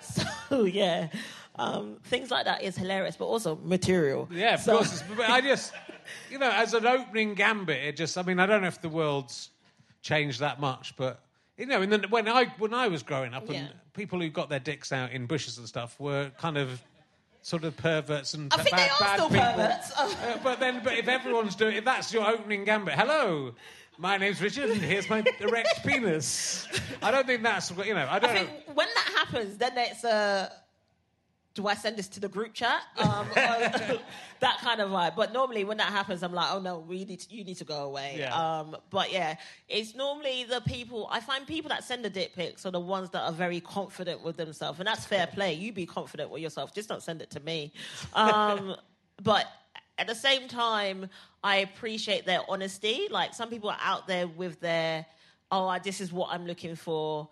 so 0.00 0.62
yeah, 0.64 1.08
um, 1.56 1.96
things 2.04 2.30
like 2.30 2.44
that 2.44 2.62
is 2.62 2.76
hilarious, 2.76 3.16
but 3.16 3.26
also 3.26 3.58
material. 3.64 4.28
Yeah, 4.32 4.54
of 4.54 4.60
So- 4.60 4.76
course. 4.76 4.92
It's, 5.00 5.02
but 5.16 5.28
I 5.28 5.40
just, 5.40 5.72
you 6.30 6.38
know, 6.38 6.50
as 6.50 6.72
an 6.72 6.86
opening 6.86 7.34
gambit, 7.34 7.82
it 7.82 7.96
just, 7.96 8.16
I 8.16 8.22
mean, 8.22 8.38
I 8.38 8.46
don't 8.46 8.62
know 8.62 8.68
if 8.68 8.80
the 8.80 8.88
world's 8.88 9.50
changed 10.02 10.38
that 10.40 10.60
much, 10.60 10.96
but 10.96 11.20
you 11.58 11.66
know, 11.66 11.82
in 11.82 11.90
the, 11.90 11.98
when 12.08 12.28
I 12.28 12.46
when 12.58 12.72
I 12.72 12.86
was 12.88 13.02
growing 13.02 13.34
up, 13.34 13.44
and 13.44 13.54
Yeah. 13.54 13.68
people 13.92 14.20
who 14.20 14.28
got 14.30 14.48
their 14.48 14.58
dicks 14.60 14.92
out 14.92 15.10
in 15.12 15.26
bushes 15.26 15.58
and 15.58 15.66
stuff 15.68 15.98
were 16.00 16.30
kind 16.38 16.56
of 16.56 16.80
sort 17.42 17.64
of 17.64 17.76
perverts 17.76 18.34
and 18.34 18.52
I 18.52 18.58
think 18.62 18.70
bad, 18.70 18.90
they 19.00 19.04
are 19.04 19.14
still 19.14 19.28
people. 19.28 19.44
perverts. 19.52 19.92
Uh, 19.98 20.38
but 20.42 20.60
then, 20.60 20.80
but 20.82 20.94
if 20.96 21.08
everyone's 21.08 21.56
doing, 21.56 21.76
if 21.76 21.84
that's 21.84 22.12
your 22.12 22.26
opening 22.26 22.64
gambit, 22.64 22.94
hello. 22.94 23.54
My 23.98 24.16
name's 24.16 24.40
Richard, 24.40 24.70
and 24.70 24.80
here's 24.80 25.08
my 25.10 25.22
erect 25.40 25.84
penis. 25.86 26.66
I 27.02 27.10
don't 27.10 27.26
think 27.26 27.42
that's 27.42 27.70
what 27.70 27.86
you 27.86 27.94
know. 27.94 28.08
I 28.10 28.18
don't 28.18 28.30
I 28.30 28.42
know. 28.44 28.48
when 28.74 28.88
that 28.94 29.12
happens, 29.16 29.58
then 29.58 29.72
it's 29.76 30.02
a. 30.04 30.50
do 31.54 31.66
I 31.66 31.74
send 31.74 31.96
this 31.96 32.08
to 32.08 32.20
the 32.20 32.28
group 32.28 32.54
chat? 32.54 32.82
Um, 32.96 33.26
that 33.34 34.58
kind 34.60 34.80
of 34.80 34.90
vibe. 34.90 35.16
But 35.16 35.32
normally 35.32 35.64
when 35.64 35.76
that 35.78 35.92
happens, 35.92 36.22
I'm 36.22 36.32
like, 36.32 36.52
oh 36.52 36.60
no, 36.60 36.78
we 36.78 37.04
need 37.04 37.20
to, 37.20 37.34
you 37.34 37.44
need 37.44 37.58
to 37.58 37.64
go 37.64 37.84
away. 37.84 38.16
Yeah. 38.18 38.34
Um, 38.34 38.76
but 38.90 39.12
yeah, 39.12 39.36
it's 39.68 39.94
normally 39.94 40.44
the 40.44 40.60
people. 40.60 41.08
I 41.10 41.20
find 41.20 41.46
people 41.46 41.68
that 41.68 41.84
send 41.84 42.04
the 42.04 42.10
dick 42.10 42.34
pics 42.34 42.64
are 42.64 42.70
the 42.70 42.80
ones 42.80 43.10
that 43.10 43.22
are 43.22 43.32
very 43.32 43.60
confident 43.60 44.22
with 44.22 44.36
themselves, 44.36 44.78
and 44.78 44.86
that's 44.86 45.04
fair 45.04 45.26
play. 45.26 45.54
You 45.54 45.72
be 45.72 45.86
confident 45.86 46.30
with 46.30 46.42
yourself. 46.42 46.74
Just 46.74 46.88
don't 46.88 47.02
send 47.02 47.22
it 47.22 47.30
to 47.30 47.40
me. 47.40 47.72
Um, 48.14 48.76
but 49.22 49.46
at 49.98 50.06
the 50.06 50.14
same 50.14 50.48
time, 50.48 51.08
I 51.44 51.58
appreciate 51.58 52.24
their 52.24 52.40
honesty. 52.48 53.08
Like 53.10 53.34
some 53.34 53.50
people 53.50 53.70
are 53.70 53.78
out 53.80 54.06
there 54.06 54.26
with 54.26 54.60
their, 54.60 55.04
oh, 55.50 55.78
this 55.84 56.00
is 56.00 56.12
what 56.12 56.30
I'm 56.32 56.46
looking 56.46 56.76
for 56.76 57.28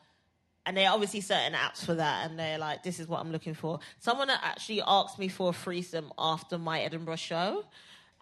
and 0.66 0.76
there 0.76 0.88
are 0.88 0.94
obviously 0.94 1.20
certain 1.20 1.54
apps 1.54 1.84
for 1.84 1.94
that, 1.94 2.28
and 2.28 2.38
they're 2.38 2.58
like, 2.58 2.82
"This 2.82 3.00
is 3.00 3.08
what 3.08 3.20
I'm 3.20 3.32
looking 3.32 3.54
for." 3.54 3.80
Someone 3.98 4.28
that 4.28 4.40
actually 4.42 4.82
asked 4.86 5.18
me 5.18 5.28
for 5.28 5.50
a 5.50 5.52
threesome 5.52 6.12
after 6.18 6.58
my 6.58 6.80
Edinburgh 6.80 7.16
show, 7.16 7.64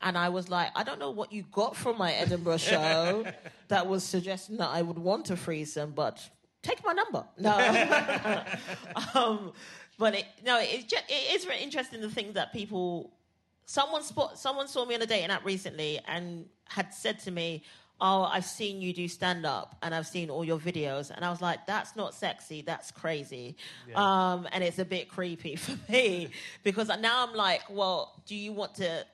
and 0.02 0.16
I 0.16 0.28
was 0.28 0.48
like, 0.48 0.70
"I 0.76 0.84
don't 0.84 0.98
know 0.98 1.10
what 1.10 1.32
you 1.32 1.44
got 1.50 1.76
from 1.76 1.98
my 1.98 2.12
Edinburgh 2.12 2.58
show 2.58 3.24
that 3.68 3.86
was 3.86 4.04
suggesting 4.04 4.56
that 4.58 4.70
I 4.70 4.82
would 4.82 4.98
want 4.98 5.30
a 5.30 5.36
threesome, 5.36 5.92
but 5.92 6.28
take 6.62 6.84
my 6.84 6.92
number." 6.92 7.24
No, 7.38 7.56
um, 9.14 9.52
but 9.98 10.14
it, 10.14 10.26
no, 10.44 10.58
it's 10.60 10.84
just, 10.84 11.04
it 11.08 11.34
is 11.34 11.44
very 11.44 11.60
interesting 11.60 12.00
the 12.00 12.10
things 12.10 12.34
that 12.34 12.52
people. 12.52 13.12
Someone 13.64 14.02
spot, 14.02 14.38
someone 14.38 14.66
saw 14.66 14.86
me 14.86 14.94
on 14.94 15.02
a 15.02 15.06
dating 15.06 15.28
app 15.28 15.44
recently 15.44 16.00
and 16.08 16.46
had 16.64 16.94
said 16.94 17.18
to 17.18 17.30
me, 17.30 17.62
"Oh, 18.00 18.22
I've 18.22 18.44
seen 18.44 18.80
you 18.80 18.92
do 18.92 19.08
stand 19.08 19.44
up 19.44 19.76
and 19.82 19.94
I've 19.94 20.06
seen 20.06 20.30
all 20.30 20.44
your 20.44 20.58
videos." 20.58 21.10
And 21.10 21.24
I 21.24 21.30
was 21.30 21.40
like, 21.40 21.66
"That's 21.66 21.96
not 21.96 22.14
sexy. 22.14 22.62
That's 22.62 22.90
crazy." 22.90 23.56
Um, 23.94 24.48
and 24.52 24.62
it's 24.62 24.78
a 24.78 24.84
bit 24.84 25.08
creepy 25.08 25.56
for 25.64 25.76
me 25.90 26.30
because 26.64 26.88
now 27.00 27.26
I'm 27.26 27.34
like, 27.34 27.62
"Well, 27.70 28.20
do 28.26 28.34
you 28.34 28.52
want 28.52 28.76
to 28.76 29.04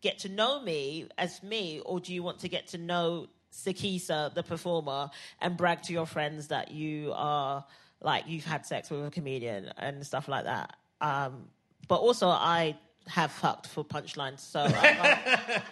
get 0.00 0.18
to 0.20 0.28
know 0.28 0.60
me 0.60 1.08
as 1.18 1.42
me, 1.42 1.80
or 1.84 2.00
do 2.00 2.12
you 2.12 2.22
want 2.22 2.40
to 2.40 2.48
get 2.48 2.68
to 2.68 2.78
know 2.78 3.28
Sikisa, 3.52 4.34
the 4.34 4.42
performer, 4.42 5.10
and 5.40 5.56
brag 5.56 5.82
to 5.82 5.92
your 5.92 6.06
friends 6.06 6.48
that 6.48 6.70
you 6.70 7.12
are 7.14 7.64
like 8.00 8.24
you've 8.26 8.44
had 8.44 8.66
sex 8.66 8.90
with 8.90 9.06
a 9.06 9.10
comedian 9.10 9.72
and 9.76 10.04
stuff 10.06 10.28
like 10.28 10.44
that?" 10.44 10.76
Um, 11.00 11.48
but 11.88 11.96
also, 11.96 12.28
I 12.28 12.76
have 13.08 13.32
fucked 13.32 13.66
for 13.66 13.84
punchlines, 13.84 14.40
so 14.40 14.60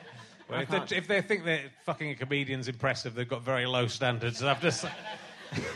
Well, 0.50 0.60
if, 0.60 0.68
they, 0.68 0.96
if 0.96 1.08
they 1.08 1.22
think 1.22 1.44
that 1.44 1.60
fucking 1.84 2.10
a 2.10 2.14
comedian's 2.14 2.68
impressive, 2.68 3.14
they've 3.14 3.28
got 3.28 3.42
very 3.42 3.66
low 3.66 3.86
standards. 3.86 4.42
I've 4.42 4.60
just. 4.60 4.84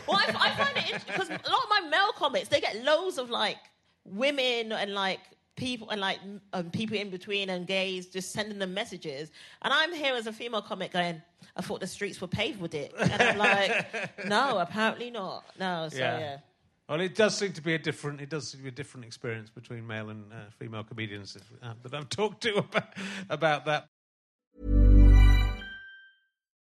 Well, 0.07 0.17
I, 0.17 0.33
I 0.39 0.55
find 0.55 0.87
it 0.87 1.05
because 1.05 1.27
a 1.27 1.33
lot 1.33 1.63
of 1.63 1.69
my 1.69 1.81
male 1.89 2.13
comics 2.15 2.47
they 2.47 2.61
get 2.61 2.81
loads 2.81 3.17
of 3.17 3.29
like 3.29 3.57
women 4.05 4.71
and 4.71 4.93
like 4.93 5.19
people 5.57 5.89
and 5.89 5.99
like 5.99 6.19
um, 6.53 6.69
people 6.69 6.95
in 6.95 7.09
between 7.09 7.49
and 7.49 7.67
gays 7.67 8.07
just 8.07 8.31
sending 8.31 8.57
them 8.57 8.73
messages, 8.73 9.31
and 9.63 9.73
I'm 9.73 9.93
here 9.93 10.15
as 10.15 10.27
a 10.27 10.31
female 10.31 10.61
comic 10.61 10.93
going, 10.93 11.21
I 11.57 11.61
thought 11.61 11.81
the 11.81 11.87
streets 11.87 12.21
were 12.21 12.27
paved 12.27 12.61
with 12.61 12.73
it, 12.73 12.93
and 12.97 13.21
I'm 13.21 13.37
like, 13.37 14.25
no, 14.25 14.59
apparently 14.59 15.11
not. 15.11 15.43
No, 15.59 15.89
so 15.91 15.97
yeah. 15.97 16.37
Well, 16.87 17.01
it 17.01 17.15
does 17.15 17.35
seem 17.35 17.51
to 17.53 17.61
be 17.61 17.73
a 17.73 17.79
different. 17.79 18.21
It 18.21 18.29
does 18.29 18.49
seem 18.49 18.59
to 18.59 18.63
be 18.63 18.69
a 18.69 18.71
different 18.71 19.05
experience 19.05 19.49
between 19.49 19.85
male 19.87 20.09
and 20.09 20.31
uh, 20.31 20.35
female 20.59 20.83
comedians 20.83 21.37
uh, 21.63 21.73
that 21.81 21.93
I've 21.93 22.09
talked 22.09 22.43
to 22.43 22.57
about, 22.57 22.93
about 23.29 23.65
that. 23.65 23.87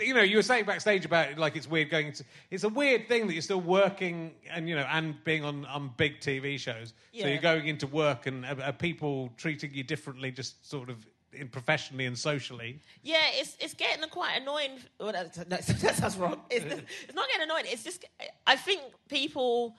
You 0.00 0.14
know, 0.14 0.22
you 0.22 0.36
were 0.36 0.42
saying 0.42 0.64
backstage 0.64 1.04
about 1.04 1.30
it, 1.30 1.38
like 1.38 1.56
it's 1.56 1.68
weird 1.68 1.90
going 1.90 2.12
To, 2.12 2.24
It's 2.50 2.64
a 2.64 2.68
weird 2.68 3.06
thing 3.08 3.26
that 3.26 3.34
you're 3.34 3.42
still 3.42 3.60
working 3.60 4.32
and 4.50 4.68
you 4.68 4.74
know 4.74 4.86
and 4.90 5.22
being 5.24 5.44
on 5.44 5.64
on 5.66 5.92
big 5.96 6.20
TV 6.20 6.58
shows. 6.58 6.94
So 7.18 7.26
you're 7.26 7.38
going 7.38 7.66
into 7.66 7.86
work 7.86 8.26
and 8.26 8.44
are, 8.46 8.62
are 8.62 8.72
people 8.72 9.30
treating 9.36 9.74
you 9.74 9.82
differently, 9.82 10.30
just 10.30 10.68
sort 10.68 10.88
of 10.88 11.06
in 11.32 11.48
professionally 11.48 12.06
and 12.06 12.18
socially. 12.18 12.80
Yeah, 13.02 13.18
it's 13.32 13.56
it's 13.60 13.74
getting 13.74 14.08
quite 14.08 14.40
annoying. 14.40 14.78
Well, 14.98 15.12
that, 15.12 15.34
that, 15.34 15.66
that 15.66 15.96
sounds 15.96 16.16
wrong. 16.16 16.40
It's, 16.50 16.64
it's 16.64 17.14
not 17.14 17.28
getting 17.28 17.44
annoying. 17.44 17.64
It's 17.68 17.84
just 17.84 18.04
I 18.46 18.56
think 18.56 18.82
people. 19.08 19.76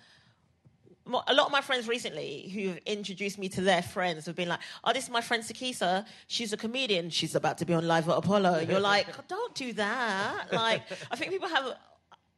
A 1.07 1.33
lot 1.33 1.47
of 1.47 1.51
my 1.51 1.61
friends 1.61 1.87
recently 1.87 2.49
who've 2.53 2.77
introduced 2.85 3.39
me 3.39 3.49
to 3.49 3.61
their 3.61 3.81
friends 3.81 4.25
have 4.27 4.35
been 4.35 4.49
like, 4.49 4.59
"Oh, 4.83 4.93
this 4.93 5.05
is 5.05 5.09
my 5.09 5.21
friend 5.21 5.43
Sikisa. 5.43 6.05
She's 6.27 6.53
a 6.53 6.57
comedian. 6.57 7.09
She's 7.09 7.33
about 7.33 7.57
to 7.57 7.65
be 7.65 7.73
on 7.73 7.87
live 7.87 8.07
at 8.07 8.17
Apollo." 8.17 8.53
And 8.59 8.69
you're 8.69 8.79
like, 8.79 9.07
"Don't 9.27 9.53
do 9.55 9.73
that." 9.73 10.53
Like, 10.53 10.83
I 11.09 11.15
think 11.15 11.31
people 11.31 11.49
have. 11.49 11.75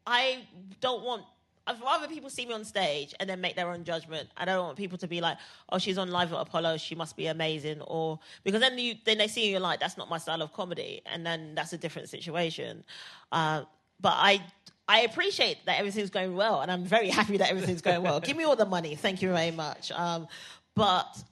I 0.08 0.48
don't 0.80 1.04
want. 1.04 1.24
I'd 1.66 1.82
rather 1.82 2.08
people 2.08 2.30
see 2.30 2.46
me 2.46 2.54
on 2.54 2.66
stage 2.66 3.14
and 3.20 3.30
then 3.30 3.40
make 3.40 3.56
their 3.56 3.70
own 3.70 3.84
judgment. 3.86 4.30
I 4.36 4.44
don't 4.46 4.66
want 4.66 4.78
people 4.78 4.98
to 4.98 5.08
be 5.08 5.20
like, 5.20 5.38
"Oh, 5.70 5.78
she's 5.78 5.98
on 5.98 6.10
live 6.10 6.32
at 6.32 6.40
Apollo. 6.40 6.78
She 6.78 6.96
must 6.96 7.18
be 7.18 7.28
amazing," 7.28 7.82
or 7.82 8.20
because 8.44 8.62
then 8.62 8.78
you 8.78 8.96
then 9.04 9.18
they 9.18 9.28
see 9.28 9.52
you're 9.52 9.60
like 9.60 9.80
that's 9.82 9.98
not 9.98 10.10
my 10.10 10.18
style 10.18 10.42
of 10.42 10.54
comedy, 10.54 11.02
and 11.06 11.26
then 11.26 11.54
that's 11.54 11.74
a 11.74 11.78
different 11.78 12.10
situation. 12.10 12.84
Uh, 13.32 13.64
but 14.00 14.14
I 14.16 14.42
I 14.88 15.02
appreciate 15.02 15.66
that 15.66 15.80
everything's 15.80 16.10
going 16.10 16.36
well, 16.36 16.62
and 16.62 16.72
I'm 16.72 16.84
very 16.84 17.10
happy 17.20 17.38
that 17.38 17.50
everything's 17.50 17.82
going 17.82 18.04
well. 18.04 18.20
Give 18.20 18.36
me 18.38 18.44
all 18.44 18.56
the 18.56 18.66
money, 18.66 18.96
thank 18.96 19.22
you 19.22 19.30
very 19.32 19.52
much. 19.52 19.92
Um, 19.92 20.28
but 20.76 21.24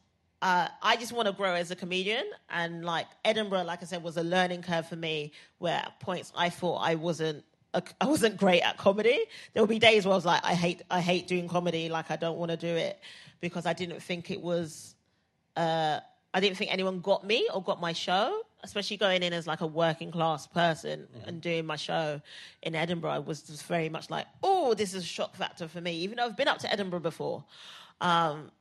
uh, 0.42 0.68
I 0.82 0.96
just 0.96 1.12
want 1.12 1.28
to 1.28 1.34
grow 1.34 1.54
as 1.54 1.70
a 1.72 1.76
comedian, 1.76 2.26
and 2.50 2.86
like 2.86 3.08
Edinburgh, 3.26 3.64
like 3.64 3.82
I 3.82 3.86
said, 3.86 4.04
was 4.04 4.18
a 4.18 4.24
learning 4.24 4.62
curve 4.64 4.88
for 4.88 4.96
me. 4.96 5.34
Where 5.60 5.76
at 5.76 6.00
points 6.00 6.32
I 6.36 6.50
thought 6.50 6.78
I 6.78 6.96
wasn't. 6.96 7.44
a- 7.74 7.84
I 8.00 8.06
wasn't 8.06 8.38
great 8.38 8.62
at 8.62 8.78
comedy. 8.78 9.20
There 9.54 9.62
will 9.62 9.68
be 9.68 9.80
days 9.80 10.06
where 10.06 10.14
I 10.14 10.16
was 10.16 10.26
like, 10.26 10.42
I 10.44 10.54
hate, 10.56 10.82
I 10.90 11.00
hate 11.02 11.28
doing 11.28 11.48
comedy. 11.48 11.90
Like, 11.90 12.10
I 12.12 12.16
don't 12.16 12.38
want 12.38 12.52
to 12.52 12.58
do 12.58 12.68
it 12.68 13.00
because 13.40 13.66
I 13.66 13.74
didn't 13.74 14.02
think 14.02 14.30
it 14.32 14.42
was 14.42 14.96
uh, 15.58 16.00
I 16.34 16.40
didn't 16.40 16.58
think 16.58 16.72
anyone 16.72 17.02
got 17.02 17.26
me 17.26 17.48
or 17.54 17.62
got 17.62 17.82
my 17.82 17.94
show, 17.94 18.42
especially 18.64 18.98
going 18.98 19.24
in 19.24 19.34
as 19.34 19.48
like 19.48 19.62
a 19.62 19.68
working 19.68 20.12
class 20.12 20.48
person 20.48 21.08
and 21.26 21.42
doing 21.42 21.66
my 21.66 21.76
show 21.76 22.22
in 22.62 22.76
Edinburgh. 22.76 23.22
Was 23.22 23.42
just 23.42 23.66
very 23.66 23.90
much 23.90 24.10
like, 24.10 24.28
oh, 24.44 24.74
this 24.74 24.94
is 24.94 25.04
a 25.04 25.06
shock 25.06 25.36
factor 25.36 25.68
for 25.68 25.82
me, 25.82 25.94
even 25.98 26.18
though 26.18 26.26
I've 26.26 26.38
been 26.38 26.48
up 26.48 26.60
to 26.60 26.72
Edinburgh 26.72 27.02
before. 27.02 27.44
Um, 28.00 28.52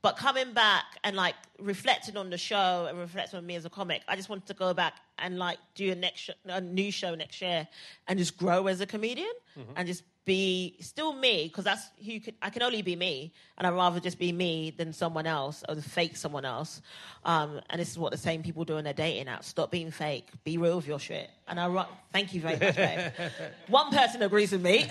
but 0.00 0.16
coming 0.16 0.52
back 0.52 0.84
and 1.02 1.16
like 1.16 1.34
reflecting 1.58 2.16
on 2.16 2.30
the 2.30 2.38
show 2.38 2.86
and 2.88 2.98
reflecting 2.98 3.38
on 3.38 3.46
me 3.46 3.56
as 3.56 3.64
a 3.64 3.70
comic, 3.70 4.02
I 4.06 4.14
just 4.14 4.28
wanted 4.28 4.46
to 4.46 4.54
go 4.54 4.72
back 4.72 4.94
and 5.18 5.38
like 5.38 5.58
do 5.74 5.90
a 5.90 5.94
next 5.94 6.20
sh- 6.20 6.30
a 6.46 6.60
new 6.60 6.92
show 6.92 7.14
next 7.16 7.42
year 7.42 7.66
and 8.06 8.18
just 8.18 8.36
grow 8.36 8.68
as 8.68 8.80
a 8.80 8.86
comedian 8.86 9.32
and 9.76 9.88
just 9.88 10.04
be 10.28 10.76
still 10.78 11.14
me 11.14 11.48
because 11.48 11.64
that's 11.64 11.88
who 12.04 12.12
you 12.12 12.20
can, 12.20 12.34
I 12.42 12.50
can 12.50 12.62
only 12.62 12.82
be 12.82 12.94
me 12.94 13.32
and 13.56 13.66
I'd 13.66 13.72
rather 13.72 13.98
just 13.98 14.18
be 14.18 14.30
me 14.30 14.74
than 14.76 14.92
someone 14.92 15.26
else 15.26 15.64
or 15.66 15.76
fake 15.76 16.18
someone 16.18 16.44
else. 16.44 16.82
Um, 17.24 17.62
and 17.70 17.80
this 17.80 17.90
is 17.90 17.98
what 17.98 18.12
the 18.12 18.18
same 18.18 18.42
people 18.42 18.66
do 18.66 18.76
in 18.76 18.84
their 18.84 18.92
dating 18.92 19.24
apps. 19.26 19.44
Stop 19.44 19.70
being 19.70 19.90
fake. 19.90 20.28
Be 20.44 20.58
real 20.58 20.76
with 20.76 20.86
your 20.86 20.98
shit. 20.98 21.30
And 21.48 21.58
I 21.58 21.66
ra- 21.68 21.88
thank 22.12 22.34
you 22.34 22.42
very 22.42 22.58
much, 22.58 22.76
babe. 22.76 23.10
One 23.68 23.90
person 23.90 24.22
agrees 24.22 24.52
with 24.52 24.60
me. 24.60 24.84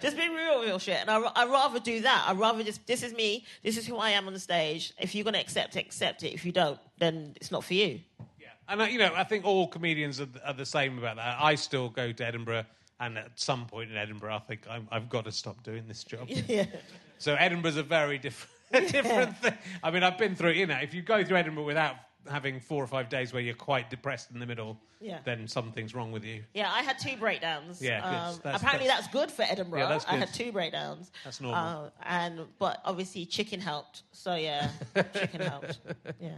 just 0.00 0.16
be 0.16 0.28
real 0.30 0.60
with 0.60 0.68
your 0.70 0.80
shit. 0.80 0.98
And 1.02 1.10
I, 1.10 1.20
I'd 1.36 1.50
rather 1.50 1.78
do 1.78 2.00
that. 2.00 2.24
I'd 2.26 2.38
rather 2.38 2.64
just, 2.64 2.86
this 2.86 3.02
is 3.02 3.12
me. 3.12 3.44
This 3.62 3.76
is 3.76 3.86
who 3.86 3.98
I 3.98 4.10
am 4.10 4.26
on 4.26 4.32
the 4.32 4.40
stage. 4.40 4.94
If 4.98 5.14
you're 5.14 5.24
going 5.24 5.34
to 5.34 5.40
accept 5.40 5.76
it, 5.76 5.80
accept 5.80 6.22
it. 6.22 6.32
If 6.32 6.46
you 6.46 6.52
don't, 6.52 6.80
then 6.98 7.34
it's 7.36 7.50
not 7.50 7.64
for 7.64 7.74
you. 7.74 8.00
Yeah, 8.40 8.46
and 8.66 8.80
uh, 8.80 8.84
you 8.84 8.98
know, 8.98 9.12
I 9.14 9.24
think 9.24 9.44
all 9.44 9.68
comedians 9.68 10.22
are, 10.22 10.28
are 10.42 10.54
the 10.54 10.64
same 10.64 10.96
about 10.96 11.16
that. 11.16 11.36
I 11.38 11.54
still 11.54 11.90
go 11.90 12.12
to 12.12 12.26
Edinburgh, 12.26 12.64
and 13.00 13.18
at 13.18 13.30
some 13.38 13.66
point 13.66 13.90
in 13.90 13.96
Edinburgh, 13.96 14.34
I 14.34 14.38
think 14.40 14.62
I'm, 14.68 14.88
I've 14.90 15.08
got 15.08 15.24
to 15.24 15.32
stop 15.32 15.62
doing 15.62 15.86
this 15.86 16.04
job. 16.04 16.28
Yeah. 16.48 16.66
So 17.18 17.34
Edinburgh's 17.34 17.76
a 17.76 17.82
very 17.82 18.18
different, 18.26 18.92
different 18.92 19.36
thing. 19.38 19.54
I 19.82 19.90
mean, 19.90 20.02
I've 20.04 20.18
been 20.18 20.36
through. 20.36 20.52
You 20.52 20.66
know, 20.66 20.76
if 20.76 20.94
you 20.94 21.02
go 21.02 21.24
through 21.24 21.36
Edinburgh 21.36 21.64
without 21.64 21.96
having 22.28 22.60
four 22.60 22.82
or 22.82 22.86
five 22.86 23.08
days 23.08 23.32
where 23.32 23.42
you're 23.42 23.54
quite 23.54 23.90
depressed 23.90 24.30
in 24.30 24.38
the 24.38 24.46
middle, 24.46 24.78
Yeah. 25.00 25.18
then 25.24 25.48
something's 25.48 25.94
wrong 25.94 26.12
with 26.12 26.24
you. 26.24 26.44
Yeah, 26.54 26.70
I 26.70 26.82
had 26.82 26.98
two 26.98 27.16
breakdowns. 27.16 27.80
Yeah. 27.82 28.04
Um, 28.04 28.38
That's- 28.42 28.60
apparently, 28.62 28.86
that's- 28.86 29.06
that's, 29.06 29.12
good 29.12 29.30
for 29.30 29.42
Edinburgh. 29.42 29.80
Yeah, 29.80 29.88
that's 29.88 30.04
I 30.06 30.16
had 30.16 30.32
two 30.34 30.52
breakdowns. 30.52 31.10
That's 31.24 31.40
normal. 31.40 31.86
Uh, 31.86 31.90
and 32.04 32.40
but 32.58 32.80
obviously, 32.84 33.24
chicken 33.26 33.60
helped. 33.60 34.02
So 34.12 34.34
yeah, 34.34 34.70
chicken 35.14 35.40
helped. 35.40 35.78
Yeah. 36.20 36.30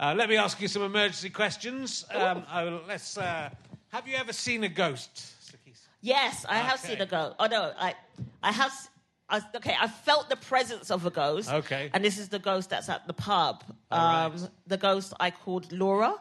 Uh, 0.00 0.14
let 0.16 0.28
me 0.28 0.36
ask 0.36 0.60
you 0.60 0.68
some 0.68 0.82
emergency 0.82 1.30
questions. 1.30 2.04
Um, 2.12 2.44
oh, 2.52 2.80
let's. 2.88 3.16
Uh, 3.16 3.50
have 3.90 4.06
you 4.08 4.16
ever 4.16 4.32
seen 4.32 4.64
a 4.64 4.68
ghost? 4.68 5.32
Yes, 6.00 6.46
I 6.48 6.58
have 6.58 6.78
Okay. 6.78 6.94
seen 6.94 7.00
a 7.00 7.06
ghost. 7.06 7.36
Oh 7.38 7.46
no, 7.46 7.72
I, 7.78 7.94
I 8.42 8.52
have. 8.52 8.72
I, 9.30 9.42
okay, 9.56 9.76
I 9.78 9.88
felt 9.88 10.30
the 10.30 10.36
presence 10.36 10.90
of 10.90 11.04
a 11.04 11.10
ghost. 11.10 11.50
Okay. 11.50 11.90
And 11.92 12.02
this 12.02 12.18
is 12.18 12.28
the 12.30 12.38
ghost 12.38 12.70
that's 12.70 12.88
at 12.88 13.06
the 13.06 13.12
pub. 13.12 13.62
Um, 13.90 14.32
right. 14.32 14.50
The 14.66 14.78
ghost 14.78 15.12
I 15.20 15.30
called 15.30 15.70
Laura. 15.70 16.14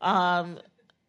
Um, 0.00 0.58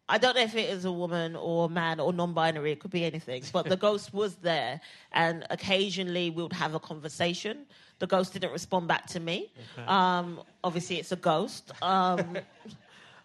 I 0.08 0.18
don't 0.18 0.34
know 0.36 0.42
if 0.42 0.54
it 0.54 0.68
is 0.70 0.84
a 0.84 0.92
woman 0.92 1.36
or 1.36 1.66
a 1.66 1.68
man 1.68 1.98
or 2.00 2.12
non-binary. 2.12 2.72
It 2.72 2.80
could 2.80 2.90
be 2.90 3.04
anything. 3.04 3.42
But 3.52 3.68
the 3.68 3.76
ghost 3.88 4.12
was 4.12 4.36
there, 4.36 4.80
and 5.12 5.46
occasionally 5.50 6.30
we 6.30 6.42
would 6.42 6.52
have 6.52 6.74
a 6.74 6.80
conversation. 6.80 7.66
The 8.00 8.06
ghost 8.06 8.32
didn't 8.32 8.52
respond 8.52 8.88
back 8.88 9.06
to 9.08 9.20
me. 9.20 9.52
Um, 9.86 10.40
obviously, 10.62 10.98
it's 10.98 11.12
a 11.12 11.16
ghost. 11.16 11.72
Um, 11.82 12.38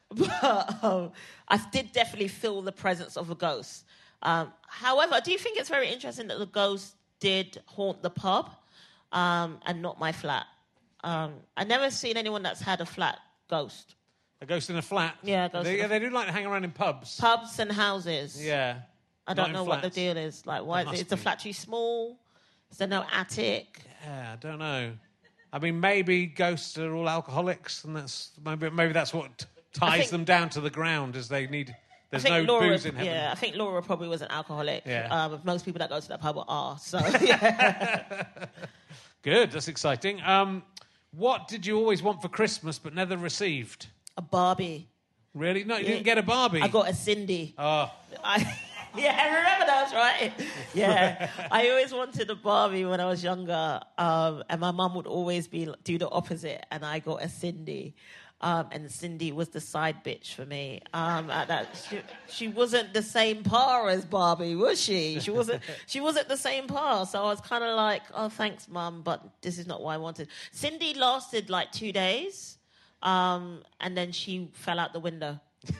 but 0.16 0.84
um, 0.84 1.12
I 1.48 1.58
did 1.72 1.92
definitely 1.92 2.28
feel 2.28 2.62
the 2.62 2.72
presence 2.72 3.18
of 3.18 3.32
a 3.32 3.36
ghost. 3.36 3.86
Um, 4.26 4.52
however, 4.68 5.14
I 5.14 5.20
do 5.20 5.38
think 5.38 5.58
it's 5.58 5.70
very 5.70 5.88
interesting 5.90 6.28
that 6.28 6.40
the 6.40 6.48
ghost 6.48 6.96
did 7.20 7.62
haunt 7.68 8.02
the 8.02 8.10
pub 8.10 8.50
um, 9.12 9.60
and 9.68 9.82
not 9.82 10.00
my 10.00 10.12
flat. 10.12 10.48
Um, 11.04 11.34
I've 11.56 11.68
never 11.68 11.92
seen 11.92 12.18
anyone 12.18 12.42
that's 12.42 12.60
had 12.60 12.82
a 12.82 12.86
flat 12.86 13.20
ghost. 13.50 13.94
A 14.42 14.46
ghost 14.48 14.70
in 14.72 14.78
a 14.78 14.82
flat? 14.82 15.16
Yeah, 15.24 15.46
a 15.46 15.50
ghost 15.50 15.66
They, 15.66 15.80
in 15.80 15.86
a- 15.86 15.88
they 15.88 16.00
do 16.00 16.10
like 16.10 16.26
to 16.26 16.34
hang 16.34 16.46
around 16.48 16.64
in 16.64 16.72
pubs. 16.72 17.20
Pubs 17.20 17.60
and 17.60 17.72
houses. 17.72 18.44
Yeah. 18.44 18.80
I 19.28 19.32
Not 19.34 19.38
don't 19.38 19.46
in 19.48 19.54
know 19.54 19.64
what 19.64 19.76
the 19.78 19.82
flats. 19.92 19.96
deal 19.96 20.18
is. 20.18 20.46
Like, 20.48 20.66
why 20.66 20.84
There 20.84 20.94
is 20.96 21.00
must 21.02 21.10
the 21.12 21.16
be. 21.18 21.22
flat 21.22 21.40
too 21.40 21.54
small? 21.54 22.18
Is 22.72 22.78
there 22.80 22.88
no 22.88 23.06
attic? 23.14 23.80
Yeah, 24.04 24.34
I 24.34 24.36
don't 24.38 24.60
know. 24.60 24.94
I 25.54 25.60
mean, 25.60 25.80
maybe 25.80 26.26
ghosts 26.26 26.78
are 26.80 26.94
all 26.96 27.08
alcoholics, 27.08 27.84
and 27.86 27.96
that's 27.96 28.32
maybe 28.44 28.70
maybe 28.72 28.92
that's 28.92 29.14
what 29.14 29.46
ties 29.74 30.00
think- 30.00 30.10
them 30.12 30.24
down 30.26 30.50
to 30.50 30.62
the 30.62 30.70
ground, 30.72 31.16
as 31.16 31.30
they 31.30 31.46
need. 31.48 31.76
I 32.16 32.20
There's 32.20 32.24
think 32.24 32.48
no 32.48 32.54
Laura, 32.54 32.68
booze 32.70 32.86
in 32.86 32.96
heaven. 32.96 33.12
yeah, 33.14 33.30
I 33.32 33.36
think 33.36 33.56
Laura 33.56 33.82
probably 33.82 34.08
was 34.08 34.22
an 34.22 34.32
alcoholic. 34.32 34.84
Yeah. 34.86 35.08
Um, 35.26 35.42
most 35.44 35.66
people 35.66 35.80
that 35.80 35.90
go 35.90 36.00
to 36.00 36.08
that 36.10 36.22
pub 36.22 36.44
are. 36.48 36.78
So, 36.80 36.98
yeah. 37.22 38.26
Good, 39.22 39.52
that's 39.52 39.68
exciting. 39.68 40.22
Um, 40.22 40.64
what 41.12 41.48
did 41.48 41.66
you 41.66 41.78
always 41.78 42.04
want 42.04 42.22
for 42.22 42.28
Christmas 42.30 42.78
but 42.80 42.94
never 42.94 43.18
received? 43.18 43.88
a 44.18 44.22
Barbie. 44.22 44.88
Really? 45.34 45.66
No, 45.66 45.76
you 45.76 45.84
Yeah. 45.84 45.92
didn't 45.92 46.06
get 46.06 46.18
a 46.18 46.24
Barbie. 46.24 46.62
I 46.62 46.70
got 46.70 46.88
a 46.90 46.94
Sindy. 46.94 47.54
Oh, 47.58 47.92
I, 48.24 48.38
yeah, 48.96 49.18
I 49.20 49.28
remember 49.28 49.66
that, 49.66 49.92
right? 49.94 50.32
Yeah, 50.74 51.30
I 51.52 51.70
always 51.70 51.92
wanted 51.94 52.30
a 52.30 52.36
Barbie 52.36 52.86
when 52.86 53.02
I 53.02 53.06
was 53.08 53.22
younger, 53.22 53.82
um, 53.98 54.42
and 54.50 54.62
my 54.62 54.72
mum 54.72 54.96
would 54.96 55.08
always 55.08 55.50
be 55.50 55.68
do 55.84 55.98
the 55.98 56.08
opposite, 56.10 56.66
and 56.72 56.86
I 56.86 57.00
got 57.00 57.22
a 57.24 57.28
Sindy. 57.28 57.96
Um, 58.46 58.68
and 58.72 58.92
Sindy 58.92 59.32
was 59.32 59.50
the 59.50 59.60
side 59.60 60.04
bitch 60.04 60.36
for 60.36 60.46
me. 60.46 60.80
Um, 60.94 61.32
at 61.32 61.48
that, 61.48 61.68
she, 61.90 62.00
she 62.30 62.48
wasn't 62.48 62.94
the 62.94 63.02
same 63.02 63.42
par 63.42 63.90
as 63.90 64.06
Barbie, 64.06 64.56
was 64.56 64.80
she? 64.80 65.20
She 65.20 65.32
wasn't. 65.32 65.64
She 65.88 66.00
wasn't 66.00 66.30
the 66.30 66.38
same 66.38 66.68
par. 66.68 67.08
So 67.08 67.24
I 67.24 67.26
was 67.26 67.42
kind 67.42 67.64
of 67.64 67.76
like, 67.76 68.04
"Oh, 68.14 68.30
thanks, 68.30 68.68
mum, 68.68 69.02
but 69.04 69.24
this 69.42 69.58
is 69.58 69.66
not 69.66 69.82
what 69.82 69.94
I 69.94 69.98
wanted." 69.98 70.28
Sindy 70.52 70.94
lasted 70.94 71.50
like 71.50 71.72
two 71.72 71.92
days, 71.92 72.60
um, 73.02 73.64
and 73.82 73.98
then 73.98 74.12
she 74.12 74.52
fell 74.54 74.80
out 74.80 74.94
the 74.94 75.00
window. 75.00 75.40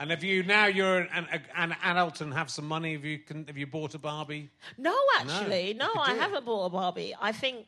And 0.00 0.10
have 0.10 0.24
you 0.24 0.42
now 0.42 0.64
you're 0.64 1.00
an, 1.00 1.28
an, 1.30 1.42
an 1.54 1.76
adult 1.82 2.22
and 2.22 2.32
have 2.32 2.48
some 2.48 2.66
money? 2.66 2.94
Have 2.94 3.04
you 3.04 3.18
can, 3.18 3.46
have 3.46 3.58
you 3.58 3.66
bought 3.66 3.94
a 3.94 3.98
Barbie? 3.98 4.48
No, 4.78 4.96
actually, 5.18 5.74
no, 5.74 5.90
could 5.90 6.00
I 6.00 6.14
haven't 6.14 6.46
bought 6.46 6.64
a 6.64 6.70
Barbie. 6.70 7.14
I 7.20 7.32
think 7.32 7.66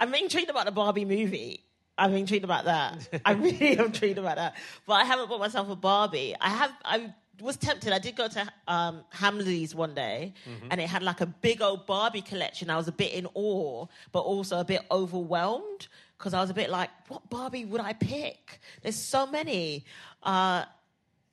I'm 0.00 0.14
intrigued 0.14 0.48
about 0.48 0.64
the 0.64 0.72
Barbie 0.72 1.04
movie. 1.04 1.64
I'm 1.96 2.14
intrigued 2.14 2.44
about 2.44 2.64
that. 2.64 3.08
I 3.24 3.32
really 3.44 3.78
am 3.78 3.86
intrigued 3.86 4.18
about 4.18 4.36
that. 4.36 4.56
But 4.86 4.94
I 4.94 5.04
haven't 5.04 5.28
bought 5.28 5.40
myself 5.40 5.70
a 5.70 5.76
Barbie. 5.76 6.34
I 6.40 6.48
have. 6.48 6.72
I 6.84 7.14
was 7.40 7.56
tempted. 7.56 7.92
I 7.92 7.98
did 7.98 8.16
go 8.16 8.28
to 8.28 8.48
um, 8.68 9.04
Hamleys 9.14 9.74
one 9.74 9.94
day, 9.94 10.34
Mm-hmm. 10.48 10.68
and 10.70 10.80
it 10.80 10.88
had 10.88 11.02
like 11.02 11.20
a 11.20 11.26
big 11.26 11.62
old 11.62 11.86
Barbie 11.86 12.20
collection. 12.22 12.70
I 12.70 12.76
was 12.76 12.88
a 12.88 12.92
bit 12.92 13.12
in 13.12 13.26
awe, 13.34 13.86
but 14.12 14.20
also 14.20 14.58
a 14.60 14.64
bit 14.64 14.82
overwhelmed 14.90 15.88
because 16.18 16.34
I 16.34 16.40
was 16.40 16.50
a 16.50 16.54
bit 16.54 16.70
like, 16.70 16.90
what 17.08 17.28
Barbie 17.30 17.64
would 17.64 17.80
I 17.80 17.92
pick? 17.92 18.60
There's 18.82 18.96
so 18.96 19.26
many. 19.26 19.84
Uh, 20.22 20.64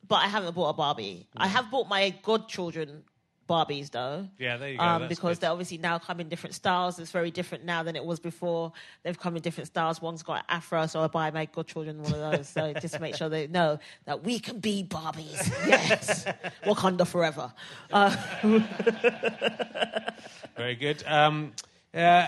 but 0.08 0.16
I 0.18 0.28
haven't 0.28 0.54
bought 0.56 0.70
a 0.70 0.74
Barbie. 0.74 1.28
I 1.38 1.48
have 1.48 1.72
bought 1.72 1.88
my 1.88 2.10
godchildren 2.24 3.04
Barbies 3.52 3.92
though. 3.92 4.28
Yeah, 4.40 4.56
there 4.56 4.70
you 4.70 4.78
go, 4.78 4.84
Um, 4.84 5.08
because 5.10 5.38
good. 5.38 5.42
they 5.42 5.48
obviously 5.48 5.78
now 5.78 6.00
come 6.00 6.22
in 6.22 6.30
different 6.30 6.56
styles. 6.56 6.98
It's 7.00 7.12
very 7.12 7.32
different 7.32 7.66
now 7.66 7.84
than 7.84 7.98
it 7.98 8.06
was 8.06 8.20
before. 8.20 8.72
They've 9.04 9.20
come 9.20 9.36
in 9.36 9.42
different 9.42 9.68
styles. 9.68 10.02
One's 10.02 10.24
got 10.24 10.46
afro, 10.48 10.86
so 10.88 11.02
I 11.02 11.08
buy 11.08 11.32
my 11.32 11.46
godchildren 11.46 12.02
one 12.02 12.14
of 12.14 12.20
those. 12.20 12.48
so 12.48 12.74
just 12.82 13.00
make 13.02 13.16
sure 13.16 13.28
they 13.28 13.48
know 13.48 13.78
that 14.06 14.24
we 14.24 14.40
can 14.40 14.60
be 14.60 14.84
Barbies. 14.84 15.52
Yes, 15.68 16.26
Wakanda 16.64 17.06
forever. 17.06 17.52
Uh, 17.92 18.16
Very 20.58 20.76
good. 20.76 21.04
Um, 21.06 21.52
uh, 21.94 22.28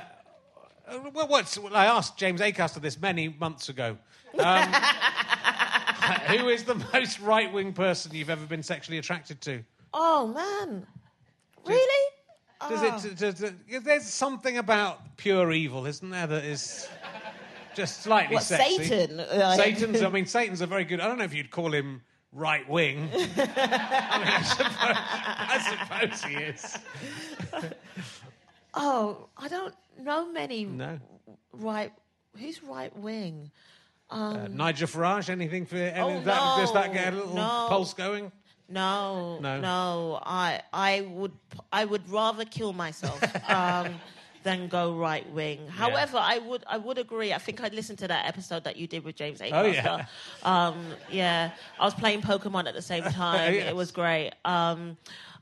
well, 1.14 1.28
what's, 1.28 1.58
well, 1.58 1.76
I 1.76 1.86
asked 1.86 2.18
James 2.18 2.42
Acaster 2.42 2.82
this 2.82 3.00
many 3.00 3.30
months 3.30 3.70
ago. 3.70 3.98
Um, 4.40 4.74
who 6.28 6.50
is 6.50 6.64
the 6.64 6.76
most 6.94 7.20
right 7.20 7.52
wing 7.52 7.72
person 7.74 8.14
you've 8.14 8.30
ever 8.30 8.46
been 8.46 8.64
sexually 8.64 8.98
attracted 8.98 9.40
to? 9.42 9.64
oh 9.94 10.28
man, 10.28 10.86
really? 11.66 12.10
Does 12.70 13.06
it, 13.06 13.18
does 13.18 13.42
it, 13.42 13.84
there's 13.84 14.06
something 14.06 14.58
about 14.58 15.18
pure 15.18 15.52
evil, 15.52 15.86
isn't 15.86 16.10
there, 16.10 16.28
that 16.28 16.46
is 16.46 16.88
just 17.76 18.04
slightly 18.04 18.36
What 18.36 18.44
sexy. 18.44 18.84
Satan? 18.86 19.20
Uh, 19.20 19.56
Satan's, 19.56 20.02
I 20.02 20.10
mean, 20.18 20.26
Satan's 20.26 20.62
a 20.62 20.68
very 20.68 20.86
good, 20.86 21.00
I 21.02 21.08
don't 21.08 21.18
know 21.18 21.26
if 21.26 21.34
you'd 21.34 21.52
call 21.52 21.74
him 21.74 22.02
right 22.32 22.68
wing. 22.70 23.10
I, 23.14 23.18
mean, 23.18 23.28
I, 23.48 24.42
suppose, 24.44 24.98
I 26.00 26.08
suppose 26.10 26.24
he 26.24 26.36
is. 26.36 26.78
Oh, 28.76 29.28
I 29.38 29.48
don't 29.48 29.74
know 30.00 30.32
many 30.32 30.66
No. 30.66 31.00
right. 31.52 31.92
Who's 32.40 32.64
right 32.64 32.96
wing? 32.98 33.52
Uh, 34.10 34.48
Nigel 34.50 34.88
Farage, 34.88 35.30
anything 35.30 35.68
for 35.68 35.76
any, 35.76 36.00
Oh, 36.02 36.22
that, 36.22 36.58
does 36.58 36.74
that 36.74 36.92
get 36.92 37.14
a 37.14 37.18
little 37.18 37.36
no. 37.36 37.68
pulse 37.70 37.94
going? 37.94 38.32
No, 38.70 39.40
No. 39.40 39.60
no, 39.60 40.20
I, 40.24 40.62
I 40.72 41.02
would, 41.02 41.34
I 41.72 41.86
would 41.86 42.10
rather 42.10 42.46
kill 42.46 42.74
myself 42.74 43.22
um, 43.50 43.96
than 44.44 44.68
go 44.68 44.96
right 44.96 45.30
wing. 45.32 45.68
However, 45.68 46.18
I 46.20 46.40
would, 46.40 46.64
I 46.68 46.78
would 46.78 46.98
agree. 46.98 47.34
I 47.34 47.38
think 47.38 47.62
I 47.62 47.68
listened 47.70 48.00
to 48.00 48.08
that 48.08 48.28
episode 48.28 48.64
that 48.66 48.76
you 48.78 48.88
did 48.88 49.04
with 49.04 49.16
James 49.16 49.40
Acaster. 49.40 49.54
Oh, 49.54 49.66
yeah. 49.66 50.06
um, 50.44 50.86
yeah. 51.12 51.52
I 51.80 51.86
was 51.86 51.94
playing 51.94 52.22
Pokemon 52.22 52.68
at 52.68 52.74
the 52.74 52.82
same 52.82 53.04
time. 53.26 53.54
Yes. 53.54 53.70
It 53.70 53.76
was 53.76 53.92
great. 53.92 54.32
Um, 54.46 54.98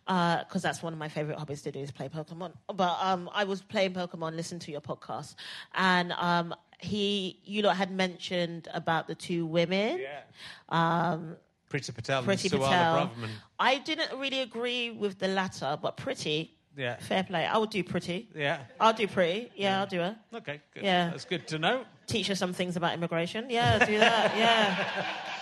because 0.08 0.62
that's 0.62 0.84
one 0.84 0.92
of 0.92 1.00
my 1.00 1.08
favorite 1.08 1.38
hobbies 1.38 1.62
to 1.62 1.72
do 1.72 1.80
is 1.80 1.92
play 1.92 2.10
Pokemon. 2.10 2.52
But 2.74 2.98
um, 3.02 3.30
I 3.34 3.46
was 3.46 3.62
playing 3.62 3.94
Pokemon, 3.94 4.36
listening 4.36 4.60
to 4.62 4.72
your 4.72 4.82
podcast, 4.82 5.36
and 5.74 6.12
um, 6.14 6.54
he, 6.80 7.40
you 7.46 7.62
lot 7.62 7.78
had 7.78 7.92
mentioned 7.92 8.68
about 8.74 9.08
the 9.08 9.16
two 9.16 9.46
women. 9.46 10.00
Yeah. 10.02 10.22
Um, 10.68 11.38
Priti 11.72 11.94
Patel 11.94 12.24
Pretty 12.24 12.50
and 12.50 12.62
Suella 12.62 13.10
Braverman. 13.10 13.30
I 13.60 13.78
didn't 13.80 14.20
really 14.20 14.42
agree 14.42 14.92
with 14.92 15.20
the 15.20 15.28
latter, 15.28 15.78
but 15.82 15.98
pretty. 15.98 16.58
Yeah. 16.76 16.98
Fair 16.98 17.24
play. 17.24 17.46
I 17.46 17.58
would 17.58 17.70
do 17.70 17.84
pretty. 17.84 18.30
Yeah. 18.36 18.60
I'll 18.80 18.94
do 18.94 19.08
pretty. 19.08 19.52
Yeah, 19.56 19.82
I'll 19.82 19.88
do 19.88 20.00
her. 20.00 20.18
Okay, 20.34 20.62
good. 20.74 20.84
Yeah. 20.84 21.10
That's 21.10 21.26
good 21.26 21.48
to 21.48 21.60
know. 21.60 21.86
Teach 22.08 22.28
her 22.28 22.36
some 22.36 22.54
things 22.54 22.76
about 22.76 22.94
immigration. 22.94 23.50
Yeah, 23.50 23.86
do 23.86 23.98
that. 24.00 24.38
Yeah. 24.38 25.06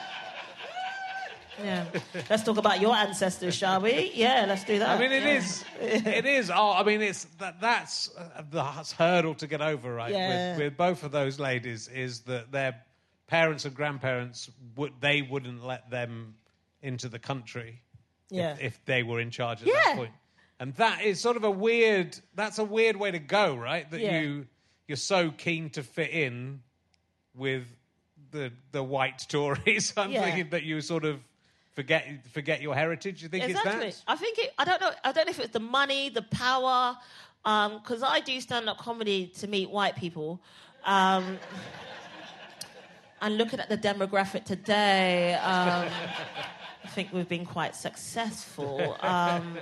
Yeah. 1.61 1.85
Let's 2.29 2.43
talk 2.43 2.55
about 2.57 2.79
your 2.79 2.95
ancestors, 2.95 3.53
shall 3.53 3.81
we? 3.81 4.11
Yeah, 4.13 4.45
let's 4.47 4.63
do 4.63 4.79
that. 4.79 4.89
I 4.89 4.97
mean, 4.97 5.11
it 5.11 5.23
yeah. 5.23 5.37
is. 5.37 5.65
It 5.81 6.25
is. 6.25 6.49
Oh, 6.49 6.71
I 6.71 6.83
mean, 6.83 7.01
it's 7.01 7.25
that. 7.39 7.59
That's 7.59 8.09
uh, 8.17 8.43
the 8.49 8.63
hurdle 8.97 9.35
to 9.35 9.45
get 9.45 9.61
over, 9.61 9.93
right? 9.93 10.11
Yeah. 10.11 10.51
With, 10.51 10.59
with 10.59 10.77
both 10.77 11.03
of 11.03 11.11
those 11.11 11.37
ladies, 11.37 11.89
is 11.89 12.21
that 12.21 12.51
their 12.53 12.81
parents 13.29 13.63
and 13.65 13.75
grandparents 13.75 14.49
would 14.75 14.91
they 14.99 15.21
wouldn't 15.21 15.63
let 15.65 15.89
them 15.89 16.33
into 16.81 17.07
the 17.07 17.19
country 17.19 17.81
Yeah. 18.29 18.53
if, 18.53 18.61
if 18.61 18.85
they 18.85 19.03
were 19.03 19.19
in 19.21 19.29
charge 19.29 19.61
at 19.61 19.67
Yeah. 19.67 19.73
that 19.85 19.95
point. 19.95 20.11
And 20.59 20.73
that 20.75 21.03
is 21.03 21.21
sort 21.21 21.37
of 21.37 21.43
a 21.45 21.51
weird. 21.51 22.19
That's 22.35 22.57
a 22.59 22.63
weird 22.65 22.97
way 22.97 23.11
to 23.11 23.19
go, 23.19 23.55
right? 23.55 23.89
That 23.89 24.01
Yeah. 24.01 24.19
you 24.19 24.47
you're 24.87 24.97
so 24.97 25.29
keen 25.31 25.69
to 25.71 25.83
fit 25.83 26.09
in 26.09 26.61
with 27.35 27.63
the 28.31 28.51
the 28.71 28.83
white 28.83 29.19
Tories. 29.29 29.93
I'm 29.97 30.11
Yeah. 30.11 30.23
thinking 30.25 30.49
that 30.49 30.63
you 30.63 30.81
sort 30.81 31.05
of 31.05 31.19
forget 31.75 32.27
forget 32.33 32.61
your 32.61 32.73
heritage. 32.75 33.21
You 33.21 33.29
think 33.29 33.45
exactly. 33.45 33.87
it's 33.89 34.03
I 34.07 34.15
think 34.15 34.39
it. 34.39 34.53
I 34.57 34.65
don't 34.65 34.81
know. 34.81 34.91
I 35.03 35.11
don't 35.11 35.27
know 35.27 35.31
if 35.31 35.39
it's 35.39 35.53
the 35.53 35.59
money, 35.59 36.09
the 36.09 36.23
power, 36.23 36.97
because 37.43 38.01
I 38.03 38.19
do 38.19 38.41
stand-up 38.41 38.79
comedy 38.79 39.27
to 39.39 39.47
meet 39.47 39.69
white 39.69 39.95
people. 39.95 40.41
Um, 40.83 41.37
and 43.21 43.37
looking 43.37 43.59
at 43.59 43.69
the 43.69 43.77
demographic 43.77 44.45
today, 44.45 45.33
um, 45.35 45.89
I 46.83 46.87
think 46.87 47.11
we've 47.11 47.27
been 47.27 47.45
quite 47.45 47.75
successful. 47.75 48.97
Um, 49.01 49.57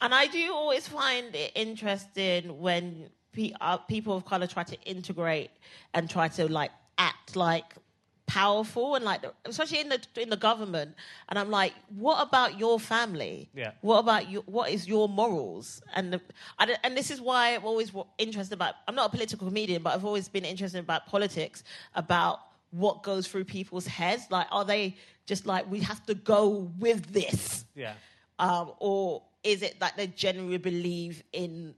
and 0.00 0.14
I 0.14 0.26
do 0.26 0.52
always 0.52 0.86
find 0.86 1.34
it 1.34 1.52
interesting 1.54 2.60
when 2.60 3.10
pe- 3.32 3.52
uh, 3.60 3.78
people 3.78 4.16
of 4.16 4.24
color 4.24 4.46
try 4.46 4.62
to 4.64 4.80
integrate 4.82 5.50
and 5.94 6.08
try 6.08 6.28
to 6.28 6.50
like 6.52 6.72
act 6.98 7.36
like 7.36 7.74
powerful 8.28 8.94
and 8.94 9.04
like 9.04 9.24
especially 9.46 9.80
in 9.80 9.88
the 9.88 10.00
in 10.16 10.28
the 10.30 10.36
government. 10.36 10.94
And 11.28 11.38
I'm 11.38 11.50
like 11.50 11.74
what 11.96 12.22
about 12.22 12.58
your 12.58 12.78
family? 12.78 13.50
Yeah. 13.54 13.72
what 13.80 13.98
about 13.98 14.30
you 14.30 14.42
what 14.46 14.70
is 14.70 14.86
your 14.86 15.08
morals? 15.08 15.82
And 15.94 16.12
the, 16.12 16.20
I 16.58 16.76
and 16.84 16.96
this 16.96 17.10
is 17.10 17.20
why 17.20 17.54
I'm 17.56 17.64
always 17.64 17.90
interested 18.18 18.54
about 18.54 18.74
I'm 18.86 18.94
not 18.94 19.06
a 19.06 19.10
political 19.10 19.48
comedian 19.48 19.82
but 19.82 19.94
I've 19.94 20.04
always 20.04 20.28
been 20.28 20.44
interested 20.44 20.78
about 20.78 21.06
politics 21.06 21.64
about 21.94 22.40
what 22.70 23.02
goes 23.02 23.26
through 23.26 23.44
people's 23.44 23.86
heads. 23.86 24.26
Like 24.30 24.46
are 24.52 24.64
they 24.64 24.96
just 25.26 25.46
like 25.46 25.68
we 25.70 25.80
have 25.80 26.04
to 26.06 26.14
go 26.14 26.70
with 26.78 27.12
this? 27.12 27.64
Yeah. 27.74 27.94
um, 28.38 28.72
or 28.78 29.22
is 29.42 29.62
it 29.62 29.80
that 29.80 29.96
they 29.96 30.06
genuinely 30.06 30.58
believe 30.58 31.22
in 31.32 31.74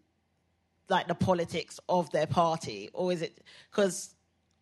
like 0.89 1.07
the 1.07 1.15
politics 1.15 1.79
of 1.89 2.11
their 2.11 2.27
party, 2.27 2.91
or 2.93 3.13
is 3.13 3.23
it 3.23 3.39
because 3.71 4.15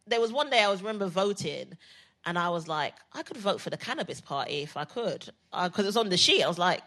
there 0.09 0.20
was 0.20 0.32
one 0.32 0.50
day 0.50 0.62
I 0.62 0.68
was 0.68 0.82
remember 0.82 1.06
voting, 1.06 1.76
and 2.24 2.38
I 2.38 2.48
was 2.50 2.68
like, 2.68 2.94
I 3.12 3.22
could 3.22 3.36
vote 3.36 3.61
for 3.61 3.70
the 3.70 3.76
cannabis 3.76 4.20
party 4.20 4.62
if 4.62 4.76
I 4.76 4.84
could, 4.84 5.28
because 5.52 5.84
it 5.84 5.86
was 5.86 5.96
on 5.96 6.09
the 6.09 6.16
sheet. 6.16 6.42
I 6.42 6.48
was 6.48 6.59
like. 6.59 6.82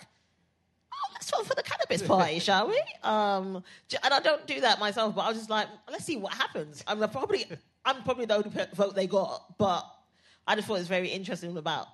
Oh, 0.94 1.10
let's 1.14 1.32
vote 1.32 1.48
for 1.48 1.56
the 1.56 1.64
cannabis 1.64 2.06
party, 2.06 2.38
shall 2.48 2.68
we? 2.68 2.80
Um, 3.02 3.64
and 4.04 4.14
I 4.14 4.20
don't 4.20 4.46
do 4.46 4.60
that 4.60 4.78
myself, 4.78 5.16
but 5.16 5.22
I 5.22 5.30
was 5.30 5.38
just 5.38 5.50
like, 5.50 5.68
let's 5.90 6.04
see 6.04 6.18
what 6.18 6.34
happens. 6.34 6.84
I'm 6.86 7.00
probably, 7.10 7.46
I'm 7.86 8.04
probably 8.04 8.26
the 8.26 8.36
only 8.36 8.52
vote 8.76 8.94
they 8.94 9.08
got, 9.08 9.58
but 9.58 9.84
I 10.46 10.56
just 10.56 10.68
thought 10.68 10.76
it 10.76 10.80
was 10.80 10.88
very 10.90 11.08
interesting 11.08 11.56
about 11.58 11.88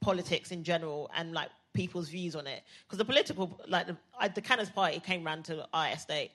politics 0.00 0.50
in 0.50 0.64
general 0.64 1.10
and 1.16 1.32
like 1.32 1.50
people's 1.72 2.08
views 2.08 2.34
on 2.34 2.46
it. 2.46 2.62
Because 2.84 2.98
the 2.98 3.04
political, 3.04 3.60
like 3.68 3.86
the, 3.86 3.96
I, 4.18 4.28
the 4.28 4.40
Canners 4.40 4.70
Party 4.70 5.00
came 5.00 5.24
round 5.24 5.44
to 5.46 5.66
our 5.72 5.88
estate 5.88 6.32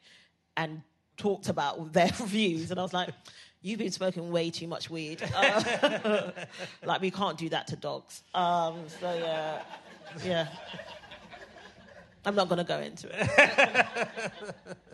and 0.56 0.82
talked 1.18 1.50
about 1.50 1.94
their 1.94 2.08
views, 2.26 2.72
and 2.72 2.80
I 2.80 2.84
was 2.84 2.94
like, 2.94 3.10
"You've 3.68 3.80
been 3.80 3.92
smoking 3.92 4.32
way 4.32 4.50
too 4.50 4.68
much 4.68 4.90
weed. 4.90 5.22
Uh, 5.36 6.32
like 6.86 7.02
we 7.02 7.12
can't 7.12 7.38
do 7.38 7.50
that 7.50 7.68
to 7.68 7.76
dogs." 7.76 8.24
Um, 8.34 8.86
so 9.00 9.14
yeah, 9.14 9.62
yeah. 10.26 10.48
I'm 12.26 12.36
not 12.36 12.50
going 12.50 12.58
to 12.58 12.64
go 12.66 12.80
into 12.80 13.08
it. 13.12 14.10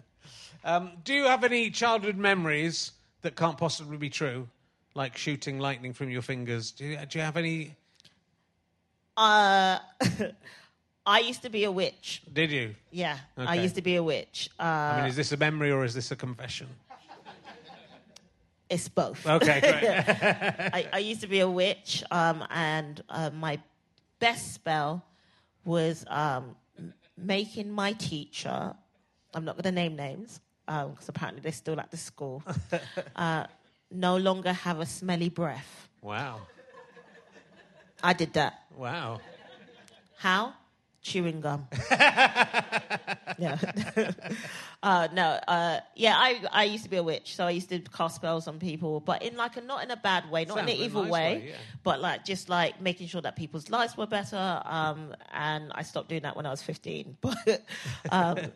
Um, 0.65 0.91
do 1.03 1.13
you 1.13 1.26
have 1.26 1.43
any 1.43 1.69
childhood 1.69 2.15
memories 2.15 2.93
that 3.21 3.36
can't 3.36 3.57
possibly 3.57 3.97
be 3.97 4.09
true, 4.09 4.47
like 4.95 5.17
shooting 5.17 5.59
lightning 5.59 5.91
from 5.91 6.09
your 6.09 6.21
fingers? 6.21 6.71
Do 6.71 6.86
you, 6.86 6.97
do 7.05 7.19
you 7.19 7.26
have 7.26 7.36
any? 7.36 7.76
Uh, 9.17 9.80
I 11.05 11.19
used 11.19 11.41
to 11.41 11.49
be 11.49 11.65
a 11.65 11.71
witch. 11.71 12.21
Did 12.32 12.49
you? 12.51 12.76
Yeah, 12.91 13.17
I 13.38 13.55
used 13.55 13.76
to 13.76 13.82
be 13.82 13.95
a 13.97 14.03
witch. 14.03 14.49
Uh, 14.57 14.63
I 14.63 14.97
mean, 15.01 15.09
is 15.09 15.17
this 15.17 15.34
a 15.34 15.38
memory 15.38 15.69
or 15.69 15.84
is 15.84 15.93
this 15.93 16.11
a 16.11 16.15
confession? 16.15 16.67
It's 18.70 18.88
both. 18.89 19.26
Okay, 19.26 19.59
great. 19.59 19.84
I, 20.74 20.88
I 20.93 20.97
used 21.11 21.22
to 21.22 21.28
be 21.28 21.41
a 21.41 21.49
witch, 21.49 22.03
um, 22.11 22.45
and 22.49 23.01
uh, 23.09 23.30
my 23.34 23.59
best 24.20 24.53
spell 24.53 25.05
was 25.66 26.05
um, 26.07 26.55
making 27.18 27.70
my 27.70 27.93
teacher. 27.93 28.74
I'm 29.34 29.45
not 29.45 29.55
going 29.55 29.64
to 29.64 29.72
name 29.72 29.95
names 29.95 30.39
because 30.66 31.09
apparently 31.09 31.41
they're 31.41 31.51
still 31.51 31.80
at 31.80 31.91
the 31.91 31.97
school. 31.97 32.43
uh, 33.16 33.45
no 33.91 34.18
longer 34.18 34.53
have 34.53 34.80
a 34.80 34.86
smelly 34.86 35.30
breath. 35.30 35.89
wow. 36.01 36.41
I 38.05 38.11
did 38.11 38.34
that. 38.34 38.64
Wow. 38.76 39.22
How? 40.18 40.53
Chewing 41.03 41.41
gum. 41.41 41.67
yeah. 41.91 43.57
uh, 44.83 45.09
no. 45.13 45.37
Uh, 45.47 45.79
yeah. 45.95 46.15
I, 46.17 46.41
I 46.49 46.63
used 46.63 46.85
to 46.85 46.89
be 46.89 46.95
a 46.95 47.03
witch, 47.03 47.35
so 47.35 47.45
I 47.45 47.51
used 47.51 47.67
to 47.69 47.79
cast 47.79 48.15
spells 48.15 48.47
on 48.47 48.57
people, 48.57 49.01
but 49.01 49.21
in 49.21 49.35
like 49.35 49.57
a 49.57 49.61
not 49.61 49.83
in 49.83 49.91
a 49.91 49.97
bad 49.97 50.31
way, 50.31 50.45
not 50.45 50.57
Sounds 50.59 50.71
in 50.71 50.77
an 50.77 50.81
evil 50.81 51.03
nice 51.03 51.11
way, 51.11 51.35
way, 51.35 51.45
yeah. 51.49 51.55
but 51.83 51.99
like 51.99 52.23
just 52.23 52.47
like 52.47 52.79
making 52.81 53.07
sure 53.07 53.19
that 53.21 53.35
people's 53.35 53.69
lives 53.69 53.97
were 53.97 54.07
better. 54.07 54.61
Um, 54.63 55.13
and 55.33 55.73
I 55.75 55.83
stopped 55.83 56.07
doing 56.07 56.21
that 56.21 56.37
when 56.37 56.45
I 56.45 56.51
was 56.51 56.61
fifteen, 56.61 57.17
but 57.21 57.63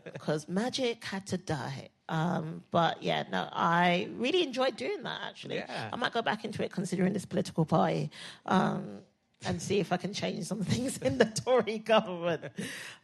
because 0.06 0.48
magic 0.48 1.04
had 1.04 1.28
to 1.28 1.38
die. 1.38 1.90
Um, 2.10 2.64
but 2.72 3.04
yeah, 3.04 3.24
no, 3.30 3.50
I 3.52 4.08
really 4.16 4.42
enjoyed 4.44 4.78
doing 4.78 5.04
that. 5.04 5.20
Actually, 5.28 5.58
Yeah. 5.58 5.90
I 5.92 5.96
might 5.98 6.14
go 6.14 6.22
back 6.22 6.46
into 6.46 6.64
it 6.64 6.72
considering 6.72 7.12
this 7.12 7.26
political 7.26 7.66
party. 7.66 8.10
Um, 8.46 9.00
and 9.46 9.62
see 9.62 9.80
if 9.80 9.92
I 9.92 9.98
can 9.98 10.14
change 10.14 10.46
some 10.46 10.64
things 10.64 10.98
in 10.98 11.18
the 11.18 11.26
Tory 11.46 11.80
government. 11.80 12.44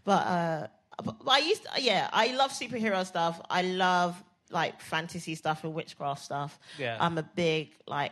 But, 0.03 0.11
uh, 0.27 0.67
but 1.03 1.15
I 1.27 1.39
used, 1.39 1.63
to, 1.63 1.81
yeah, 1.81 2.09
I 2.11 2.27
love 2.36 2.51
superhero 2.51 3.05
stuff. 3.05 3.39
I 3.49 3.61
love 3.61 4.21
like 4.49 4.81
fantasy 4.81 5.36
stuff 5.36 5.63
and 5.63 5.73
witchcraft 5.73 6.21
stuff. 6.23 6.59
Yeah. 6.77 6.97
I'm 6.99 7.17
a 7.17 7.23
big 7.23 7.73
like 7.88 8.11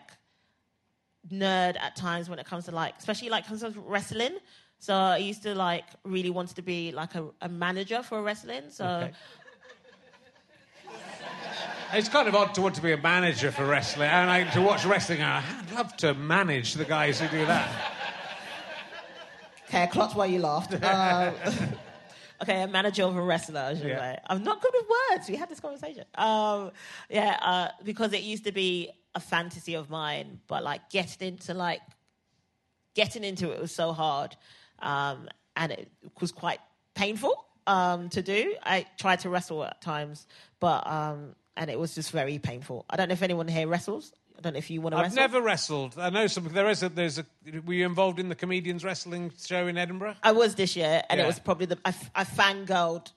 nerd 1.31 1.79
at 1.79 1.95
times 1.95 2.29
when 2.29 2.39
it 2.39 2.45
comes 2.45 2.65
to 2.65 2.71
like, 2.71 2.97
especially 2.97 3.29
like 3.29 3.47
comes 3.47 3.61
to 3.61 3.71
wrestling. 3.71 4.37
So 4.79 4.95
I 4.95 5.17
used 5.17 5.43
to 5.43 5.53
like 5.53 5.85
really 6.03 6.31
wanted 6.31 6.55
to 6.55 6.63
be 6.63 6.91
like 6.91 7.13
a, 7.15 7.27
a 7.41 7.49
manager 7.49 8.01
for 8.01 8.21
wrestling. 8.23 8.63
So 8.69 8.85
Okay. 8.85 9.11
It's 11.93 12.07
kind 12.07 12.27
of 12.29 12.35
odd 12.35 12.55
to 12.55 12.61
want 12.61 12.75
to 12.75 12.81
be 12.81 12.93
a 12.93 12.97
manager 12.97 13.51
for 13.51 13.65
wrestling 13.65 14.09
and 14.09 14.29
I, 14.29 14.45
to 14.51 14.61
watch 14.61 14.85
wrestling. 14.85 15.21
I'd 15.21 15.43
love 15.75 15.95
to 15.97 16.13
manage 16.13 16.75
the 16.75 16.85
guys 16.85 17.19
who 17.19 17.27
do 17.27 17.45
that. 17.45 17.69
Okay, 19.71 19.83
I 19.83 19.85
clocked 19.85 20.17
why 20.17 20.25
you 20.25 20.39
laughed. 20.39 20.73
Um, 20.83 21.33
okay, 22.41 22.61
a 22.63 22.67
manager 22.67 23.03
of 23.03 23.15
a 23.15 23.21
wrestler, 23.21 23.73
Yeah. 23.81 24.19
I'm 24.27 24.43
not 24.43 24.61
good 24.61 24.73
with 24.73 24.85
words. 24.89 25.29
We 25.29 25.37
had 25.37 25.47
this 25.47 25.61
conversation. 25.61 26.03
Um, 26.15 26.71
yeah, 27.09 27.37
uh, 27.41 27.67
because 27.81 28.11
it 28.11 28.21
used 28.21 28.43
to 28.43 28.51
be 28.51 28.89
a 29.15 29.21
fantasy 29.21 29.75
of 29.75 29.89
mine, 29.89 30.41
but 30.47 30.61
like 30.65 30.89
getting 30.89 31.29
into 31.29 31.53
like 31.53 31.79
getting 32.95 33.23
into 33.23 33.49
it 33.51 33.61
was 33.61 33.71
so 33.73 33.93
hard, 33.93 34.35
um, 34.79 35.29
and 35.55 35.71
it 35.71 35.89
was 36.19 36.33
quite 36.33 36.59
painful 36.93 37.33
um, 37.65 38.09
to 38.09 38.21
do. 38.21 38.55
I 38.63 38.85
tried 38.99 39.21
to 39.21 39.29
wrestle 39.29 39.63
at 39.63 39.81
times, 39.81 40.27
but 40.59 40.85
um, 40.85 41.33
and 41.55 41.69
it 41.69 41.79
was 41.79 41.95
just 41.95 42.11
very 42.11 42.39
painful. 42.39 42.83
I 42.89 42.97
don't 42.97 43.07
know 43.07 43.13
if 43.13 43.23
anyone 43.23 43.47
here 43.47 43.67
wrestles. 43.69 44.11
I 44.41 44.43
don't 44.43 44.53
know 44.53 44.57
if 44.57 44.71
you 44.71 44.81
want 44.81 44.93
to 44.93 44.97
I've 44.97 45.03
wrestle. 45.03 45.15
never 45.17 45.41
wrestled. 45.41 45.99
I 45.99 46.09
know 46.09 46.25
some. 46.25 46.45
There 46.51 46.67
is 46.69 46.81
a. 46.81 46.89
There's 46.89 47.19
a. 47.19 47.25
Were 47.63 47.73
you 47.75 47.85
involved 47.85 48.19
in 48.19 48.27
the 48.27 48.33
comedians 48.35 48.83
wrestling 48.83 49.31
show 49.39 49.67
in 49.67 49.77
Edinburgh? 49.77 50.15
I 50.23 50.31
was 50.31 50.55
this 50.55 50.75
year, 50.75 51.03
and 51.09 51.19
Yeah. 51.19 51.25
it 51.25 51.27
was 51.27 51.37
probably 51.37 51.67
the 51.67 51.77
I, 51.85 51.93
I 52.15 52.23
fangirled 52.23 53.11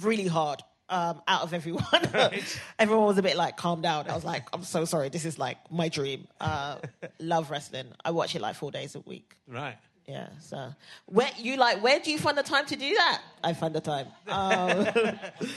really 0.00 0.26
hard 0.26 0.62
um, 0.88 1.20
out 1.28 1.42
of 1.42 1.52
everyone. 1.52 1.84
Right. 2.14 2.60
everyone 2.78 3.04
was 3.06 3.18
a 3.18 3.22
bit 3.22 3.36
like, 3.36 3.58
calm 3.58 3.82
down. 3.82 4.08
I 4.08 4.14
was 4.14 4.24
like, 4.24 4.44
I'm 4.54 4.64
so 4.64 4.86
sorry. 4.86 5.10
This 5.10 5.26
is 5.26 5.38
like 5.38 5.58
my 5.70 5.88
dream. 5.90 6.26
Uh, 6.40 6.76
love 7.18 7.50
wrestling. 7.50 7.88
I 8.02 8.10
watch 8.12 8.34
it 8.34 8.40
like 8.40 8.56
four 8.56 8.70
days 8.70 8.94
a 8.94 9.00
week. 9.00 9.36
Right. 9.46 9.76
Yeah. 10.06 10.28
So 10.40 10.74
where 11.06 11.28
you 11.38 11.56
like? 11.58 11.82
Where 11.82 12.00
do 12.00 12.10
you 12.10 12.18
find 12.18 12.36
the 12.38 12.42
time 12.42 12.64
to 12.66 12.76
do 12.76 12.94
that? 12.94 13.20
I 13.44 13.52
find 13.52 13.74
the 13.74 13.80
time. 13.82 14.06
Um, 14.26 14.86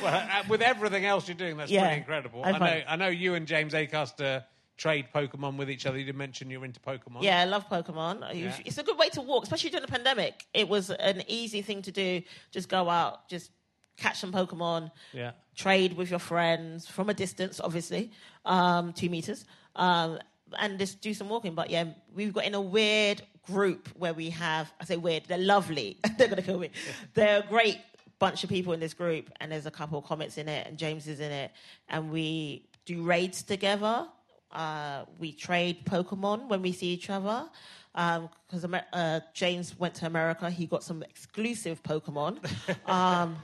Well, 0.01 0.29
uh, 0.29 0.43
with 0.49 0.61
everything 0.61 1.05
else 1.05 1.27
you're 1.27 1.35
doing, 1.37 1.55
that's 1.57 1.71
Yeah. 1.71 1.85
pretty 1.85 1.97
incredible. 2.01 2.43
I 2.43 2.49
I, 2.51 2.57
know. 2.59 2.81
I 2.89 2.95
know 2.97 3.07
you 3.07 3.33
and 3.35 3.47
James 3.47 3.73
Acaster 3.73 4.43
trade 4.77 5.07
Pokemon 5.13 5.57
with 5.57 5.69
each 5.69 5.85
other. 5.85 5.97
You 5.97 6.05
did 6.05 6.15
mention 6.15 6.49
you're 6.49 6.65
into 6.65 6.79
Pokemon. 6.79 7.21
Yeah, 7.21 7.41
I 7.41 7.45
love 7.45 7.69
Pokemon. 7.69 8.21
Yeah. 8.33 8.55
It's 8.65 8.77
a 8.77 8.83
good 8.83 8.97
way 8.97 9.09
to 9.09 9.21
walk, 9.21 9.43
especially 9.43 9.69
during 9.69 9.85
the 9.85 9.91
pandemic. 9.91 10.45
It 10.53 10.67
was 10.67 10.89
an 10.89 11.23
easy 11.27 11.61
thing 11.61 11.81
to 11.83 11.91
do. 11.91 12.21
Just 12.51 12.69
go 12.69 12.89
out, 12.89 13.27
just 13.29 13.51
catch 13.97 14.19
some 14.19 14.31
Pokemon, 14.31 14.91
Yeah. 15.13 15.31
trade 15.55 15.95
with 15.95 16.09
your 16.09 16.19
friends 16.19 16.87
from 16.87 17.09
a 17.09 17.13
distance, 17.13 17.59
obviously, 17.59 18.11
um, 18.45 18.93
two 18.93 19.09
meters, 19.09 19.45
um, 19.75 20.19
and 20.59 20.79
just 20.79 21.01
do 21.01 21.13
some 21.13 21.29
walking. 21.29 21.53
But 21.53 21.69
yeah, 21.69 21.85
we've 22.13 22.33
got 22.33 22.45
in 22.45 22.55
a 22.55 22.61
weird 22.61 23.21
group 23.45 23.89
where 23.95 24.13
we 24.13 24.31
have, 24.31 24.73
I 24.79 24.85
say 24.85 24.97
weird, 24.97 25.25
they're 25.27 25.37
lovely. 25.37 25.97
they're 26.17 26.27
going 26.27 26.37
to 26.37 26.43
kill 26.43 26.59
me. 26.59 26.71
They're 27.13 27.39
a 27.43 27.47
great 27.47 27.79
bunch 28.19 28.43
of 28.43 28.49
people 28.49 28.73
in 28.73 28.79
this 28.79 28.93
group, 28.93 29.29
and 29.41 29.51
there's 29.51 29.65
a 29.65 29.71
couple 29.71 29.99
of 29.99 30.05
comments 30.05 30.37
in 30.37 30.47
it, 30.47 30.65
and 30.65 30.77
James 30.77 31.07
is 31.07 31.19
in 31.19 31.31
it, 31.31 31.51
and 31.89 32.09
we 32.11 32.65
do 32.85 33.03
raids 33.03 33.43
together. 33.43 34.07
Uh, 34.53 35.05
we 35.19 35.31
trade 35.33 35.83
Pokemon 35.85 36.47
when 36.47 36.61
we 36.61 36.71
see 36.71 36.87
each 36.87 37.09
other. 37.09 37.49
Because 37.93 38.65
uh, 38.93 39.19
James 39.33 39.77
went 39.77 39.93
to 39.95 40.05
America, 40.07 40.49
he 40.49 40.65
got 40.65 40.83
some 40.83 41.03
exclusive 41.03 41.81
Pokemon. 41.83 42.37
Um, 42.87 43.37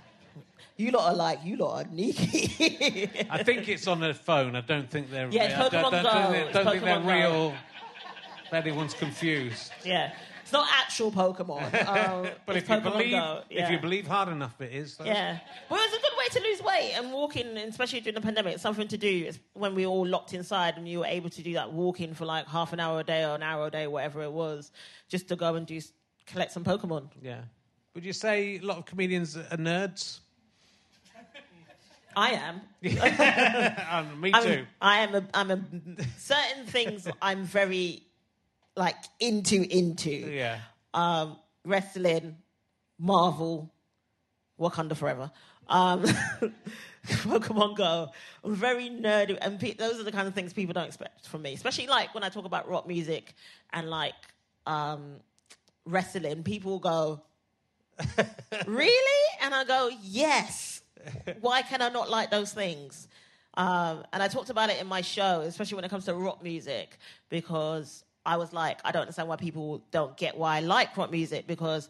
you 0.77 0.91
lot 0.91 1.11
are 1.11 1.15
like, 1.15 1.39
you 1.43 1.57
lot 1.57 1.85
are 1.85 1.89
sneaky. 1.89 3.09
I 3.29 3.43
think 3.43 3.67
it's 3.67 3.85
on 3.85 4.01
a 4.01 4.13
phone. 4.13 4.55
I 4.55 4.61
don't 4.61 4.89
think 4.89 5.11
they're. 5.11 5.29
Yeah, 5.29 5.43
it's 5.43 5.53
I 5.55 5.67
don't, 5.67 5.71
Pokemon 5.71 5.91
don't, 5.91 6.03
Go. 6.03 6.09
don't, 6.09 6.35
It's 6.35 6.53
don't 6.53 6.71
think 6.71 6.83
they're 6.85 6.99
real. 7.01 7.53
Anyone's 8.53 8.93
confused. 8.93 9.71
yeah, 9.83 10.13
it's 10.49 10.53
not 10.53 10.67
actual 10.81 11.11
Pokemon. 11.11 11.61
Um, 12.25 12.27
But 12.47 12.57
if 12.57 12.67
you 12.67 12.79
believe, 12.79 13.11
Go. 13.11 13.43
if 13.51 13.69
you 13.69 13.77
believe 13.77 14.07
hard 14.07 14.29
enough, 14.29 14.59
it 14.59 14.73
is. 14.73 14.97
though. 14.97 15.05
Yeah. 15.05 15.37
Well, 15.69 15.79
it's 15.83 15.93
a 15.95 16.01
good 16.01 16.17
way 16.17 16.27
to 16.31 16.39
lose 16.49 16.63
weight 16.63 16.93
and 16.97 17.13
walking, 17.13 17.55
especially 17.57 17.99
during 17.99 18.15
the 18.15 18.21
pandemic. 18.21 18.55
It's 18.55 18.63
something 18.63 18.87
to 18.87 18.97
do. 18.97 19.25
It's 19.27 19.37
when 19.53 19.75
we 19.75 19.85
were 19.85 19.91
all 19.91 20.07
locked 20.07 20.33
inside 20.33 20.77
and 20.77 20.87
you 20.87 20.99
were 20.99 21.05
able 21.05 21.29
to 21.29 21.43
do 21.43 21.53
that 21.53 21.71
walking 21.71 22.15
for 22.15 22.25
like 22.25 22.47
half 22.47 22.73
an 22.73 22.79
hour 22.79 22.99
a 22.99 23.03
day 23.03 23.23
or 23.25 23.35
an 23.35 23.43
hour 23.43 23.67
a 23.67 23.71
day, 23.71 23.85
whatever 23.85 24.23
it 24.23 24.31
was, 24.31 24.71
just 25.07 25.27
to 25.27 25.35
go 25.35 25.53
and 25.53 25.67
do 25.67 25.79
collect 26.25 26.51
some 26.51 26.63
Pokemon. 26.63 27.09
Yeah. 27.21 27.41
Would 27.93 28.03
you 28.03 28.13
say 28.13 28.57
a 28.57 28.65
lot 28.65 28.77
of 28.79 28.85
comedians 28.85 29.37
are 29.37 29.43
nerds? 29.57 30.19
I 32.15 32.31
am. 32.31 32.61
Um, 33.91 34.19
me 34.19 34.31
I'm, 34.33 34.43
too. 34.43 34.65
I 34.81 34.99
am 35.01 35.13
a. 35.15 35.23
I'm 35.33 35.51
a. 35.51 35.59
Certain 36.17 36.65
things 36.65 37.07
I'm 37.21 37.43
very 37.43 38.01
like 38.75 38.95
into 39.19 39.61
into. 39.61 40.11
Yeah. 40.11 40.59
um, 40.93 41.37
wrestling, 41.65 42.37
Marvel, 42.97 43.71
Wakanda 44.59 44.95
Forever, 44.95 45.31
um, 45.67 46.03
Pokemon 47.07 47.75
Go. 47.75 48.09
I'm 48.43 48.55
very 48.55 48.89
nerdy, 48.89 49.37
and 49.41 49.59
pe- 49.59 49.73
those 49.73 49.99
are 49.99 50.03
the 50.03 50.11
kind 50.11 50.27
of 50.27 50.33
things 50.33 50.53
people 50.53 50.73
don't 50.73 50.87
expect 50.87 51.27
from 51.27 51.41
me. 51.41 51.53
Especially 51.53 51.87
like 51.87 52.13
when 52.13 52.23
I 52.23 52.29
talk 52.29 52.45
about 52.45 52.67
rock 52.69 52.87
music 52.87 53.33
and 53.71 53.89
like 53.89 54.13
um, 54.65 55.17
wrestling, 55.85 56.43
people 56.43 56.79
go, 56.79 57.21
"Really?" 58.67 59.25
And 59.41 59.53
I 59.53 59.63
go, 59.63 59.89
"Yes." 60.01 60.81
Why 61.39 61.61
can 61.61 61.81
I 61.81 61.87
not 61.87 62.09
like 62.09 62.29
those 62.29 62.51
things? 62.51 63.07
Um, 63.55 64.03
and 64.11 64.21
I 64.21 64.27
talked 64.27 64.49
about 64.49 64.69
it 64.69 64.81
in 64.81 64.87
my 64.87 64.99
show, 65.01 65.41
especially 65.41 65.75
when 65.75 65.85
it 65.85 65.89
comes 65.89 66.05
to 66.05 66.13
rock 66.13 66.43
music, 66.43 66.97
because 67.29 68.03
I 68.25 68.37
was 68.37 68.53
like, 68.53 68.79
I 68.83 68.91
don't 68.91 69.01
understand 69.03 69.27
why 69.29 69.35
people 69.37 69.83
don't 69.91 70.15
get 70.17 70.37
why 70.37 70.57
I 70.57 70.59
like 70.59 70.95
rock 70.97 71.11
music 71.11 71.47
because 71.47 71.89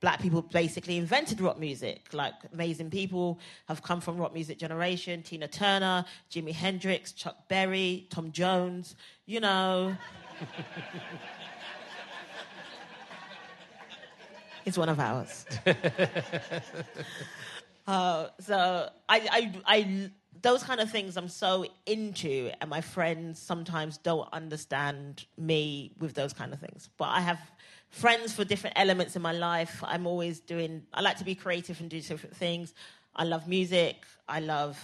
black 0.00 0.20
people 0.20 0.42
basically 0.42 0.96
invented 0.96 1.40
rock 1.40 1.58
music. 1.58 2.08
Like 2.12 2.34
amazing 2.52 2.90
people 2.90 3.40
have 3.68 3.82
come 3.82 4.00
from 4.00 4.16
rock 4.16 4.32
music 4.32 4.58
generation: 4.58 5.22
Tina 5.22 5.48
Turner, 5.48 6.04
Jimi 6.30 6.52
Hendrix, 6.52 7.12
Chuck 7.12 7.48
Berry, 7.48 8.06
Tom 8.10 8.32
Jones. 8.32 8.96
You 9.26 9.40
know. 9.40 9.96
It's 14.66 14.76
one 14.76 14.88
of 14.88 14.98
ours. 14.98 15.46
Uh, 17.86 18.30
so 18.40 18.88
I, 19.08 19.28
I, 19.30 19.52
I, 19.64 20.10
those 20.42 20.62
kind 20.62 20.80
of 20.80 20.90
things 20.90 21.16
I'm 21.16 21.28
so 21.28 21.64
into, 21.86 22.50
and 22.60 22.70
my 22.70 22.80
friends 22.80 23.38
sometimes 23.38 23.98
don't 23.98 24.28
understand 24.32 25.24
me 25.36 25.92
with 25.98 26.14
those 26.14 26.32
kind 26.32 26.52
of 26.52 26.60
things. 26.60 26.88
But 26.96 27.06
I 27.06 27.20
have 27.20 27.38
friends 27.90 28.32
for 28.32 28.44
different 28.44 28.78
elements 28.78 29.16
in 29.16 29.22
my 29.22 29.32
life. 29.32 29.82
I'm 29.86 30.06
always 30.06 30.40
doing. 30.40 30.82
I 30.92 31.00
like 31.00 31.16
to 31.18 31.24
be 31.24 31.34
creative 31.34 31.80
and 31.80 31.88
do 31.90 32.00
different 32.00 32.36
things. 32.36 32.74
I 33.14 33.24
love 33.24 33.48
music. 33.48 33.96
I 34.28 34.40
love 34.40 34.78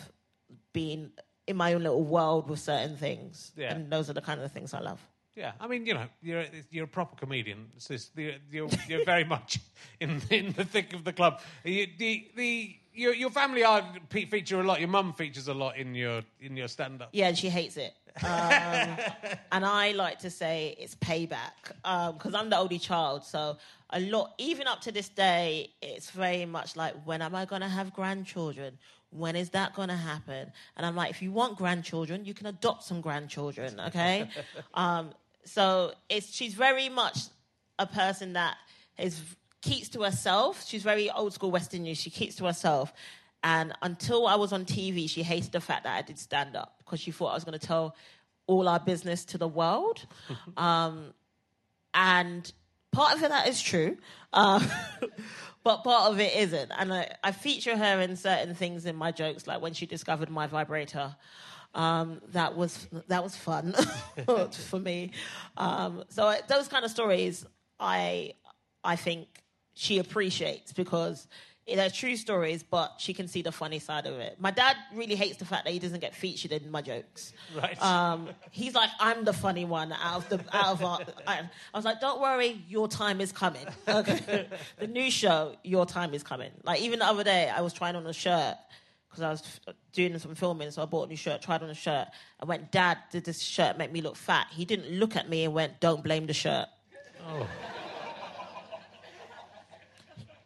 being 0.72 1.10
in 1.46 1.56
my 1.56 1.74
own 1.74 1.82
little 1.82 2.04
world 2.04 2.48
with 2.48 2.60
certain 2.60 2.96
things, 2.96 3.52
Yeah. 3.56 3.74
and 3.74 3.90
those 3.90 4.08
are 4.08 4.12
the 4.14 4.20
kind 4.22 4.40
of 4.40 4.52
things 4.52 4.72
I 4.74 4.80
love. 4.80 5.00
Yeah, 5.34 5.52
I 5.58 5.66
mean, 5.66 5.86
you 5.86 5.94
know, 5.94 6.06
you're 6.22 6.44
you're 6.70 6.84
a 6.84 6.88
proper 6.88 7.16
comedian. 7.16 7.68
Just, 7.88 8.12
you're, 8.16 8.34
you're 8.50 8.68
you're 8.86 9.04
very 9.04 9.24
much 9.34 9.58
in 9.98 10.20
in 10.30 10.52
the 10.52 10.64
thick 10.64 10.92
of 10.92 11.04
the 11.04 11.12
club. 11.12 11.40
You, 11.64 11.86
the 11.98 12.28
the 12.36 12.76
your 12.94 13.14
your 13.14 13.30
family 13.30 13.64
are 13.64 13.82
pe- 14.08 14.26
feature 14.26 14.60
a 14.60 14.64
lot. 14.64 14.80
Your 14.80 14.88
mum 14.88 15.12
features 15.12 15.48
a 15.48 15.54
lot 15.54 15.76
in 15.76 15.94
your 15.94 16.22
in 16.40 16.56
your 16.56 16.68
stand 16.68 17.02
up. 17.02 17.08
Yeah, 17.12 17.28
and 17.28 17.38
she 17.38 17.48
hates 17.48 17.76
it. 17.76 17.94
Um, 18.22 18.98
and 19.52 19.64
I 19.64 19.92
like 19.92 20.18
to 20.18 20.28
say 20.28 20.76
it's 20.78 20.94
payback 20.96 21.72
because 22.12 22.34
I'm 22.34 22.50
the 22.50 22.58
only 22.58 22.78
child. 22.78 23.24
So 23.24 23.56
a 23.88 24.00
lot, 24.00 24.34
even 24.36 24.66
up 24.66 24.82
to 24.82 24.92
this 24.92 25.08
day, 25.08 25.70
it's 25.80 26.10
very 26.10 26.44
much 26.44 26.76
like, 26.76 26.94
when 27.06 27.22
am 27.22 27.34
I 27.34 27.46
going 27.46 27.62
to 27.62 27.68
have 27.68 27.94
grandchildren? 27.94 28.78
When 29.10 29.34
is 29.34 29.50
that 29.50 29.74
going 29.74 29.88
to 29.88 29.96
happen? 29.96 30.52
And 30.76 30.84
I'm 30.84 30.94
like, 30.94 31.10
if 31.10 31.22
you 31.22 31.32
want 31.32 31.56
grandchildren, 31.56 32.24
you 32.26 32.34
can 32.34 32.46
adopt 32.46 32.84
some 32.84 33.00
grandchildren, 33.00 33.80
okay? 33.88 34.28
um, 34.74 35.12
so 35.44 35.92
it's 36.08 36.32
she's 36.34 36.54
very 36.54 36.88
much 36.88 37.18
a 37.78 37.86
person 37.86 38.34
that 38.34 38.56
is 38.98 39.22
keeps 39.62 39.88
to 39.90 40.02
herself. 40.02 40.66
She's 40.66 40.82
very 40.82 41.10
old 41.10 41.32
school 41.32 41.50
Western 41.50 41.84
news. 41.84 41.98
She 41.98 42.10
keeps 42.10 42.36
to 42.36 42.44
herself. 42.44 42.92
And 43.44 43.72
until 43.82 44.26
I 44.26 44.36
was 44.36 44.52
on 44.52 44.64
TV, 44.64 45.08
she 45.08 45.22
hated 45.22 45.52
the 45.52 45.60
fact 45.60 45.84
that 45.84 45.96
I 45.96 46.02
did 46.02 46.18
stand 46.18 46.54
up 46.56 46.74
because 46.78 47.00
she 47.00 47.10
thought 47.10 47.28
I 47.28 47.34
was 47.34 47.44
going 47.44 47.58
to 47.58 47.66
tell 47.66 47.96
all 48.46 48.68
our 48.68 48.80
business 48.80 49.24
to 49.26 49.38
the 49.38 49.48
world. 49.48 50.04
um, 50.56 51.12
and 51.94 52.52
part 52.92 53.14
of 53.14 53.20
that 53.20 53.48
is 53.48 53.60
true, 53.60 53.96
uh, 54.32 54.64
but 55.64 55.84
part 55.84 56.12
of 56.12 56.20
it 56.20 56.34
isn't. 56.36 56.70
And 56.76 56.92
I, 56.92 57.14
I, 57.22 57.32
feature 57.32 57.76
her 57.76 58.00
in 58.00 58.16
certain 58.16 58.54
things 58.54 58.86
in 58.86 58.96
my 58.96 59.12
jokes, 59.12 59.46
like 59.46 59.60
when 59.60 59.74
she 59.74 59.86
discovered 59.86 60.30
my 60.30 60.46
vibrator. 60.46 61.16
Um, 61.74 62.20
that 62.32 62.54
was 62.54 62.86
that 63.08 63.22
was 63.22 63.34
fun 63.34 63.72
for 64.50 64.78
me. 64.78 65.12
Um, 65.56 66.04
so 66.10 66.34
those 66.46 66.68
kind 66.68 66.84
of 66.84 66.90
stories, 66.90 67.46
I 67.80 68.34
I 68.84 68.96
think 68.96 69.42
she 69.74 69.98
appreciates 69.98 70.72
because 70.72 71.26
they're 71.66 71.90
true 71.90 72.16
stories, 72.16 72.62
but 72.62 72.94
she 72.98 73.14
can 73.14 73.28
see 73.28 73.42
the 73.42 73.52
funny 73.52 73.78
side 73.78 74.06
of 74.06 74.14
it. 74.14 74.36
My 74.40 74.50
dad 74.50 74.76
really 74.94 75.14
hates 75.14 75.36
the 75.36 75.44
fact 75.44 75.64
that 75.64 75.72
he 75.72 75.78
doesn't 75.78 76.00
get 76.00 76.14
featured 76.14 76.52
in 76.52 76.70
my 76.70 76.82
jokes. 76.82 77.32
Right. 77.56 77.80
Um, 77.80 78.28
he's 78.50 78.74
like, 78.74 78.90
I'm 78.98 79.24
the 79.24 79.32
funny 79.32 79.64
one 79.64 79.92
out 79.92 80.16
of 80.16 80.28
the 80.28 80.56
out 80.56 80.72
of 80.72 80.84
our. 80.84 80.98
I, 81.26 81.40
I 81.40 81.78
was 81.78 81.84
like, 81.84 82.00
don't 82.00 82.20
worry, 82.20 82.62
your 82.68 82.88
time 82.88 83.20
is 83.20 83.30
coming. 83.32 83.66
Okay. 83.86 84.48
the 84.78 84.86
new 84.88 85.10
show, 85.10 85.54
your 85.62 85.86
time 85.86 86.14
is 86.14 86.22
coming. 86.22 86.50
Like 86.64 86.80
even 86.80 86.98
the 86.98 87.06
other 87.06 87.24
day, 87.24 87.48
I 87.48 87.60
was 87.60 87.72
trying 87.72 87.94
on 87.94 88.06
a 88.06 88.12
shirt 88.12 88.56
because 89.08 89.22
I 89.22 89.30
was 89.30 89.60
doing 89.92 90.18
some 90.18 90.34
filming, 90.34 90.70
so 90.70 90.82
I 90.82 90.86
bought 90.86 91.04
a 91.04 91.08
new 91.08 91.16
shirt, 91.16 91.42
tried 91.42 91.62
on 91.62 91.70
a 91.70 91.74
shirt. 91.74 92.08
I 92.40 92.44
went, 92.46 92.72
Dad, 92.72 92.96
did 93.10 93.24
this 93.24 93.40
shirt 93.40 93.76
make 93.76 93.92
me 93.92 94.00
look 94.00 94.16
fat? 94.16 94.46
He 94.50 94.64
didn't 94.64 94.90
look 94.90 95.16
at 95.16 95.28
me 95.28 95.44
and 95.44 95.54
went, 95.54 95.80
Don't 95.80 96.02
blame 96.02 96.26
the 96.26 96.34
shirt. 96.34 96.66
Oh. 97.28 97.46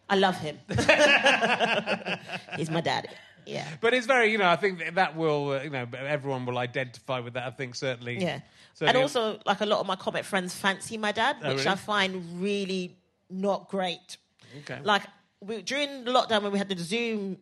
I 0.08 0.16
love 0.16 0.36
him. 0.38 0.58
He's 2.56 2.70
my 2.70 2.80
daddy. 2.80 3.08
Yeah. 3.44 3.66
But 3.80 3.94
it's 3.94 4.06
very, 4.06 4.30
you 4.32 4.38
know, 4.38 4.48
I 4.48 4.56
think 4.56 4.94
that 4.94 5.16
will, 5.16 5.50
uh, 5.52 5.62
you 5.62 5.70
know, 5.70 5.86
everyone 5.96 6.46
will 6.46 6.58
identify 6.58 7.20
with 7.20 7.34
that. 7.34 7.44
I 7.46 7.50
think 7.50 7.74
certainly. 7.74 8.18
Yeah. 8.20 8.40
certainly 8.74 8.88
and 8.94 9.02
also, 9.02 9.38
like 9.46 9.60
a 9.60 9.66
lot 9.66 9.80
of 9.80 9.86
my 9.86 9.96
comic 9.96 10.24
friends 10.24 10.54
fancy 10.54 10.96
my 10.98 11.12
dad, 11.12 11.36
Oh, 11.42 11.48
which 11.50 11.58
really? 11.58 11.68
I 11.70 11.74
find 11.76 12.42
really 12.42 12.96
not 13.30 13.68
great. 13.68 14.16
Okay. 14.60 14.80
Like 14.82 15.02
we, 15.40 15.62
during 15.62 16.04
the 16.04 16.10
lockdown 16.10 16.42
when 16.42 16.52
we 16.52 16.58
had 16.58 16.68
the 16.68 16.76
Zoom 16.78 17.38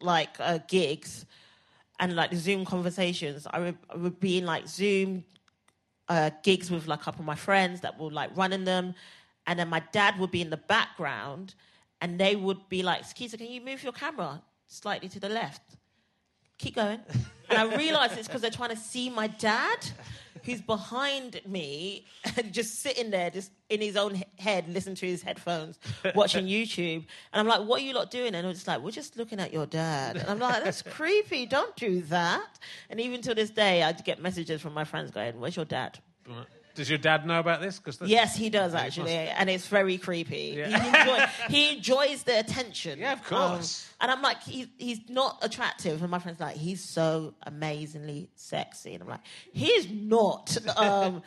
like 0.00 0.36
uh, 0.40 0.58
gigs 0.68 1.24
and 2.00 2.14
like 2.14 2.30
the 2.30 2.36
Zoom 2.36 2.64
conversations, 2.66 3.46
I 3.50 3.58
would, 3.60 3.78
I 3.90 3.96
would 3.96 4.20
be 4.20 4.38
in 4.38 4.44
like 4.44 4.68
Zoom 4.68 5.24
uh, 6.08 6.30
gigs 6.42 6.70
with 6.70 6.86
like 6.86 7.00
a 7.00 7.04
couple 7.04 7.20
of 7.22 7.26
my 7.26 7.34
friends 7.34 7.80
that 7.80 7.98
were 7.98 8.10
like 8.10 8.36
running 8.36 8.64
them, 8.64 8.94
and 9.46 9.58
then 9.58 9.68
my 9.68 9.80
dad 9.92 10.18
would 10.18 10.30
be 10.30 10.42
in 10.42 10.50
the 10.50 10.56
background, 10.58 11.54
and 12.06 12.20
they 12.20 12.36
would 12.36 12.68
be 12.68 12.84
like, 12.84 13.04
"Skeeter, 13.04 13.36
can 13.36 13.50
you 13.50 13.60
move 13.60 13.82
your 13.82 13.92
camera 13.92 14.40
slightly 14.68 15.08
to 15.08 15.18
the 15.18 15.28
left?" 15.28 15.62
Keep 16.58 16.76
going. 16.76 17.00
And 17.48 17.58
I 17.60 17.76
realized 17.76 18.18
it's 18.18 18.26
because 18.26 18.40
they're 18.42 18.50
trying 18.50 18.70
to 18.70 18.76
see 18.76 19.08
my 19.08 19.28
dad, 19.28 19.78
who's 20.42 20.60
behind 20.60 21.40
me, 21.46 22.04
and 22.36 22.52
just 22.52 22.80
sitting 22.80 23.12
there, 23.12 23.30
just 23.30 23.52
in 23.70 23.80
his 23.80 23.96
own 23.96 24.20
head, 24.36 24.68
listening 24.68 24.96
to 24.96 25.06
his 25.06 25.22
headphones, 25.22 25.78
watching 26.16 26.46
YouTube. 26.56 27.04
And 27.32 27.38
I'm 27.38 27.46
like, 27.46 27.60
what 27.68 27.80
are 27.80 27.84
you 27.84 27.94
lot 27.94 28.10
doing? 28.10 28.34
And 28.34 28.44
they're 28.44 28.52
just 28.52 28.66
like, 28.66 28.80
we're 28.80 28.90
just 28.90 29.16
looking 29.16 29.38
at 29.38 29.52
your 29.52 29.64
dad. 29.64 30.16
And 30.16 30.28
I'm 30.28 30.40
like, 30.40 30.64
that's 30.64 30.82
creepy. 30.96 31.46
Don't 31.46 31.76
do 31.76 32.02
that. 32.16 32.58
And 32.90 32.98
even 32.98 33.22
to 33.22 33.32
this 33.32 33.50
day, 33.50 33.84
I 33.84 33.92
get 33.92 34.20
messages 34.20 34.60
from 34.60 34.74
my 34.74 34.82
friends 34.82 35.12
going, 35.12 35.38
where's 35.38 35.54
your 35.54 35.66
dad? 35.66 36.00
Does 36.76 36.88
your 36.88 36.98
dad 36.98 37.26
know 37.26 37.40
about 37.40 37.60
this? 37.60 37.78
Because 37.78 38.00
Yes, 38.08 38.36
he 38.36 38.50
does 38.50 38.74
actually, 38.74 39.12
and 39.12 39.50
it's 39.50 39.66
very 39.66 39.98
creepy. 39.98 40.54
He, 40.54 40.60
enjoy, 40.62 41.24
he 41.48 41.76
enjoys 41.76 42.22
the 42.22 42.38
attention. 42.38 42.98
Yeah, 42.98 43.14
of 43.14 43.24
course. 43.24 43.88
Um, 44.00 44.04
and 44.04 44.10
I'm 44.16 44.22
like, 44.22 44.42
he, 44.42 44.70
he's 44.78 45.00
not 45.08 45.38
attractive, 45.42 46.02
and 46.02 46.10
my 46.10 46.18
friend's 46.18 46.38
like, 46.38 46.56
he's 46.56 46.84
so 46.84 47.34
amazingly 47.42 48.30
sexy, 48.36 48.94
and 48.94 49.02
I'm 49.02 49.08
like, 49.08 49.22
he's 49.52 49.90
not. 49.90 50.56
Um, 50.76 51.22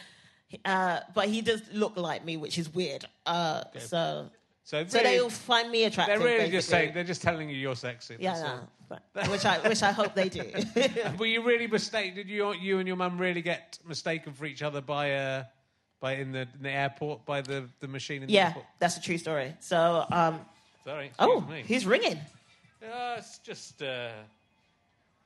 uh, 0.65 0.99
but 1.13 1.27
he 1.27 1.41
does 1.41 1.61
look 1.73 1.97
like 1.97 2.23
me, 2.25 2.37
which 2.37 2.57
is 2.57 2.73
weird. 2.73 3.05
Uh, 3.25 3.63
So, 3.79 4.29
So, 4.69 4.85
so 4.85 4.99
really- 4.99 5.09
they 5.09 5.19
all 5.19 5.31
find 5.31 5.71
me 5.71 5.85
attractive. 5.85 6.19
They're 6.19 6.37
really 6.37 6.51
just 6.51 6.69
saying, 6.69 6.93
they're 6.93 7.03
just 7.03 7.23
telling 7.23 7.49
you 7.49 7.55
you're 7.55 7.75
sexy. 7.75 8.17
yeah, 8.19 8.33
that's 8.33 8.43
no, 8.43 8.97
all. 9.25 9.31
which 9.31 9.43
I 9.43 9.57
which 9.67 9.81
I 9.81 9.91
hope 9.91 10.13
they 10.13 10.29
do. 10.29 10.43
Were 11.17 11.25
you 11.25 11.41
really 11.41 11.65
mistaken? 11.65 12.13
Did 12.13 12.29
you 12.29 12.53
you 12.53 12.77
and 12.77 12.87
your 12.87 12.95
mum 12.95 13.17
really 13.17 13.41
get 13.41 13.79
mistaken 13.83 14.31
for 14.31 14.45
each 14.45 14.61
other 14.61 14.79
by 14.79 15.13
uh, 15.15 15.43
by 15.99 16.17
in 16.17 16.31
the 16.31 16.41
in 16.41 16.61
the 16.61 16.69
airport 16.69 17.25
by 17.25 17.41
the, 17.41 17.67
the 17.79 17.87
machine 17.87 18.21
in 18.21 18.27
the 18.27 18.33
yeah, 18.33 18.49
airport? 18.49 18.65
that's 18.77 18.95
a 18.95 19.01
true 19.01 19.17
story. 19.17 19.55
So, 19.59 20.05
um, 20.11 20.41
Sorry. 20.85 21.09
Oh, 21.17 21.41
me. 21.41 21.63
he's 21.65 21.87
ringing. 21.87 22.19
Uh, 22.79 23.15
it's 23.17 23.39
just. 23.39 23.81
Uh, 23.81 24.11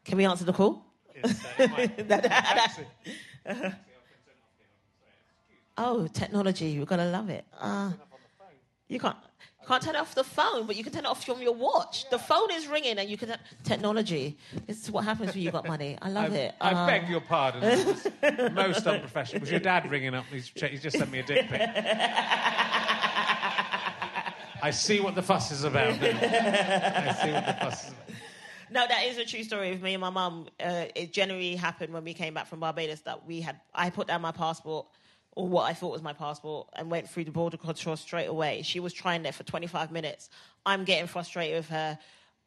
Can 0.06 0.20
we 0.20 0.26
answer 0.26 0.46
the 0.46 0.54
call? 0.54 0.86
it's, 1.14 1.44
my 1.60 1.88
taxi. 1.88 2.86
Oh, 5.78 6.08
technology, 6.08 6.68
you're 6.68 6.86
gonna 6.86 7.12
love 7.12 7.30
it. 7.30 7.44
Uh, 7.60 7.92
you 8.88 9.00
can't 9.00 9.18
can't 9.68 9.82
turn 9.82 9.96
it 9.96 10.00
off 10.00 10.14
the 10.16 10.24
phone, 10.24 10.68
but 10.68 10.76
you 10.76 10.84
can 10.84 10.92
turn 10.94 11.06
it 11.06 11.08
off 11.08 11.24
from 11.26 11.42
your 11.42 11.54
watch. 11.54 12.10
The 12.10 12.20
phone 12.20 12.52
is 12.52 12.68
ringing, 12.68 12.98
and 12.98 13.10
you 13.10 13.18
can 13.18 13.36
technology. 13.64 14.38
This 14.68 14.84
is 14.84 14.92
what 14.92 15.06
happens 15.06 15.34
when 15.34 15.42
you've 15.44 15.54
got 15.54 15.68
money. 15.68 15.98
I 16.02 16.10
love 16.10 16.34
I, 16.34 16.36
it. 16.36 16.56
I 16.62 16.72
Uh, 16.74 16.88
beg 16.88 17.10
your 17.10 17.22
pardon. 17.22 17.62
Most 18.54 18.86
unprofessional. 18.88 19.42
Was 19.42 19.52
your 19.52 19.60
dad 19.60 19.90
ringing 19.90 20.14
up? 20.14 20.26
He's, 20.32 20.52
he's 20.56 20.82
just 20.82 20.98
sent 20.98 21.12
me 21.12 21.20
a 21.20 21.24
dick 21.24 21.48
pic. 21.48 21.62
I 24.62 24.72
see 24.72 25.00
what 25.02 25.16
the 25.16 25.22
fuss 25.22 25.52
is 25.52 25.64
about. 25.66 26.00
now. 26.00 26.08
I 26.08 27.14
see 27.22 27.32
what 27.32 27.46
the 27.46 27.54
fuss 27.60 27.84
is 27.84 27.90
about. 27.90 28.00
No, 28.72 28.88
that 28.88 29.04
is 29.06 29.18
a 29.18 29.26
true 29.26 29.44
story 29.44 29.72
with 29.72 29.82
me 29.84 29.94
and 29.94 30.02
my 30.02 30.10
mum. 30.10 30.48
Uh, 30.60 30.86
it 30.96 31.12
generally 31.14 31.56
happened 31.56 31.94
when 31.94 32.04
we 32.04 32.14
came 32.14 32.34
back 32.34 32.48
from 32.48 32.60
Barbados 32.62 33.02
that 33.02 33.26
we 33.26 33.42
had. 33.42 33.60
I 33.76 33.90
put 33.90 34.08
down 34.08 34.22
my 34.22 34.32
passport, 34.32 34.88
or 35.36 35.48
what 35.48 35.70
I 35.70 35.74
thought 35.74 35.92
was 35.92 36.02
my 36.02 36.14
passport, 36.14 36.68
and 36.76 36.90
went 36.90 37.10
through 37.10 37.26
the 37.26 37.32
border 37.32 37.58
control 37.58 37.96
straight 37.96 38.28
away. 38.28 38.62
She 38.62 38.80
was 38.80 38.94
trying 38.94 39.24
there 39.24 39.32
for 39.32 39.44
25 39.44 39.92
minutes. 39.92 40.30
I'm 40.66 40.84
getting 40.84 41.08
frustrated 41.08 41.58
with 41.58 41.70
her. 41.70 41.98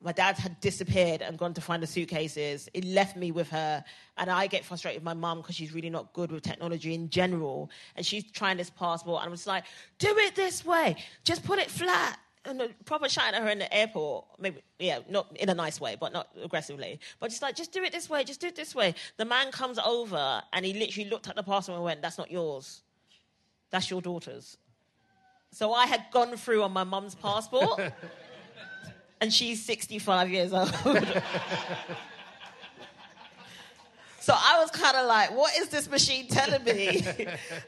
My 0.02 0.12
dad 0.12 0.36
had 0.36 0.60
disappeared 0.60 1.22
and 1.22 1.38
gone 1.38 1.54
to 1.54 1.60
find 1.60 1.82
the 1.82 1.86
suitcases. 1.86 2.68
It 2.74 2.84
left 2.84 3.16
me 3.16 3.32
with 3.32 3.48
her, 3.50 3.82
and 4.18 4.30
I 4.30 4.46
get 4.46 4.64
frustrated 4.64 5.00
with 5.00 5.04
my 5.04 5.14
mum 5.14 5.38
because 5.38 5.56
she's 5.56 5.72
really 5.72 5.90
not 5.90 6.12
good 6.12 6.30
with 6.30 6.42
technology 6.42 6.94
in 6.94 7.08
general. 7.08 7.70
And 7.96 8.04
she's 8.04 8.30
trying 8.30 8.58
this 8.58 8.70
passport, 8.70 9.22
and 9.22 9.30
I'm 9.30 9.34
just 9.34 9.46
like, 9.46 9.64
do 9.98 10.14
it 10.18 10.34
this 10.34 10.64
way. 10.64 10.96
Just 11.24 11.44
put 11.44 11.58
it 11.58 11.70
flat 11.70 12.18
and 12.46 12.60
uh, 12.62 12.68
proper 12.84 13.08
shouting 13.08 13.34
at 13.34 13.42
her 13.42 13.48
in 13.48 13.58
the 13.58 13.72
airport. 13.74 14.24
Maybe, 14.38 14.62
yeah, 14.78 15.00
not 15.08 15.36
in 15.36 15.48
a 15.48 15.54
nice 15.54 15.80
way, 15.80 15.96
but 15.98 16.12
not 16.12 16.28
aggressively. 16.42 17.00
But 17.20 17.30
just 17.30 17.42
like, 17.42 17.56
just 17.56 17.72
do 17.72 17.82
it 17.82 17.92
this 17.92 18.08
way, 18.08 18.24
just 18.24 18.40
do 18.40 18.46
it 18.46 18.56
this 18.56 18.74
way. 18.74 18.94
The 19.16 19.24
man 19.24 19.50
comes 19.50 19.78
over 19.78 20.42
and 20.52 20.64
he 20.64 20.72
literally 20.72 21.10
looked 21.10 21.28
at 21.28 21.36
the 21.36 21.42
passport 21.42 21.76
and 21.76 21.84
went, 21.84 22.02
"That's 22.02 22.18
not 22.18 22.30
yours. 22.30 22.82
That's 23.70 23.90
your 23.90 24.00
daughter's." 24.00 24.56
So 25.50 25.72
I 25.72 25.86
had 25.86 26.04
gone 26.12 26.36
through 26.36 26.62
on 26.62 26.72
my 26.72 26.84
mum's 26.84 27.14
passport, 27.14 27.80
and 29.20 29.32
she's 29.32 29.64
sixty-five 29.64 30.30
years 30.30 30.52
old. 30.52 30.72
So 34.20 34.34
I 34.36 34.58
was 34.60 34.72
kind 34.72 34.96
of 34.96 35.06
like, 35.06 35.30
what 35.36 35.56
is 35.56 35.68
this 35.68 35.88
machine 35.88 36.26
telling 36.26 36.64
me? 36.64 37.00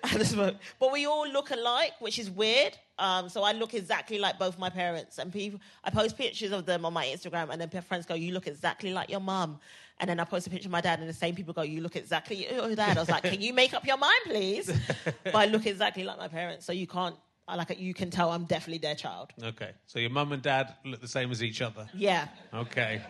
And 0.02 0.20
this 0.20 0.34
one- 0.34 0.58
but 0.80 0.90
we 0.90 1.06
all 1.06 1.28
look 1.28 1.52
alike, 1.52 1.92
which 2.00 2.18
is 2.18 2.28
weird. 2.28 2.76
Um, 2.98 3.28
so 3.28 3.42
I 3.42 3.52
look 3.52 3.74
exactly 3.74 4.18
like 4.18 4.38
both 4.38 4.58
my 4.58 4.70
parents. 4.70 5.18
And 5.18 5.32
people, 5.32 5.60
I 5.84 5.90
post 5.90 6.16
pictures 6.18 6.52
of 6.52 6.66
them 6.66 6.84
on 6.84 6.92
my 6.92 7.06
Instagram, 7.06 7.50
and 7.50 7.60
then 7.60 7.82
friends 7.82 8.06
go, 8.06 8.14
you 8.14 8.32
look 8.32 8.46
exactly 8.46 8.92
like 8.92 9.10
your 9.10 9.20
mum. 9.20 9.60
And 10.00 10.08
then 10.08 10.20
I 10.20 10.24
post 10.24 10.46
a 10.46 10.50
picture 10.50 10.68
of 10.68 10.72
my 10.72 10.80
dad, 10.80 11.00
and 11.00 11.08
the 11.08 11.12
same 11.12 11.34
people 11.34 11.52
go, 11.52 11.62
you 11.62 11.80
look 11.80 11.96
exactly 11.96 12.46
like 12.50 12.68
your 12.68 12.76
dad. 12.76 12.96
I 12.96 13.00
was 13.00 13.10
like, 13.10 13.24
can 13.24 13.40
you 13.40 13.52
make 13.52 13.74
up 13.74 13.86
your 13.86 13.96
mind, 13.96 14.20
please? 14.24 14.72
but 15.24 15.34
I 15.34 15.46
look 15.46 15.66
exactly 15.66 16.04
like 16.04 16.18
my 16.18 16.28
parents, 16.28 16.64
so 16.64 16.72
you 16.72 16.86
can't, 16.86 17.16
I 17.46 17.56
like, 17.56 17.78
you 17.78 17.94
can 17.94 18.10
tell 18.10 18.30
I'm 18.30 18.44
definitely 18.44 18.78
their 18.78 18.94
child. 18.94 19.32
Okay, 19.42 19.70
so 19.86 19.98
your 19.98 20.10
mum 20.10 20.32
and 20.32 20.42
dad 20.42 20.74
look 20.84 21.00
the 21.00 21.08
same 21.08 21.30
as 21.30 21.42
each 21.42 21.62
other. 21.62 21.88
Yeah. 21.94 22.28
Okay, 22.54 23.02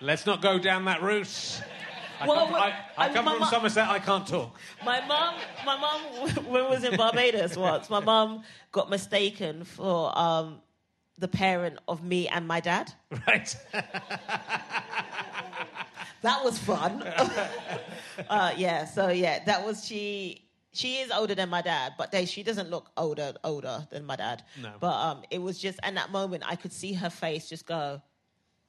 let's 0.00 0.26
not 0.26 0.40
go 0.40 0.58
down 0.58 0.86
that 0.86 1.02
route. 1.02 1.62
I 2.20 2.26
Well, 2.26 2.46
come, 2.46 2.54
I, 2.54 2.58
I 2.98 3.06
I- 3.08 3.12
come 3.12 3.24
from 3.24 3.38
mu- 3.40 3.46
Somerset. 3.46 3.88
I 3.88 3.98
can't 3.98 4.26
talk. 4.26 4.54
My 4.84 5.00
mum, 5.06 5.34
my 5.64 5.76
mum, 5.78 6.00
when 6.52 6.68
was 6.68 6.84
in 6.84 6.96
Barbados 6.96 7.56
once, 7.56 7.88
my 7.88 8.00
mum 8.00 8.42
got 8.72 8.90
mistaken 8.90 9.64
for 9.64 10.16
um, 10.18 10.60
the 11.18 11.28
parent 11.28 11.78
of 11.88 12.02
me 12.04 12.28
and 12.28 12.46
my 12.46 12.60
dad. 12.60 12.92
Right. 13.26 13.56
That 16.22 16.44
was 16.44 16.58
fun. 16.58 17.02
uh, 18.28 18.52
yeah, 18.54 18.84
so 18.84 19.08
yeah, 19.08 19.42
that 19.44 19.64
was 19.64 19.86
she. 19.86 20.44
She 20.72 20.98
is 20.98 21.10
older 21.10 21.34
than 21.34 21.48
my 21.48 21.62
dad, 21.62 21.94
but 21.98 22.12
they, 22.12 22.26
she 22.26 22.42
doesn't 22.44 22.70
look 22.70 22.90
older 22.96 23.32
older 23.42 23.88
than 23.90 24.04
my 24.04 24.14
dad. 24.16 24.44
No. 24.62 24.70
But 24.78 24.94
um, 24.94 25.22
it 25.30 25.38
was 25.42 25.58
just, 25.58 25.80
and 25.82 25.96
that 25.96 26.12
moment, 26.12 26.44
I 26.46 26.54
could 26.56 26.72
see 26.72 26.92
her 26.92 27.08
face 27.10 27.48
just 27.48 27.66
go. 27.66 28.00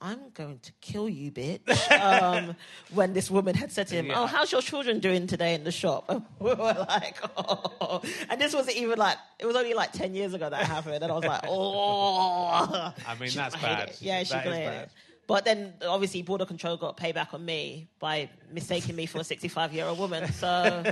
I'm 0.04 0.32
going 0.34 0.58
to 0.60 0.72
kill 0.82 1.08
you, 1.08 1.32
bitch. 1.32 1.70
um, 2.02 2.56
when 2.93 3.14
this 3.14 3.30
woman 3.30 3.54
had 3.56 3.72
said 3.72 3.88
to 3.89 3.95
him, 3.95 4.08
Yeah. 4.08 4.20
"Oh, 4.22 4.26
how's 4.26 4.52
your 4.52 4.62
children 4.62 4.99
doing 4.99 5.28
today 5.28 5.54
in 5.54 5.64
the 5.64 5.72
shop?" 5.72 6.06
And 6.10 6.24
we 6.39 6.49
were 6.54 6.86
like, 6.89 7.18
"Oh," 7.38 8.02
and 8.30 8.41
this 8.41 8.54
wasn't 8.54 8.78
even 8.78 8.97
like 8.97 9.18
it 9.39 9.45
was 9.45 9.56
only 9.56 9.74
like 9.76 9.91
ten 9.91 10.16
years 10.16 10.34
ago 10.34 10.49
that 10.49 10.64
happened, 10.66 11.04
and 11.04 11.12
I 11.12 11.16
was 11.16 11.24
like, 11.26 11.41
"Oh." 11.47 12.93
I 13.08 13.16
mean, 13.20 13.30
She- 13.30 13.38
that's 13.38 13.56
bad. 13.56 13.89
it. 13.89 14.02
Yeah, 14.02 14.24
she 14.24 14.34
That 14.34 14.47
is 14.47 14.54
hated 14.54 14.66
bad. 14.66 14.84
it. 14.86 14.89
But 15.28 15.45
then, 15.45 15.74
obviously, 15.88 16.24
border 16.24 16.45
control 16.45 16.76
got 16.76 16.97
payback 16.97 17.34
on 17.34 17.45
me 17.45 17.88
by 17.99 18.28
mistaking 18.52 18.95
me 18.97 19.06
for 19.06 19.20
a 19.20 19.24
65 19.24 19.72
year 19.72 19.86
old 19.86 19.97
woman. 19.99 20.30
So, 20.34 20.84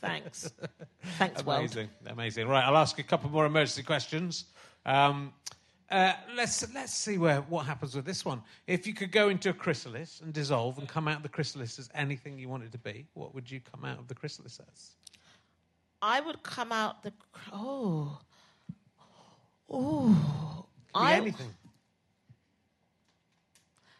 thanks. 0.00 0.52
Thanks, 1.18 1.44
world. 1.44 1.58
Amazing, 1.60 1.88
amazing. 2.06 2.48
Right, 2.48 2.64
I'll 2.64 2.76
ask 2.78 2.98
a 2.98 3.02
couple 3.02 3.28
more 3.30 3.44
emergency 3.44 3.82
questions. 3.82 4.44
Um, 4.86 5.34
uh, 5.92 6.14
let's 6.34 6.66
let's 6.74 6.94
see 6.94 7.18
where 7.18 7.42
what 7.42 7.66
happens 7.66 7.94
with 7.94 8.06
this 8.06 8.24
one. 8.24 8.40
If 8.66 8.86
you 8.86 8.94
could 8.94 9.12
go 9.12 9.28
into 9.28 9.50
a 9.50 9.52
chrysalis 9.52 10.22
and 10.24 10.32
dissolve 10.32 10.78
and 10.78 10.88
come 10.88 11.06
out 11.06 11.18
of 11.18 11.22
the 11.22 11.28
chrysalis 11.28 11.78
as 11.78 11.90
anything 11.94 12.38
you 12.38 12.48
wanted 12.48 12.72
to 12.72 12.78
be, 12.78 13.06
what 13.12 13.34
would 13.34 13.50
you 13.50 13.60
come 13.60 13.84
out 13.84 13.98
of 13.98 14.08
the 14.08 14.14
chrysalis 14.14 14.58
as? 14.72 14.92
I 16.00 16.20
would 16.20 16.42
come 16.42 16.72
out 16.72 17.02
the. 17.02 17.12
Oh. 17.52 18.18
Oh. 19.70 20.66
I, 20.94 21.14
anything. 21.14 21.54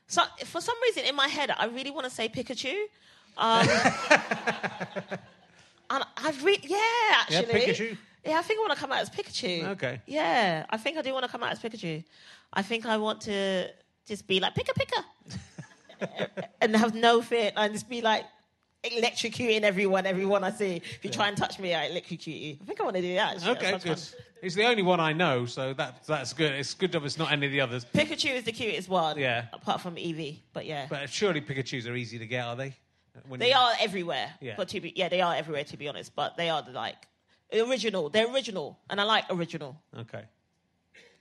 So, 0.07 0.23
for 0.45 0.61
some 0.61 0.77
reason, 0.83 1.05
in 1.05 1.15
my 1.15 1.29
head, 1.29 1.51
I 1.57 1.67
really 1.67 1.91
want 1.91 2.05
to 2.05 2.11
say 2.11 2.29
Pikachu. 2.29 2.75
Um, 3.39 3.67
and 5.91 6.05
I've 6.19 6.45
re- 6.45 6.59
yeah, 6.63 6.79
Yeah, 7.31 7.39
actually. 7.41 7.61
Pikachu? 7.61 7.97
Yeah, 8.25 8.39
I 8.39 8.43
think 8.43 8.59
I 8.59 8.63
want 8.63 8.73
to 8.75 8.79
come 8.79 8.93
out 8.93 9.01
as 9.01 9.11
Pikachu. 9.11 9.65
Okay. 9.71 10.01
Yeah, 10.07 10.65
I 10.71 10.77
think 10.77 10.97
I 10.97 11.03
do 11.03 11.13
want 11.13 11.25
to 11.25 11.31
come 11.31 11.43
out 11.43 11.51
as 11.53 11.59
Pikachu. 11.59 12.05
I 12.53 12.63
think 12.63 12.87
I 12.87 12.97
want 12.97 13.21
to 13.23 13.69
just 14.07 14.27
be 14.27 14.39
like 14.41 14.55
Pika 14.55 14.73
Pika, 14.79 16.29
and 16.61 16.77
have 16.77 16.95
no 16.95 17.21
fear, 17.23 17.53
and 17.57 17.73
just 17.73 17.89
be 17.89 18.01
like 18.01 18.25
electrocuting 18.85 19.63
everyone, 19.63 20.07
everyone 20.07 20.45
I 20.45 20.51
see. 20.51 20.77
If 20.77 21.01
you 21.05 21.11
try 21.11 21.29
and 21.29 21.37
touch 21.37 21.59
me, 21.59 21.75
I 21.75 21.87
electrocute 21.87 22.27
you. 22.37 22.57
I 22.61 22.65
think 22.65 22.81
I 22.81 22.85
want 22.85 22.97
to 22.97 23.03
do 23.03 23.15
that. 23.15 23.37
actually. 23.37 23.51
Okay, 23.53 23.71
good. 23.73 23.99
fun. 23.99 24.21
He's 24.41 24.57
the 24.57 24.65
only 24.65 24.83
one 24.83 24.99
I 24.99 25.13
know, 25.13 25.47
so 25.47 25.73
that 25.75 26.05
that's 26.07 26.33
good. 26.33 26.53
It's 26.53 26.75
good 26.75 26.95
if 26.95 27.05
it's 27.05 27.19
not 27.19 27.31
any 27.33 27.47
of 27.47 27.53
the 27.53 27.61
others. 27.61 27.85
Pikachu 27.85 28.35
is 28.35 28.45
the 28.45 28.53
cutest 28.53 28.89
one. 28.89 29.19
Yeah. 29.19 29.47
Apart 29.53 29.81
from 29.81 29.95
Eevee, 29.97 30.39
but 30.53 30.67
yeah. 30.67 30.87
But 30.91 31.09
surely 31.09 31.41
Pikachu's 31.41 31.87
are 31.87 31.95
easy 31.95 32.19
to 32.19 32.27
get, 32.27 32.45
are 32.45 32.57
they? 32.57 32.75
When 33.29 33.39
They 33.39 33.51
you- 33.51 33.57
are 33.57 33.73
everywhere. 33.81 34.33
Yeah. 34.41 34.55
But 34.57 34.69
to 34.71 34.81
be 34.81 34.93
yeah, 34.97 35.09
they 35.09 35.21
are 35.21 35.35
everywhere 35.35 35.65
to 35.65 35.77
be 35.77 35.89
honest. 35.89 36.15
But 36.17 36.37
they 36.37 36.51
are 36.51 36.63
the 36.63 36.73
like 36.73 36.97
original. 37.61 38.09
They're 38.09 38.33
original, 38.33 38.79
and 38.91 39.01
I 39.01 39.05
like 39.05 39.25
original. 39.31 39.81
Okay. 39.99 40.25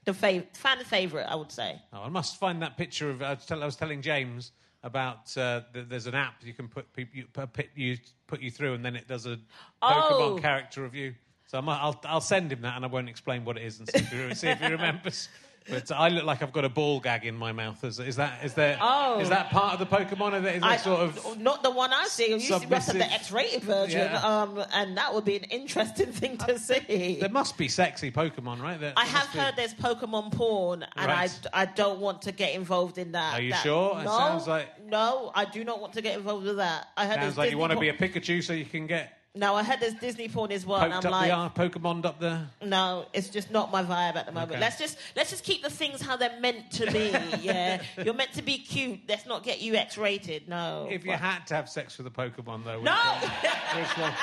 The 0.05 0.13
fav- 0.13 0.55
fan 0.55 0.83
favorite, 0.83 1.27
I 1.29 1.35
would 1.35 1.51
say. 1.51 1.79
Oh, 1.93 2.01
I 2.01 2.09
must 2.09 2.37
find 2.39 2.61
that 2.61 2.77
picture 2.77 3.09
of. 3.09 3.21
I 3.21 3.33
was, 3.33 3.45
tell, 3.45 3.61
I 3.61 3.65
was 3.65 3.75
telling 3.75 4.01
James 4.01 4.51
about 4.83 5.35
uh, 5.37 5.61
th- 5.73 5.85
there's 5.89 6.07
an 6.07 6.15
app 6.15 6.35
you 6.43 6.53
can 6.53 6.67
put 6.67 6.91
people 6.93 7.17
you, 7.19 7.25
put, 7.31 7.49
you 7.75 7.97
put 8.25 8.41
you 8.41 8.49
through, 8.49 8.73
and 8.73 8.83
then 8.83 8.95
it 8.95 9.07
does 9.07 9.25
a 9.27 9.37
Pokemon 9.83 10.37
Oh. 10.37 10.39
character 10.41 10.81
review. 10.81 11.13
So 11.45 11.57
I 11.57 11.61
might, 11.61 11.79
I'll 11.79 11.99
I'll 12.05 12.21
send 12.21 12.51
him 12.51 12.61
that, 12.61 12.75
and 12.77 12.85
I 12.85 12.87
won't 12.87 13.09
explain 13.09 13.43
what 13.45 13.57
it 13.57 13.63
is, 13.63 13.79
and 13.79 13.89
see 13.89 13.97
if 13.99 14.09
he, 14.29 14.33
see 14.35 14.47
if 14.47 14.59
he 14.59 14.67
remembers. 14.71 15.27
But 15.69 15.91
I 15.91 16.09
look 16.09 16.23
like 16.25 16.41
I've 16.41 16.51
got 16.51 16.65
a 16.65 16.69
ball 16.69 16.99
gag 16.99 17.23
in 17.23 17.35
my 17.37 17.51
mouth. 17.51 17.83
Is, 17.83 17.99
is 17.99 18.15
that 18.15 18.43
is 18.43 18.53
there? 18.55 18.77
Oh. 18.81 19.19
Is 19.19 19.29
that 19.29 19.51
part 19.51 19.73
of 19.73 19.79
the 19.79 19.85
Pokemon? 19.95 20.35
Is 20.37 20.43
that, 20.43 20.55
is 20.55 20.61
that 20.61 20.71
I, 20.71 20.77
sort 20.77 20.99
of? 21.01 21.39
not 21.39 21.61
the 21.61 21.69
one 21.69 21.93
I 21.93 22.05
see. 22.07 22.29
You 22.31 22.39
see 22.39 22.47
submissive- 22.53 22.97
the 22.97 23.05
X-rated 23.11 23.63
version, 23.63 23.99
Yeah. 23.99 24.17
um, 24.41 24.63
and 24.73 24.97
that 24.97 25.13
would 25.13 25.23
be 25.23 25.37
an 25.37 25.43
interesting 25.45 26.11
thing 26.11 26.37
to 26.39 26.57
see. 26.57 27.17
There 27.19 27.29
must 27.29 27.57
be 27.57 27.67
sexy 27.67 28.11
Pokemon, 28.11 28.61
right? 28.61 28.79
There, 28.79 28.93
I 28.97 29.05
there 29.05 29.13
have 29.13 29.33
be- 29.33 29.39
heard 29.39 29.55
there's 29.55 29.73
Pokemon 29.75 30.31
porn, 30.33 30.83
and 30.95 31.05
Right. 31.07 31.39
I, 31.53 31.61
I 31.61 31.65
don't 31.65 31.99
want 31.99 32.23
to 32.23 32.31
get 32.31 32.55
involved 32.55 32.97
in 32.97 33.11
that. 33.11 33.35
Are 33.35 33.41
you 33.41 33.51
That- 33.51 33.63
sure? 33.63 33.99
It 33.99 34.05
No, 34.05 34.17
sounds 34.17 34.47
like- 34.47 34.83
no, 34.85 35.31
I 35.35 35.45
do 35.45 35.63
not 35.63 35.79
want 35.79 35.93
to 35.93 36.01
get 36.01 36.17
involved 36.17 36.45
with 36.45 36.57
that. 36.57 36.87
I 36.97 37.05
heard 37.05 37.17
Sounds 37.21 37.37
like 37.37 37.51
you 37.51 37.57
want 37.59 37.71
to 37.71 37.79
be 37.79 37.89
a 37.89 37.93
Pikachu, 37.93 38.43
so 38.43 38.53
you 38.53 38.65
can 38.65 38.87
get 38.87 39.20
No, 39.33 39.55
I 39.55 39.63
heard 39.63 39.79
there's 39.79 39.93
Disney 39.93 40.27
porn 40.27 40.51
as 40.51 40.65
well, 40.65 40.81
and 40.81 40.93
I'm 40.93 41.09
like, 41.09 41.29
the 41.29 41.33
arm, 41.33 41.51
Pokemon 41.55 42.03
up 42.03 42.19
there. 42.19 42.49
No, 42.61 43.05
it's 43.13 43.29
just 43.29 43.49
not 43.49 43.71
my 43.71 43.81
vibe 43.81 44.17
at 44.17 44.25
the 44.25 44.33
moment. 44.33 44.51
Okay. 44.51 44.59
Let's 44.59 44.77
just 44.77 44.97
let's 45.15 45.29
just 45.29 45.45
keep 45.45 45.63
the 45.63 45.69
things 45.69 46.01
how 46.01 46.17
they're 46.17 46.37
meant 46.41 46.69
to 46.71 46.91
be. 46.91 47.15
Yeah, 47.41 47.81
you're 48.03 48.13
meant 48.13 48.33
to 48.33 48.41
be 48.41 48.57
cute. 48.57 48.99
Let's 49.07 49.25
not 49.25 49.43
get 49.43 49.61
you 49.61 49.75
X-rated. 49.75 50.49
No. 50.49 50.87
If 50.91 51.05
you 51.05 51.11
But- 51.11 51.21
had 51.21 51.47
to 51.47 51.55
have 51.55 51.69
sex 51.69 51.97
with 51.97 52.07
a 52.07 52.09
Pokemon, 52.09 52.65
though, 52.65 52.81
no. 52.81 52.91
one- 52.91 53.21
which 53.81 53.97
one? 53.97 54.13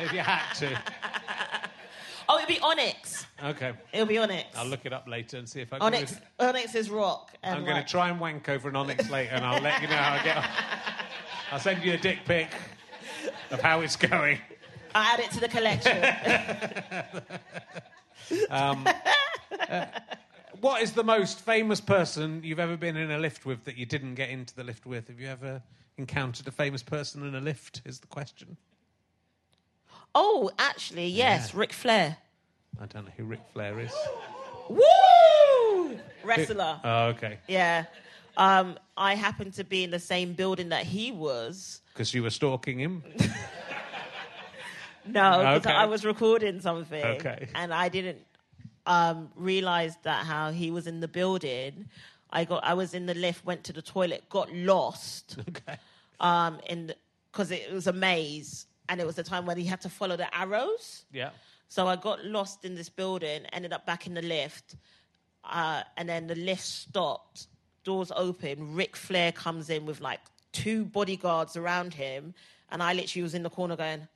If 0.00 0.12
you 0.12 0.18
had 0.20 0.52
to, 0.56 0.78
oh, 2.28 2.36
it'll 2.36 2.46
be 2.46 2.56
Onix. 2.60 3.24
okay. 3.42 3.72
It'll 3.94 4.06
be 4.06 4.16
Onix. 4.16 4.44
I'll 4.54 4.66
look 4.66 4.84
it 4.84 4.92
up 4.92 5.08
later 5.08 5.38
and 5.38 5.48
see 5.48 5.62
if 5.62 5.72
I 5.72 5.78
can. 5.78 5.92
Onix. 5.92 6.20
Onix 6.38 6.74
is 6.74 6.90
rock. 6.90 7.32
I'm 7.42 7.64
going 7.64 7.82
to 7.82 7.88
try 7.88 8.10
and 8.10 8.20
wank 8.20 8.50
over 8.50 8.68
an 8.68 8.74
Onix 8.74 9.08
later, 9.10 9.32
and 9.34 9.46
I'll 9.46 9.62
let 9.62 9.80
you 9.80 9.88
know 9.88 9.96
how 9.96 10.14
I 10.20 10.22
get 10.22 10.36
on. 10.36 10.44
I'll 11.52 11.58
send 11.58 11.82
you 11.82 11.94
a 11.94 11.96
dick 11.96 12.18
pic 12.26 12.48
of 13.50 13.62
how 13.62 13.80
it's 13.80 13.96
going. 13.96 14.38
I 14.98 15.12
add 15.12 15.20
it 15.20 15.30
to 15.30 15.40
the 15.40 15.48
collection. 15.48 15.96
What 20.60 20.82
is 20.82 20.90
the 20.90 21.04
most 21.04 21.38
famous 21.38 21.80
person 21.80 22.40
you've 22.42 22.58
ever 22.58 22.76
been 22.76 22.96
in 22.96 23.12
a 23.12 23.18
lift 23.18 23.46
with 23.46 23.62
that 23.64 23.76
you 23.76 23.86
didn't 23.86 24.16
get 24.16 24.28
into 24.28 24.56
the 24.56 24.64
lift 24.64 24.86
with? 24.86 25.06
Have 25.06 25.20
you 25.20 25.28
ever 25.28 25.62
encountered 25.98 26.48
a 26.48 26.50
famous 26.50 26.82
person 26.82 27.24
in 27.24 27.36
a 27.36 27.40
lift? 27.40 27.80
Is 27.84 28.00
the 28.00 28.08
question. 28.08 28.56
oh, 30.16 30.50
actually, 30.58 31.06
yes, 31.06 31.54
Ric 31.54 31.72
Flair. 31.72 32.16
I 32.80 32.86
don't 32.86 33.04
know 33.04 33.12
who 33.16 33.22
Ric 33.22 33.40
Flair 33.52 33.78
is. 33.78 33.92
Woo! 34.68 35.96
Wrestler. 36.24 36.80
Oh, 36.82 37.06
okay. 37.10 37.38
Yeah. 37.46 37.84
Um, 38.36 38.76
I 38.96 39.14
happened 39.14 39.54
to 39.54 39.64
be 39.64 39.84
in 39.84 39.92
the 39.92 40.00
same 40.00 40.32
building 40.32 40.70
that 40.70 40.84
he 40.84 41.12
was. 41.12 41.82
Because 41.94 42.12
you 42.12 42.24
were 42.24 42.30
stalking 42.30 42.80
him. 42.80 43.04
No, 45.08 45.38
because 45.38 45.66
Okay. 45.66 45.74
I 45.74 45.86
was 45.86 46.04
recording 46.04 46.60
something. 46.60 47.04
Okay. 47.04 47.48
And 47.54 47.72
I 47.72 47.88
didn't 47.88 48.18
um, 48.86 49.30
realize 49.36 49.96
that 50.02 50.24
how 50.26 50.50
he 50.50 50.70
was 50.70 50.86
in 50.86 51.00
the 51.00 51.08
building. 51.08 51.88
I 52.30 52.44
got 52.44 52.62
I 52.64 52.74
was 52.74 52.94
in 52.94 53.06
the 53.06 53.14
lift, 53.14 53.44
went 53.44 53.64
to 53.64 53.72
the 53.72 53.82
toilet, 53.82 54.28
got 54.28 54.52
lost. 54.52 55.36
Okay. 55.48 55.76
Um, 56.20 56.58
in 56.68 56.92
because 57.30 57.50
it 57.50 57.72
was 57.72 57.86
a 57.86 57.92
maze, 57.92 58.66
and 58.88 59.00
it 59.00 59.06
was 59.06 59.14
the 59.16 59.22
time 59.22 59.46
when 59.46 59.56
he 59.56 59.64
had 59.64 59.80
to 59.82 59.88
follow 59.88 60.16
the 60.16 60.28
arrows. 60.36 61.04
Yeah. 61.12 61.30
So 61.68 61.86
I 61.86 61.96
got 61.96 62.24
lost 62.24 62.64
in 62.64 62.74
this 62.74 62.88
building, 62.88 63.44
ended 63.52 63.72
up 63.72 63.86
back 63.86 64.06
in 64.06 64.14
the 64.14 64.22
lift, 64.22 64.76
uh, 65.44 65.82
and 65.96 66.08
then 66.08 66.26
the 66.26 66.34
lift 66.34 66.62
stopped, 66.64 67.46
doors 67.84 68.10
open. 68.16 68.74
Ric 68.74 68.96
Flair 68.96 69.30
comes 69.32 69.68
in 69.70 69.86
with 69.86 70.00
like 70.00 70.20
two 70.52 70.84
bodyguards 70.86 71.56
around 71.56 71.94
him, 71.94 72.34
and 72.70 72.82
I 72.82 72.94
literally 72.94 73.22
was 73.22 73.34
in 73.34 73.42
the 73.42 73.50
corner 73.50 73.76
going. 73.76 74.08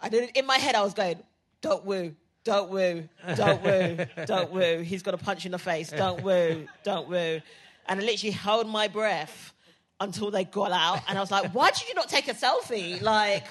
I 0.00 0.08
didn't. 0.10 0.36
In 0.36 0.46
my 0.46 0.58
head, 0.58 0.74
I 0.74 0.82
was 0.82 0.94
going, 0.94 1.18
"Don't 1.60 1.84
woo, 1.84 2.14
don't 2.44 2.70
woo, 2.70 3.08
don't 3.36 3.62
woo, 3.62 3.98
don't 4.26 4.50
woo." 4.52 4.78
He's 4.82 5.02
got 5.02 5.14
a 5.14 5.18
punch 5.18 5.46
in 5.46 5.52
the 5.52 5.58
face. 5.58 5.90
Don't 5.90 6.22
woo, 6.22 6.66
don't 6.84 7.08
woo. 7.08 7.40
And 7.86 8.00
I 8.00 8.02
literally 8.02 8.32
held 8.32 8.68
my 8.68 8.88
breath 8.88 9.52
until 10.00 10.30
they 10.30 10.44
got 10.44 10.72
out, 10.72 11.00
and 11.08 11.16
I 11.16 11.20
was 11.20 11.30
like, 11.30 11.52
"Why 11.54 11.70
did 11.70 11.88
you 11.88 11.94
not 11.94 12.08
take 12.08 12.28
a 12.28 12.34
selfie?" 12.34 13.00
Like. 13.02 13.46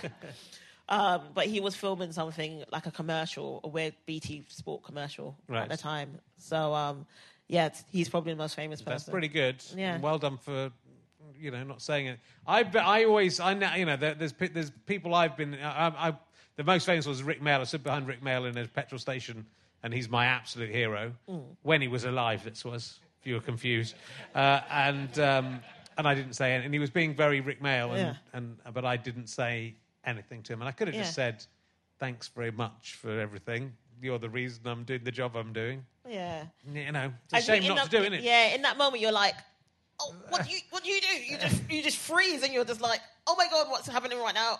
Um, 0.89 1.21
but 1.33 1.45
he 1.47 1.61
was 1.61 1.75
filming 1.75 2.11
something 2.11 2.65
like 2.69 2.85
a 2.87 2.91
commercial, 2.91 3.61
a 3.63 3.69
weird 3.69 3.93
BT 4.05 4.43
Sport 4.49 4.83
commercial 4.83 5.37
Right. 5.47 5.61
at 5.63 5.69
the 5.69 5.77
time. 5.77 6.19
So, 6.37 6.73
um, 6.75 7.05
yeah, 7.47 7.69
he's 7.89 8.09
probably 8.09 8.33
the 8.33 8.37
most 8.37 8.53
famous 8.55 8.81
person. 8.81 8.91
That's 8.95 9.09
pretty 9.09 9.29
good. 9.29 9.63
Yeah. 9.77 9.97
Well 9.99 10.19
done 10.19 10.37
for, 10.37 10.71
you 11.43 11.51
know, 11.51 11.63
not 11.63 11.81
saying 11.81 12.07
it. 12.07 12.19
I, 12.47 12.63
I 12.79 13.03
always, 13.03 13.39
I 13.39 13.53
know, 13.53 13.73
you 13.75 13.85
know, 13.85 13.97
there, 13.97 14.13
there's 14.15 14.33
there's 14.33 14.71
people 14.85 15.13
I've 15.13 15.35
been. 15.35 15.55
I, 15.55 15.87
I, 16.09 16.13
the 16.55 16.63
most 16.63 16.85
famous 16.85 17.05
was 17.05 17.21
Rik 17.21 17.41
Mayall. 17.41 17.59
I 17.59 17.63
stood 17.65 17.83
behind 17.83 18.07
Rik 18.07 18.23
Mayall 18.23 18.49
in 18.49 18.57
a 18.57 18.67
petrol 18.67 18.99
station, 18.99 19.45
and 19.83 19.93
he's 19.93 20.09
my 20.09 20.25
absolute 20.25 20.69
hero 20.69 21.11
Mm. 21.29 21.43
when 21.63 21.81
he 21.81 21.87
was 21.89 22.05
alive. 22.05 22.43
This 22.45 22.63
was, 22.63 22.99
if 23.21 23.27
you 23.27 23.35
were 23.35 23.41
confused, 23.41 23.95
uh, 24.33 24.61
and 24.71 25.19
um, 25.19 25.59
and 25.97 26.07
I 26.07 26.15
didn't 26.15 26.33
say 26.33 26.51
anything. 26.53 26.65
And 26.67 26.73
he 26.73 26.79
was 26.79 26.89
being 26.89 27.13
very 27.13 27.41
Rik 27.41 27.61
Mayall, 27.61 27.89
and, 27.91 27.97
Yeah. 27.99 28.15
and 28.33 28.57
but 28.73 28.85
I 28.85 28.95
didn't 28.97 29.27
say 29.27 29.75
anything 30.05 30.41
to 30.43 30.53
him, 30.53 30.61
and 30.61 30.69
I 30.69 30.71
could 30.71 30.87
have 30.87 30.95
just 30.95 31.13
said, 31.13 31.43
"Thanks 31.99 32.29
very 32.29 32.51
much 32.51 32.95
for 32.95 33.19
everything. 33.19 33.73
You're 34.01 34.19
the 34.19 34.29
reason 34.29 34.61
I'm 34.65 34.83
doing 34.85 35.03
the 35.03 35.11
job 35.11 35.35
I'm 35.35 35.51
doing." 35.53 35.85
Yeah. 36.07 36.45
You 36.71 36.91
know, 36.91 37.13
it's 37.25 37.33
I 37.33 37.39
shame 37.39 37.67
not 37.67 37.75
that- 37.77 37.83
to 37.85 37.89
do, 37.97 38.01
isn't 38.03 38.13
it? 38.13 38.23
Yeah, 38.23 38.53
in 38.55 38.61
that 38.63 38.77
moment, 38.77 39.01
you're 39.01 39.11
like, 39.13 39.35
oh, 40.03 40.15
what 40.29 40.45
do 40.45 40.51
you 40.51 40.59
what 40.69 40.83
do 40.83 40.89
you 40.89 41.01
do? 41.01 41.07
You 41.07 41.37
just 41.37 41.71
you 41.71 41.81
just 41.83 41.97
freeze 41.97 42.43
and 42.43 42.53
you're 42.53 42.65
just 42.65 42.81
like, 42.81 42.99
oh 43.27 43.35
my 43.37 43.47
god, 43.49 43.67
what's 43.69 43.87
happening 43.87 44.19
right 44.19 44.33
now? 44.35 44.57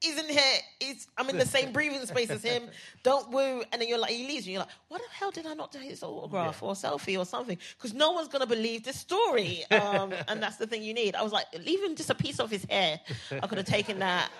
He's 0.00 0.18
in 0.18 0.28
here. 0.28 0.96
I'm 1.16 1.30
in 1.30 1.38
the 1.38 1.46
same 1.46 1.72
breathing 1.72 2.04
space 2.04 2.28
as 2.28 2.42
him. 2.42 2.68
Don't 3.02 3.30
woo. 3.30 3.62
And 3.72 3.80
then 3.80 3.88
you're 3.88 3.98
like, 3.98 4.10
he 4.10 4.26
leaves 4.26 4.44
and 4.44 4.52
you're 4.52 4.60
like, 4.60 4.68
what 4.88 5.00
the 5.00 5.08
hell 5.10 5.30
did 5.30 5.46
I 5.46 5.54
not 5.54 5.72
do 5.72 5.78
his 5.78 6.02
autograph 6.02 6.62
or 6.62 6.74
selfie 6.74 7.18
or 7.18 7.24
something? 7.24 7.56
Because 7.78 7.94
no 7.94 8.10
one's 8.10 8.28
gonna 8.28 8.46
believe 8.46 8.84
this 8.84 8.98
story. 9.00 9.64
Um, 9.76 10.12
and 10.28 10.42
that's 10.42 10.56
the 10.56 10.66
thing 10.66 10.82
you 10.82 10.94
need. 10.94 11.14
I 11.14 11.22
was 11.22 11.32
like, 11.32 11.46
even 11.64 11.96
just 11.96 12.10
a 12.10 12.14
piece 12.14 12.40
of 12.40 12.50
his 12.50 12.66
hair, 12.68 13.00
I 13.30 13.46
could 13.46 13.58
have 13.58 13.66
taken 13.66 13.98
that. 14.00 14.30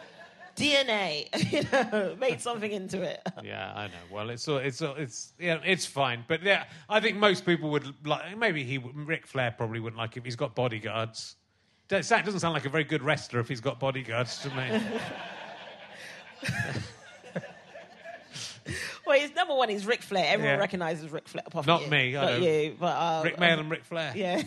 DNA, 0.57 1.29
you 1.53 1.63
know, 1.71 2.17
made 2.19 2.41
something 2.41 2.71
into 2.73 3.03
it. 3.03 3.21
Yeah, 3.45 3.73
I 3.75 3.87
know. 3.87 3.93
Well, 4.11 4.31
it's 4.31 4.49
all- 4.49 4.59
it's 4.59 4.81
all- 4.83 4.97
it's 4.97 5.33
yeah, 5.39 5.59
it's 5.65 5.87
fine. 5.87 6.25
But 6.27 6.43
yeah, 6.43 6.65
I 6.89 6.99
think 7.01 7.17
most 7.19 7.45
people 7.47 7.71
would 7.71 8.07
like. 8.07 8.37
Maybe 8.37 8.65
he, 8.65 8.79
Ric 8.79 9.27
Flair, 9.27 9.55
probably 9.57 9.81
wouldn't 9.81 9.99
like 9.99 10.17
if 10.17 10.25
he's 10.25 10.37
got 10.37 10.55
bodyguards. 10.55 11.37
That 11.89 12.09
doesn't 12.09 12.41
sound 12.41 12.55
like 12.55 12.65
a 12.67 12.69
very 12.69 12.83
good 12.85 13.03
wrestler 13.03 13.39
if 13.39 13.49
he's 13.49 13.61
got 13.61 13.79
bodyguards 13.79 14.39
to 14.41 14.51
me. 14.51 14.81
Well, 19.07 19.21
he's 19.21 19.33
number 19.37 19.55
one. 19.55 19.69
He's 19.69 19.87
Ric 19.87 20.03
Flair. 20.03 20.25
Everyone 20.33 20.55
Yeah. 20.57 20.59
recognizes 20.61 21.13
Ric 21.13 21.29
Flair. 21.29 21.45
Apart 21.47 21.65
Not 21.65 21.83
from 21.83 21.91
me, 21.91 22.11
you, 22.11 22.19
I 22.19 22.23
not 22.23 22.31
don't. 22.33 22.43
you. 22.43 22.77
But 22.81 22.87
uh, 22.87 23.21
Rik 23.25 23.37
Mayall 23.37 23.61
and 23.61 23.71
Ric 23.71 23.85
Flair. 23.85 24.13
Yeah. 24.17 24.43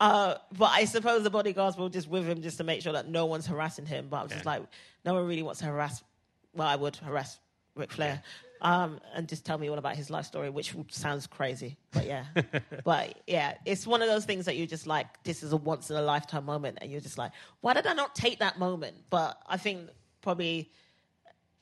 Uh, 0.00 0.36
but 0.56 0.70
I 0.70 0.84
suppose 0.84 1.22
the 1.22 1.30
bodyguards 1.30 1.76
were 1.76 1.88
just 1.88 2.08
with 2.08 2.26
him 2.26 2.42
just 2.42 2.58
to 2.58 2.64
make 2.64 2.82
sure 2.82 2.92
that 2.92 3.08
no 3.08 3.26
one's 3.26 3.46
harassing 3.46 3.86
him. 3.86 4.08
But 4.10 4.16
I 4.18 4.22
was 4.24 4.32
just 4.32 4.46
like, 4.46 4.62
no 5.04 5.14
one 5.14 5.26
really 5.26 5.42
wants 5.42 5.60
to 5.60 5.66
harass. 5.66 6.02
Well, 6.54 6.68
I 6.68 6.76
would 6.76 6.96
harass 6.96 7.38
Ric 7.74 7.92
Flair. 7.92 8.22
Um, 8.60 9.00
and 9.12 9.28
just 9.28 9.44
tell 9.44 9.58
me 9.58 9.68
all 9.68 9.78
about 9.78 9.96
his 9.96 10.08
life 10.08 10.24
story, 10.24 10.48
which 10.48 10.72
sounds 10.88 11.26
crazy, 11.26 11.76
but 11.90 12.06
yeah, 12.06 12.26
but 12.84 13.18
yeah, 13.26 13.54
it's 13.66 13.88
one 13.88 14.02
of 14.02 14.08
those 14.08 14.24
things 14.24 14.44
that 14.44 14.56
you're 14.56 14.68
just 14.68 14.86
like, 14.86 15.20
this 15.24 15.42
is 15.42 15.52
a 15.52 15.56
once 15.56 15.90
in 15.90 15.96
a 15.96 16.02
lifetime 16.02 16.44
moment, 16.44 16.78
and 16.80 16.88
you're 16.88 17.00
just 17.00 17.18
like, 17.18 17.32
why 17.60 17.74
did 17.74 17.88
I 17.88 17.92
not 17.92 18.14
take 18.14 18.38
that 18.38 18.60
moment? 18.60 18.94
But 19.10 19.36
I 19.48 19.56
think 19.56 19.90
probably 20.20 20.70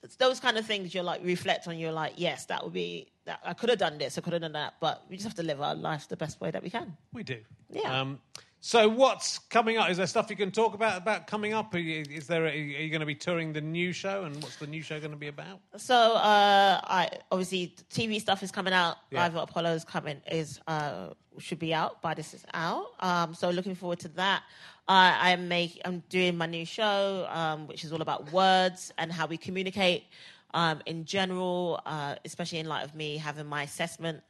it's 0.02 0.16
those 0.16 0.40
kind 0.40 0.56
of 0.56 0.66
things 0.66 0.94
you're 0.94 1.04
like 1.04 1.22
reflect 1.24 1.68
on. 1.68 1.78
You're 1.78 1.92
like, 1.92 2.14
yes, 2.16 2.46
that 2.46 2.64
would 2.64 2.72
be 2.72 3.08
that. 3.26 3.40
I 3.44 3.52
could 3.52 3.68
have 3.68 3.78
done 3.78 3.98
this, 3.98 4.16
I 4.16 4.20
could 4.20 4.32
have 4.32 4.42
done 4.42 4.52
that, 4.52 4.74
but 4.80 5.04
we 5.08 5.16
just 5.16 5.26
have 5.26 5.36
to 5.36 5.42
live 5.42 5.60
our 5.60 5.74
life 5.74 6.08
the 6.08 6.16
best 6.16 6.40
way 6.40 6.50
that 6.50 6.62
we 6.62 6.70
can. 6.70 6.96
We 7.12 7.22
do. 7.22 7.38
Yeah. 7.70 8.00
Um, 8.00 8.20
so 8.62 8.88
what's 8.88 9.38
coming 9.38 9.78
up? 9.78 9.88
Is 9.88 9.96
there 9.96 10.06
stuff 10.06 10.28
you 10.28 10.36
can 10.36 10.50
talk 10.50 10.74
about 10.74 10.98
about 10.98 11.26
coming 11.26 11.54
up? 11.54 11.74
Are 11.74 11.78
you, 11.78 12.04
is 12.10 12.26
there? 12.26 12.44
Are 12.44 12.50
you 12.50 12.90
going 12.90 13.00
to 13.00 13.06
be 13.06 13.14
touring 13.14 13.54
the 13.54 13.60
new 13.60 13.92
show? 13.92 14.24
And 14.24 14.36
what's 14.42 14.56
the 14.56 14.66
new 14.66 14.82
show 14.82 14.98
going 14.98 15.12
to 15.12 15.16
be 15.16 15.28
about? 15.28 15.60
So 15.78 15.94
uh, 15.94 16.80
I 16.84 17.08
obviously 17.32 17.74
TV 17.90 18.20
stuff 18.20 18.42
is 18.42 18.52
coming 18.52 18.74
out. 18.74 18.96
Yeah. 19.10 19.22
Live 19.22 19.36
at 19.36 19.42
Apollo 19.44 19.74
is 19.74 19.84
coming 19.84 20.20
is 20.30 20.60
uh, 20.66 21.08
should 21.38 21.58
be 21.58 21.72
out 21.72 22.02
by 22.02 22.12
this 22.12 22.34
is 22.34 22.44
out. 22.52 22.88
Um, 23.00 23.34
so 23.34 23.48
looking 23.48 23.74
forward 23.74 24.00
to 24.00 24.08
that. 24.08 24.42
Uh, 24.86 25.16
I 25.18 25.30
am 25.30 25.48
make 25.48 25.80
I'm 25.86 26.02
doing 26.10 26.36
my 26.36 26.46
new 26.46 26.66
show, 26.66 27.26
um, 27.30 27.66
which 27.66 27.84
is 27.84 27.92
all 27.92 28.02
about 28.02 28.30
words 28.30 28.92
and 28.98 29.10
how 29.10 29.26
we 29.26 29.36
communicate. 29.36 30.04
Um, 30.52 30.82
in 30.84 31.04
general, 31.04 31.80
uh, 31.86 32.16
especially 32.24 32.58
in 32.58 32.66
light 32.66 32.84
of 32.84 32.94
me 32.94 33.16
having 33.16 33.46
my 33.46 33.62
assessment 33.62 34.20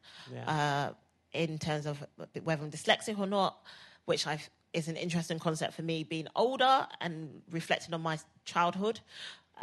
uh, 0.46 0.90
in 1.32 1.58
terms 1.58 1.86
of 1.86 2.04
whether 2.44 2.62
I'm 2.62 2.70
dyslexic 2.70 3.18
or 3.18 3.26
not, 3.26 3.56
which 4.04 4.26
I 4.26 4.38
is 4.72 4.88
an 4.88 4.96
interesting 4.96 5.38
concept 5.38 5.74
for 5.74 5.82
me, 5.82 6.04
being 6.04 6.28
older 6.36 6.86
and 7.00 7.42
reflecting 7.50 7.92
on 7.92 8.00
my 8.02 8.18
childhood. 8.44 9.00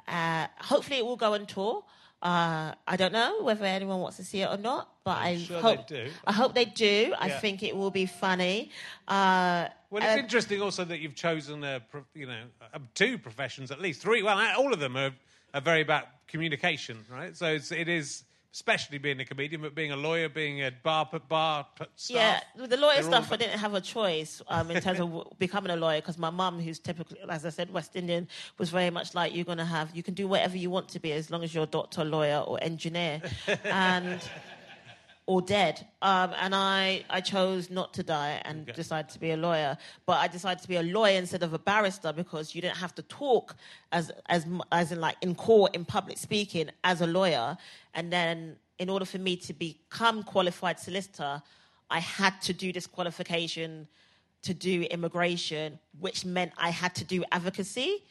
Uh, 0.08 0.48
hopefully, 0.60 1.00
it 1.00 1.06
will 1.06 1.16
go 1.18 1.34
on 1.34 1.46
tour. 1.46 1.84
Uh, 2.22 2.74
I 2.88 2.98
don't 2.98 3.14
know 3.14 3.44
whether 3.44 3.64
anyone 3.64 4.00
wants 4.00 4.18
to 4.18 4.24
see 4.24 4.42
it 4.42 4.50
or 4.50 4.58
not, 4.58 4.90
but 5.04 5.18
i 5.18 5.38
sure 5.38 5.58
they 5.58 5.62
hope 5.62 5.88
do. 5.88 6.10
I 6.26 6.32
hope 6.34 6.56
they 6.56 6.66
do. 6.66 7.14
I 7.18 7.28
Yeah. 7.28 7.40
think 7.40 7.62
it 7.64 7.76
will 7.76 7.92
be 7.92 8.06
funny. 8.06 8.72
Uh, 9.08 9.70
Well, 9.90 10.04
it's 10.04 10.16
uh, 10.16 10.20
interesting 10.20 10.62
also 10.62 10.84
that 10.84 11.00
you've 11.00 11.16
chosen, 11.16 11.62
pro- 11.90 12.06
you 12.14 12.26
know, 12.26 12.44
uh, 12.74 12.80
two 12.96 13.18
professions 13.18 13.72
at 13.72 13.80
least, 13.80 14.02
three. 14.02 14.24
Well, 14.24 14.38
all 14.58 14.74
of 14.74 14.80
them 14.80 14.98
are, 14.98 15.14
are 15.54 15.62
very 15.62 15.82
about 15.82 16.06
communication, 16.28 17.06
right? 17.10 17.38
So 17.38 17.54
it's, 17.54 17.72
it 17.72 17.88
is, 17.88 18.24
especially 18.54 18.98
being 18.98 19.20
a 19.20 19.26
comedian, 19.26 19.62
but 19.62 19.76
being 19.76 19.92
a 19.92 19.96
lawyer, 19.96 20.30
being 20.30 20.64
a 20.64 20.72
bar 20.72 21.10
bar 21.30 21.68
staff. 21.96 22.16
Yeah, 22.16 22.40
with 22.62 22.70
the 22.70 22.78
lawyer 22.78 23.02
stuff, 23.04 23.32
I 23.32 23.38
didn't 23.38 23.60
have 23.60 23.74
a 23.74 23.82
choice 23.82 24.42
um, 24.48 24.72
in 24.72 24.82
terms 24.82 25.00
of 25.00 25.34
becoming 25.38 25.72
a 25.72 25.76
lawyer 25.76 26.02
because 26.02 26.18
my 26.18 26.30
mum, 26.30 26.60
who's 26.60 26.80
typically, 26.80 27.20
as 27.30 27.46
I 27.46 27.50
said, 27.50 27.72
West 27.72 27.96
Indian, 27.96 28.28
was 28.58 28.70
very 28.70 28.90
much 28.90 29.14
like 29.14 29.36
you're 29.36 29.46
going 29.46 29.58
to 29.58 29.66
have, 29.66 29.96
you 29.96 30.04
can 30.04 30.14
do 30.14 30.28
whatever 30.28 30.58
you 30.58 30.70
want 30.70 30.90
to 30.90 31.00
be 31.00 31.12
as 31.12 31.30
long 31.30 31.44
as 31.44 31.54
you're 31.54 31.66
a 31.66 31.68
doctor, 31.68 32.04
lawyer, 32.04 32.40
or 32.40 32.58
engineer, 32.62 33.22
and 33.66 34.22
or 35.28 35.42
dead. 35.42 35.86
Um, 36.02 36.34
and 36.40 36.56
I, 36.56 37.04
I 37.10 37.20
chose 37.20 37.70
not 37.70 37.94
to 37.96 38.04
die 38.04 38.42
and 38.46 38.66
decided 38.66 39.10
to 39.12 39.20
be 39.20 39.32
a 39.32 39.38
lawyer. 39.38 39.78
But 40.06 40.20
I 40.20 40.28
decided 40.28 40.62
to 40.64 40.68
be 40.70 40.78
a 40.78 40.84
lawyer 40.84 41.18
instead 41.18 41.44
of 41.44 41.54
a 41.54 41.60
barrister 41.60 42.14
because 42.14 42.56
you 42.56 42.62
didn't 42.62 42.78
have 42.78 42.96
to 42.96 43.02
talk 43.04 43.56
as 43.92 44.12
as 44.28 44.46
as 44.72 44.92
in 44.92 45.02
like 45.02 45.18
in 45.22 45.36
court 45.36 45.76
in 45.76 45.86
public 45.86 46.18
speaking 46.18 46.70
as 46.84 47.02
a 47.02 47.08
lawyer. 47.08 47.58
And 47.94 48.12
then 48.12 48.56
in 48.80 48.90
order 48.90 49.06
for 49.06 49.18
me 49.18 49.36
to 49.36 49.54
become 49.54 50.24
qualified 50.24 50.80
solicitor, 50.80 51.42
I 51.90 52.00
had 52.00 52.42
to 52.44 52.54
do 52.54 52.72
this 52.72 52.88
qualification 52.88 53.88
to 54.44 54.54
do 54.54 54.84
immigration, 54.84 55.78
which 56.00 56.24
meant 56.24 56.54
I 56.58 56.70
had 56.70 56.96
to 56.96 57.04
do 57.04 57.26
advocacy. 57.34 58.04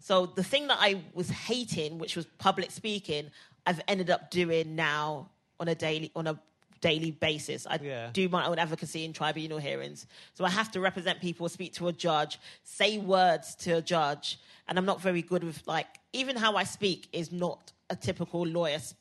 So 0.00 0.26
the 0.26 0.42
thing 0.42 0.68
that 0.68 0.78
I 0.80 1.02
was 1.12 1.28
hating, 1.28 1.98
which 1.98 2.16
was 2.16 2.24
public 2.38 2.70
speaking, 2.70 3.30
I've 3.66 3.80
ended 3.88 4.08
up 4.10 4.30
doing 4.30 4.74
now 4.74 5.28
on 5.60 5.68
a 5.68 5.74
daily 5.74 6.10
on 6.16 6.26
a 6.26 6.38
daily 6.82 7.10
basis. 7.12 7.66
I 7.66 7.78
Yeah. 7.82 8.10
do 8.12 8.28
my 8.28 8.44
own 8.46 8.58
advocacy 8.58 9.04
in 9.06 9.12
tribunal 9.14 9.58
hearings. 9.58 10.06
So 10.34 10.44
I 10.44 10.50
have 10.50 10.70
to 10.72 10.80
represent 10.80 11.20
people, 11.20 11.48
speak 11.48 11.72
to 11.74 11.88
a 11.88 11.92
judge, 11.92 12.38
say 12.64 12.98
words 12.98 13.54
to 13.64 13.78
a 13.78 13.82
judge, 13.82 14.38
and 14.68 14.78
I'm 14.78 14.84
not 14.84 15.00
very 15.00 15.22
good 15.22 15.42
with 15.44 15.62
like 15.66 15.86
even 16.12 16.36
how 16.36 16.56
I 16.56 16.64
speak 16.64 17.08
is 17.12 17.32
not 17.32 17.72
a 17.88 17.96
typical 17.96 18.46
lawyer 18.46 18.74
s- 18.74 18.94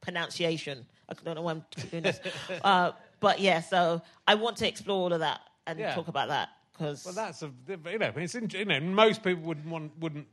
pronunciation. 0.00 0.84
I 1.08 1.14
don't 1.14 1.36
know 1.36 1.42
why 1.42 1.52
I'm 1.52 1.64
doing 1.90 2.02
this, 2.02 2.20
uh, 2.64 2.92
but 3.20 3.38
yeah. 3.40 3.60
So 3.60 4.02
I 4.26 4.34
want 4.34 4.56
to 4.58 4.66
explore 4.68 4.98
all 5.02 5.12
of 5.12 5.20
that 5.20 5.40
and 5.66 5.78
Yeah. 5.78 5.94
talk 5.94 6.08
about 6.08 6.28
that 6.28 6.48
because 6.72 7.04
Well, 7.04 7.14
that's 7.14 7.42
a 7.42 7.50
you 7.68 7.98
know, 7.98 8.12
it's 8.16 8.34
you 8.34 8.64
know, 8.64 8.80
most 8.80 9.22
people 9.22 9.42
wouldn't 9.44 9.66
want 9.68 9.92
wouldn't 9.98 10.26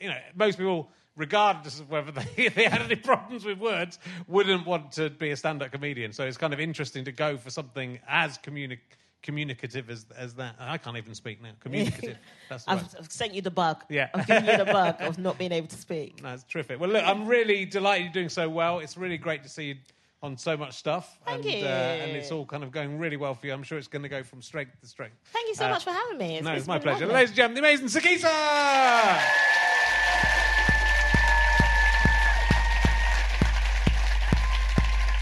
you 0.00 0.08
know, 0.08 0.18
most 0.34 0.58
people, 0.58 0.90
regardless 1.16 1.80
of 1.80 1.90
whether 1.90 2.12
they, 2.12 2.48
they 2.54 2.64
had 2.64 2.82
any 2.82 2.96
problems 2.96 3.44
with 3.44 3.58
words, 3.58 3.98
wouldn't 4.26 4.66
want 4.66 4.92
to 4.92 5.10
be 5.10 5.30
a 5.30 5.36
stand-up 5.36 5.72
comedian. 5.72 6.12
So 6.12 6.24
it's 6.24 6.36
kind 6.36 6.52
of 6.52 6.60
interesting 6.60 7.04
to 7.04 7.12
go 7.12 7.36
for 7.36 7.50
something 7.50 7.98
as 8.08 8.38
communi- 8.38 8.78
communicative 9.22 9.90
as 9.90 10.06
as 10.16 10.34
that. 10.34 10.54
I 10.60 10.78
can't 10.78 10.96
even 10.96 11.14
speak 11.14 11.42
now. 11.42 11.50
Communicative. 11.60 12.16
That's 12.48 12.64
the 12.64 12.70
I've, 12.72 12.82
word. 12.82 12.90
I've 13.00 13.10
sent 13.12 13.34
you 13.34 13.42
the 13.42 13.50
bug. 13.50 13.82
Yeah. 13.88 14.08
I've 14.14 14.26
given 14.26 14.46
you 14.46 14.56
the 14.56 14.64
bug 14.72 14.96
of 15.00 15.18
not 15.18 15.36
being 15.38 15.52
able 15.52 15.66
to 15.68 15.76
speak. 15.76 16.22
That's 16.22 16.44
terrific. 16.44 16.78
Well, 16.78 16.90
look, 16.90 17.04
I'm 17.04 17.26
really 17.26 17.64
delighted 17.64 18.04
you're 18.04 18.12
doing 18.12 18.28
so 18.28 18.48
well. 18.48 18.78
It's 18.78 18.96
really 18.96 19.18
great 19.18 19.42
to 19.42 19.48
see 19.48 19.64
you 19.68 19.74
on 20.22 20.36
so 20.36 20.56
much 20.56 20.74
stuff. 20.74 21.18
Thank 21.26 21.44
and, 21.44 21.54
you. 21.54 21.64
Uh, 21.64 21.68
and 21.68 22.12
it's 22.12 22.30
all 22.30 22.46
kind 22.46 22.62
of 22.64 22.70
going 22.70 22.98
really 22.98 23.16
well 23.16 23.34
for 23.34 23.46
you. 23.46 23.52
I'm 23.52 23.62
sure 23.62 23.78
it's 23.78 23.88
going 23.88 24.02
to 24.02 24.08
go 24.08 24.22
from 24.22 24.40
strength 24.42 24.80
to 24.80 24.86
strength. 24.86 25.16
Thank 25.32 25.48
you 25.48 25.54
so 25.54 25.66
Uh, 25.66 25.70
much 25.70 25.84
for 25.84 25.90
having 25.90 26.18
me. 26.18 26.40
no, 26.40 26.52
it's, 26.52 26.66
my 26.66 26.78
pleasure. 26.78 27.00
lovely. 27.00 27.14
Ladies 27.14 27.30
and 27.30 27.36
gentlemen, 27.36 27.62
the 27.62 27.68
amazing 27.68 27.88
Sikisa! 27.88 29.65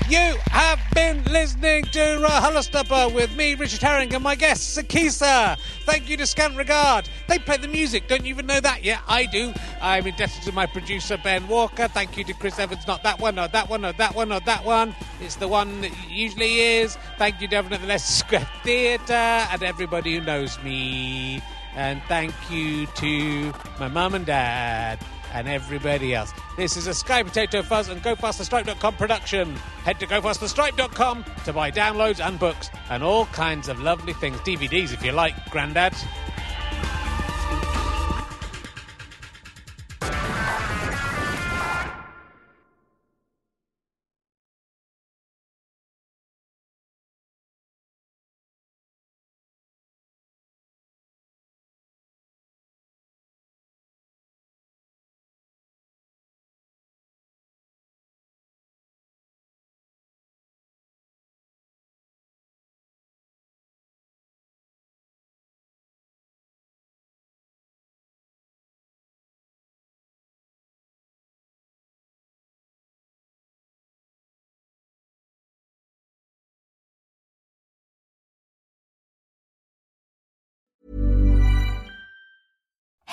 You 0.06 0.36
have 0.50 0.78
been 0.94 1.24
listening 1.24 1.84
to 1.84 1.98
RHLSTP 1.98 3.14
with 3.14 3.34
me, 3.36 3.54
Richard 3.54 3.80
Herring, 3.80 4.14
and 4.14 4.22
my 4.22 4.34
guest, 4.34 4.76
Sikisa. 4.76 5.58
Thank 5.86 6.10
you 6.10 6.18
to 6.18 6.26
Scant 6.26 6.58
Regard. 6.58 7.08
They 7.26 7.38
play 7.38 7.56
the 7.56 7.68
music, 7.68 8.06
don't 8.06 8.22
you 8.22 8.28
even 8.28 8.44
know 8.44 8.60
that 8.60 8.84
yet? 8.84 9.00
I 9.08 9.24
do. 9.24 9.54
I'm 9.80 10.06
indebted 10.06 10.42
to 10.42 10.52
my 10.52 10.66
producer, 10.66 11.18
Ben 11.24 11.48
Walker. 11.48 11.88
Thank 11.88 12.18
you 12.18 12.24
to 12.24 12.34
Chris 12.34 12.58
Evans, 12.58 12.86
not 12.86 13.02
that 13.02 13.18
one, 13.18 13.34
not 13.34 13.52
that 13.52 13.70
one, 13.70 13.80
not 13.80 13.96
that 13.96 14.14
one, 14.14 14.28
not 14.28 14.44
that 14.44 14.62
one. 14.62 14.94
It's 15.22 15.36
the 15.36 15.48
one 15.48 15.80
that 15.80 15.90
usually 16.10 16.60
is. 16.60 16.98
Thank 17.16 17.40
you 17.40 17.48
to 17.48 17.56
everyone 17.56 17.72
at 17.72 17.80
the 17.80 17.86
Leicester 17.86 18.26
Square 18.26 18.48
Theatre 18.62 19.14
and 19.14 19.62
everybody 19.62 20.18
who 20.18 20.20
knows 20.20 20.62
me. 20.62 21.42
And 21.76 22.02
thank 22.08 22.34
you 22.50 22.86
to 22.86 23.54
my 23.80 23.88
mum 23.88 24.14
and 24.14 24.26
dad 24.26 24.98
and 25.34 25.48
everybody 25.48 26.14
else. 26.14 26.32
This 26.56 26.76
is 26.76 26.86
a 26.86 26.94
Sky 26.94 27.22
Potato 27.22 27.62
Fuzz 27.62 27.88
and 27.88 28.02
GoFasterStripe.com 28.02 28.94
production. 28.94 29.54
Head 29.84 30.00
to 30.00 30.06
GoFasterStripe.com 30.06 31.24
to 31.44 31.52
buy 31.52 31.70
downloads 31.70 32.24
and 32.24 32.38
books 32.38 32.70
and 32.88 33.02
all 33.02 33.26
kinds 33.26 33.68
of 33.68 33.80
lovely 33.80 34.14
things. 34.14 34.38
DVDs 34.38 34.94
if 34.94 35.04
you 35.04 35.12
like, 35.12 35.34
Grandad. 35.50 35.94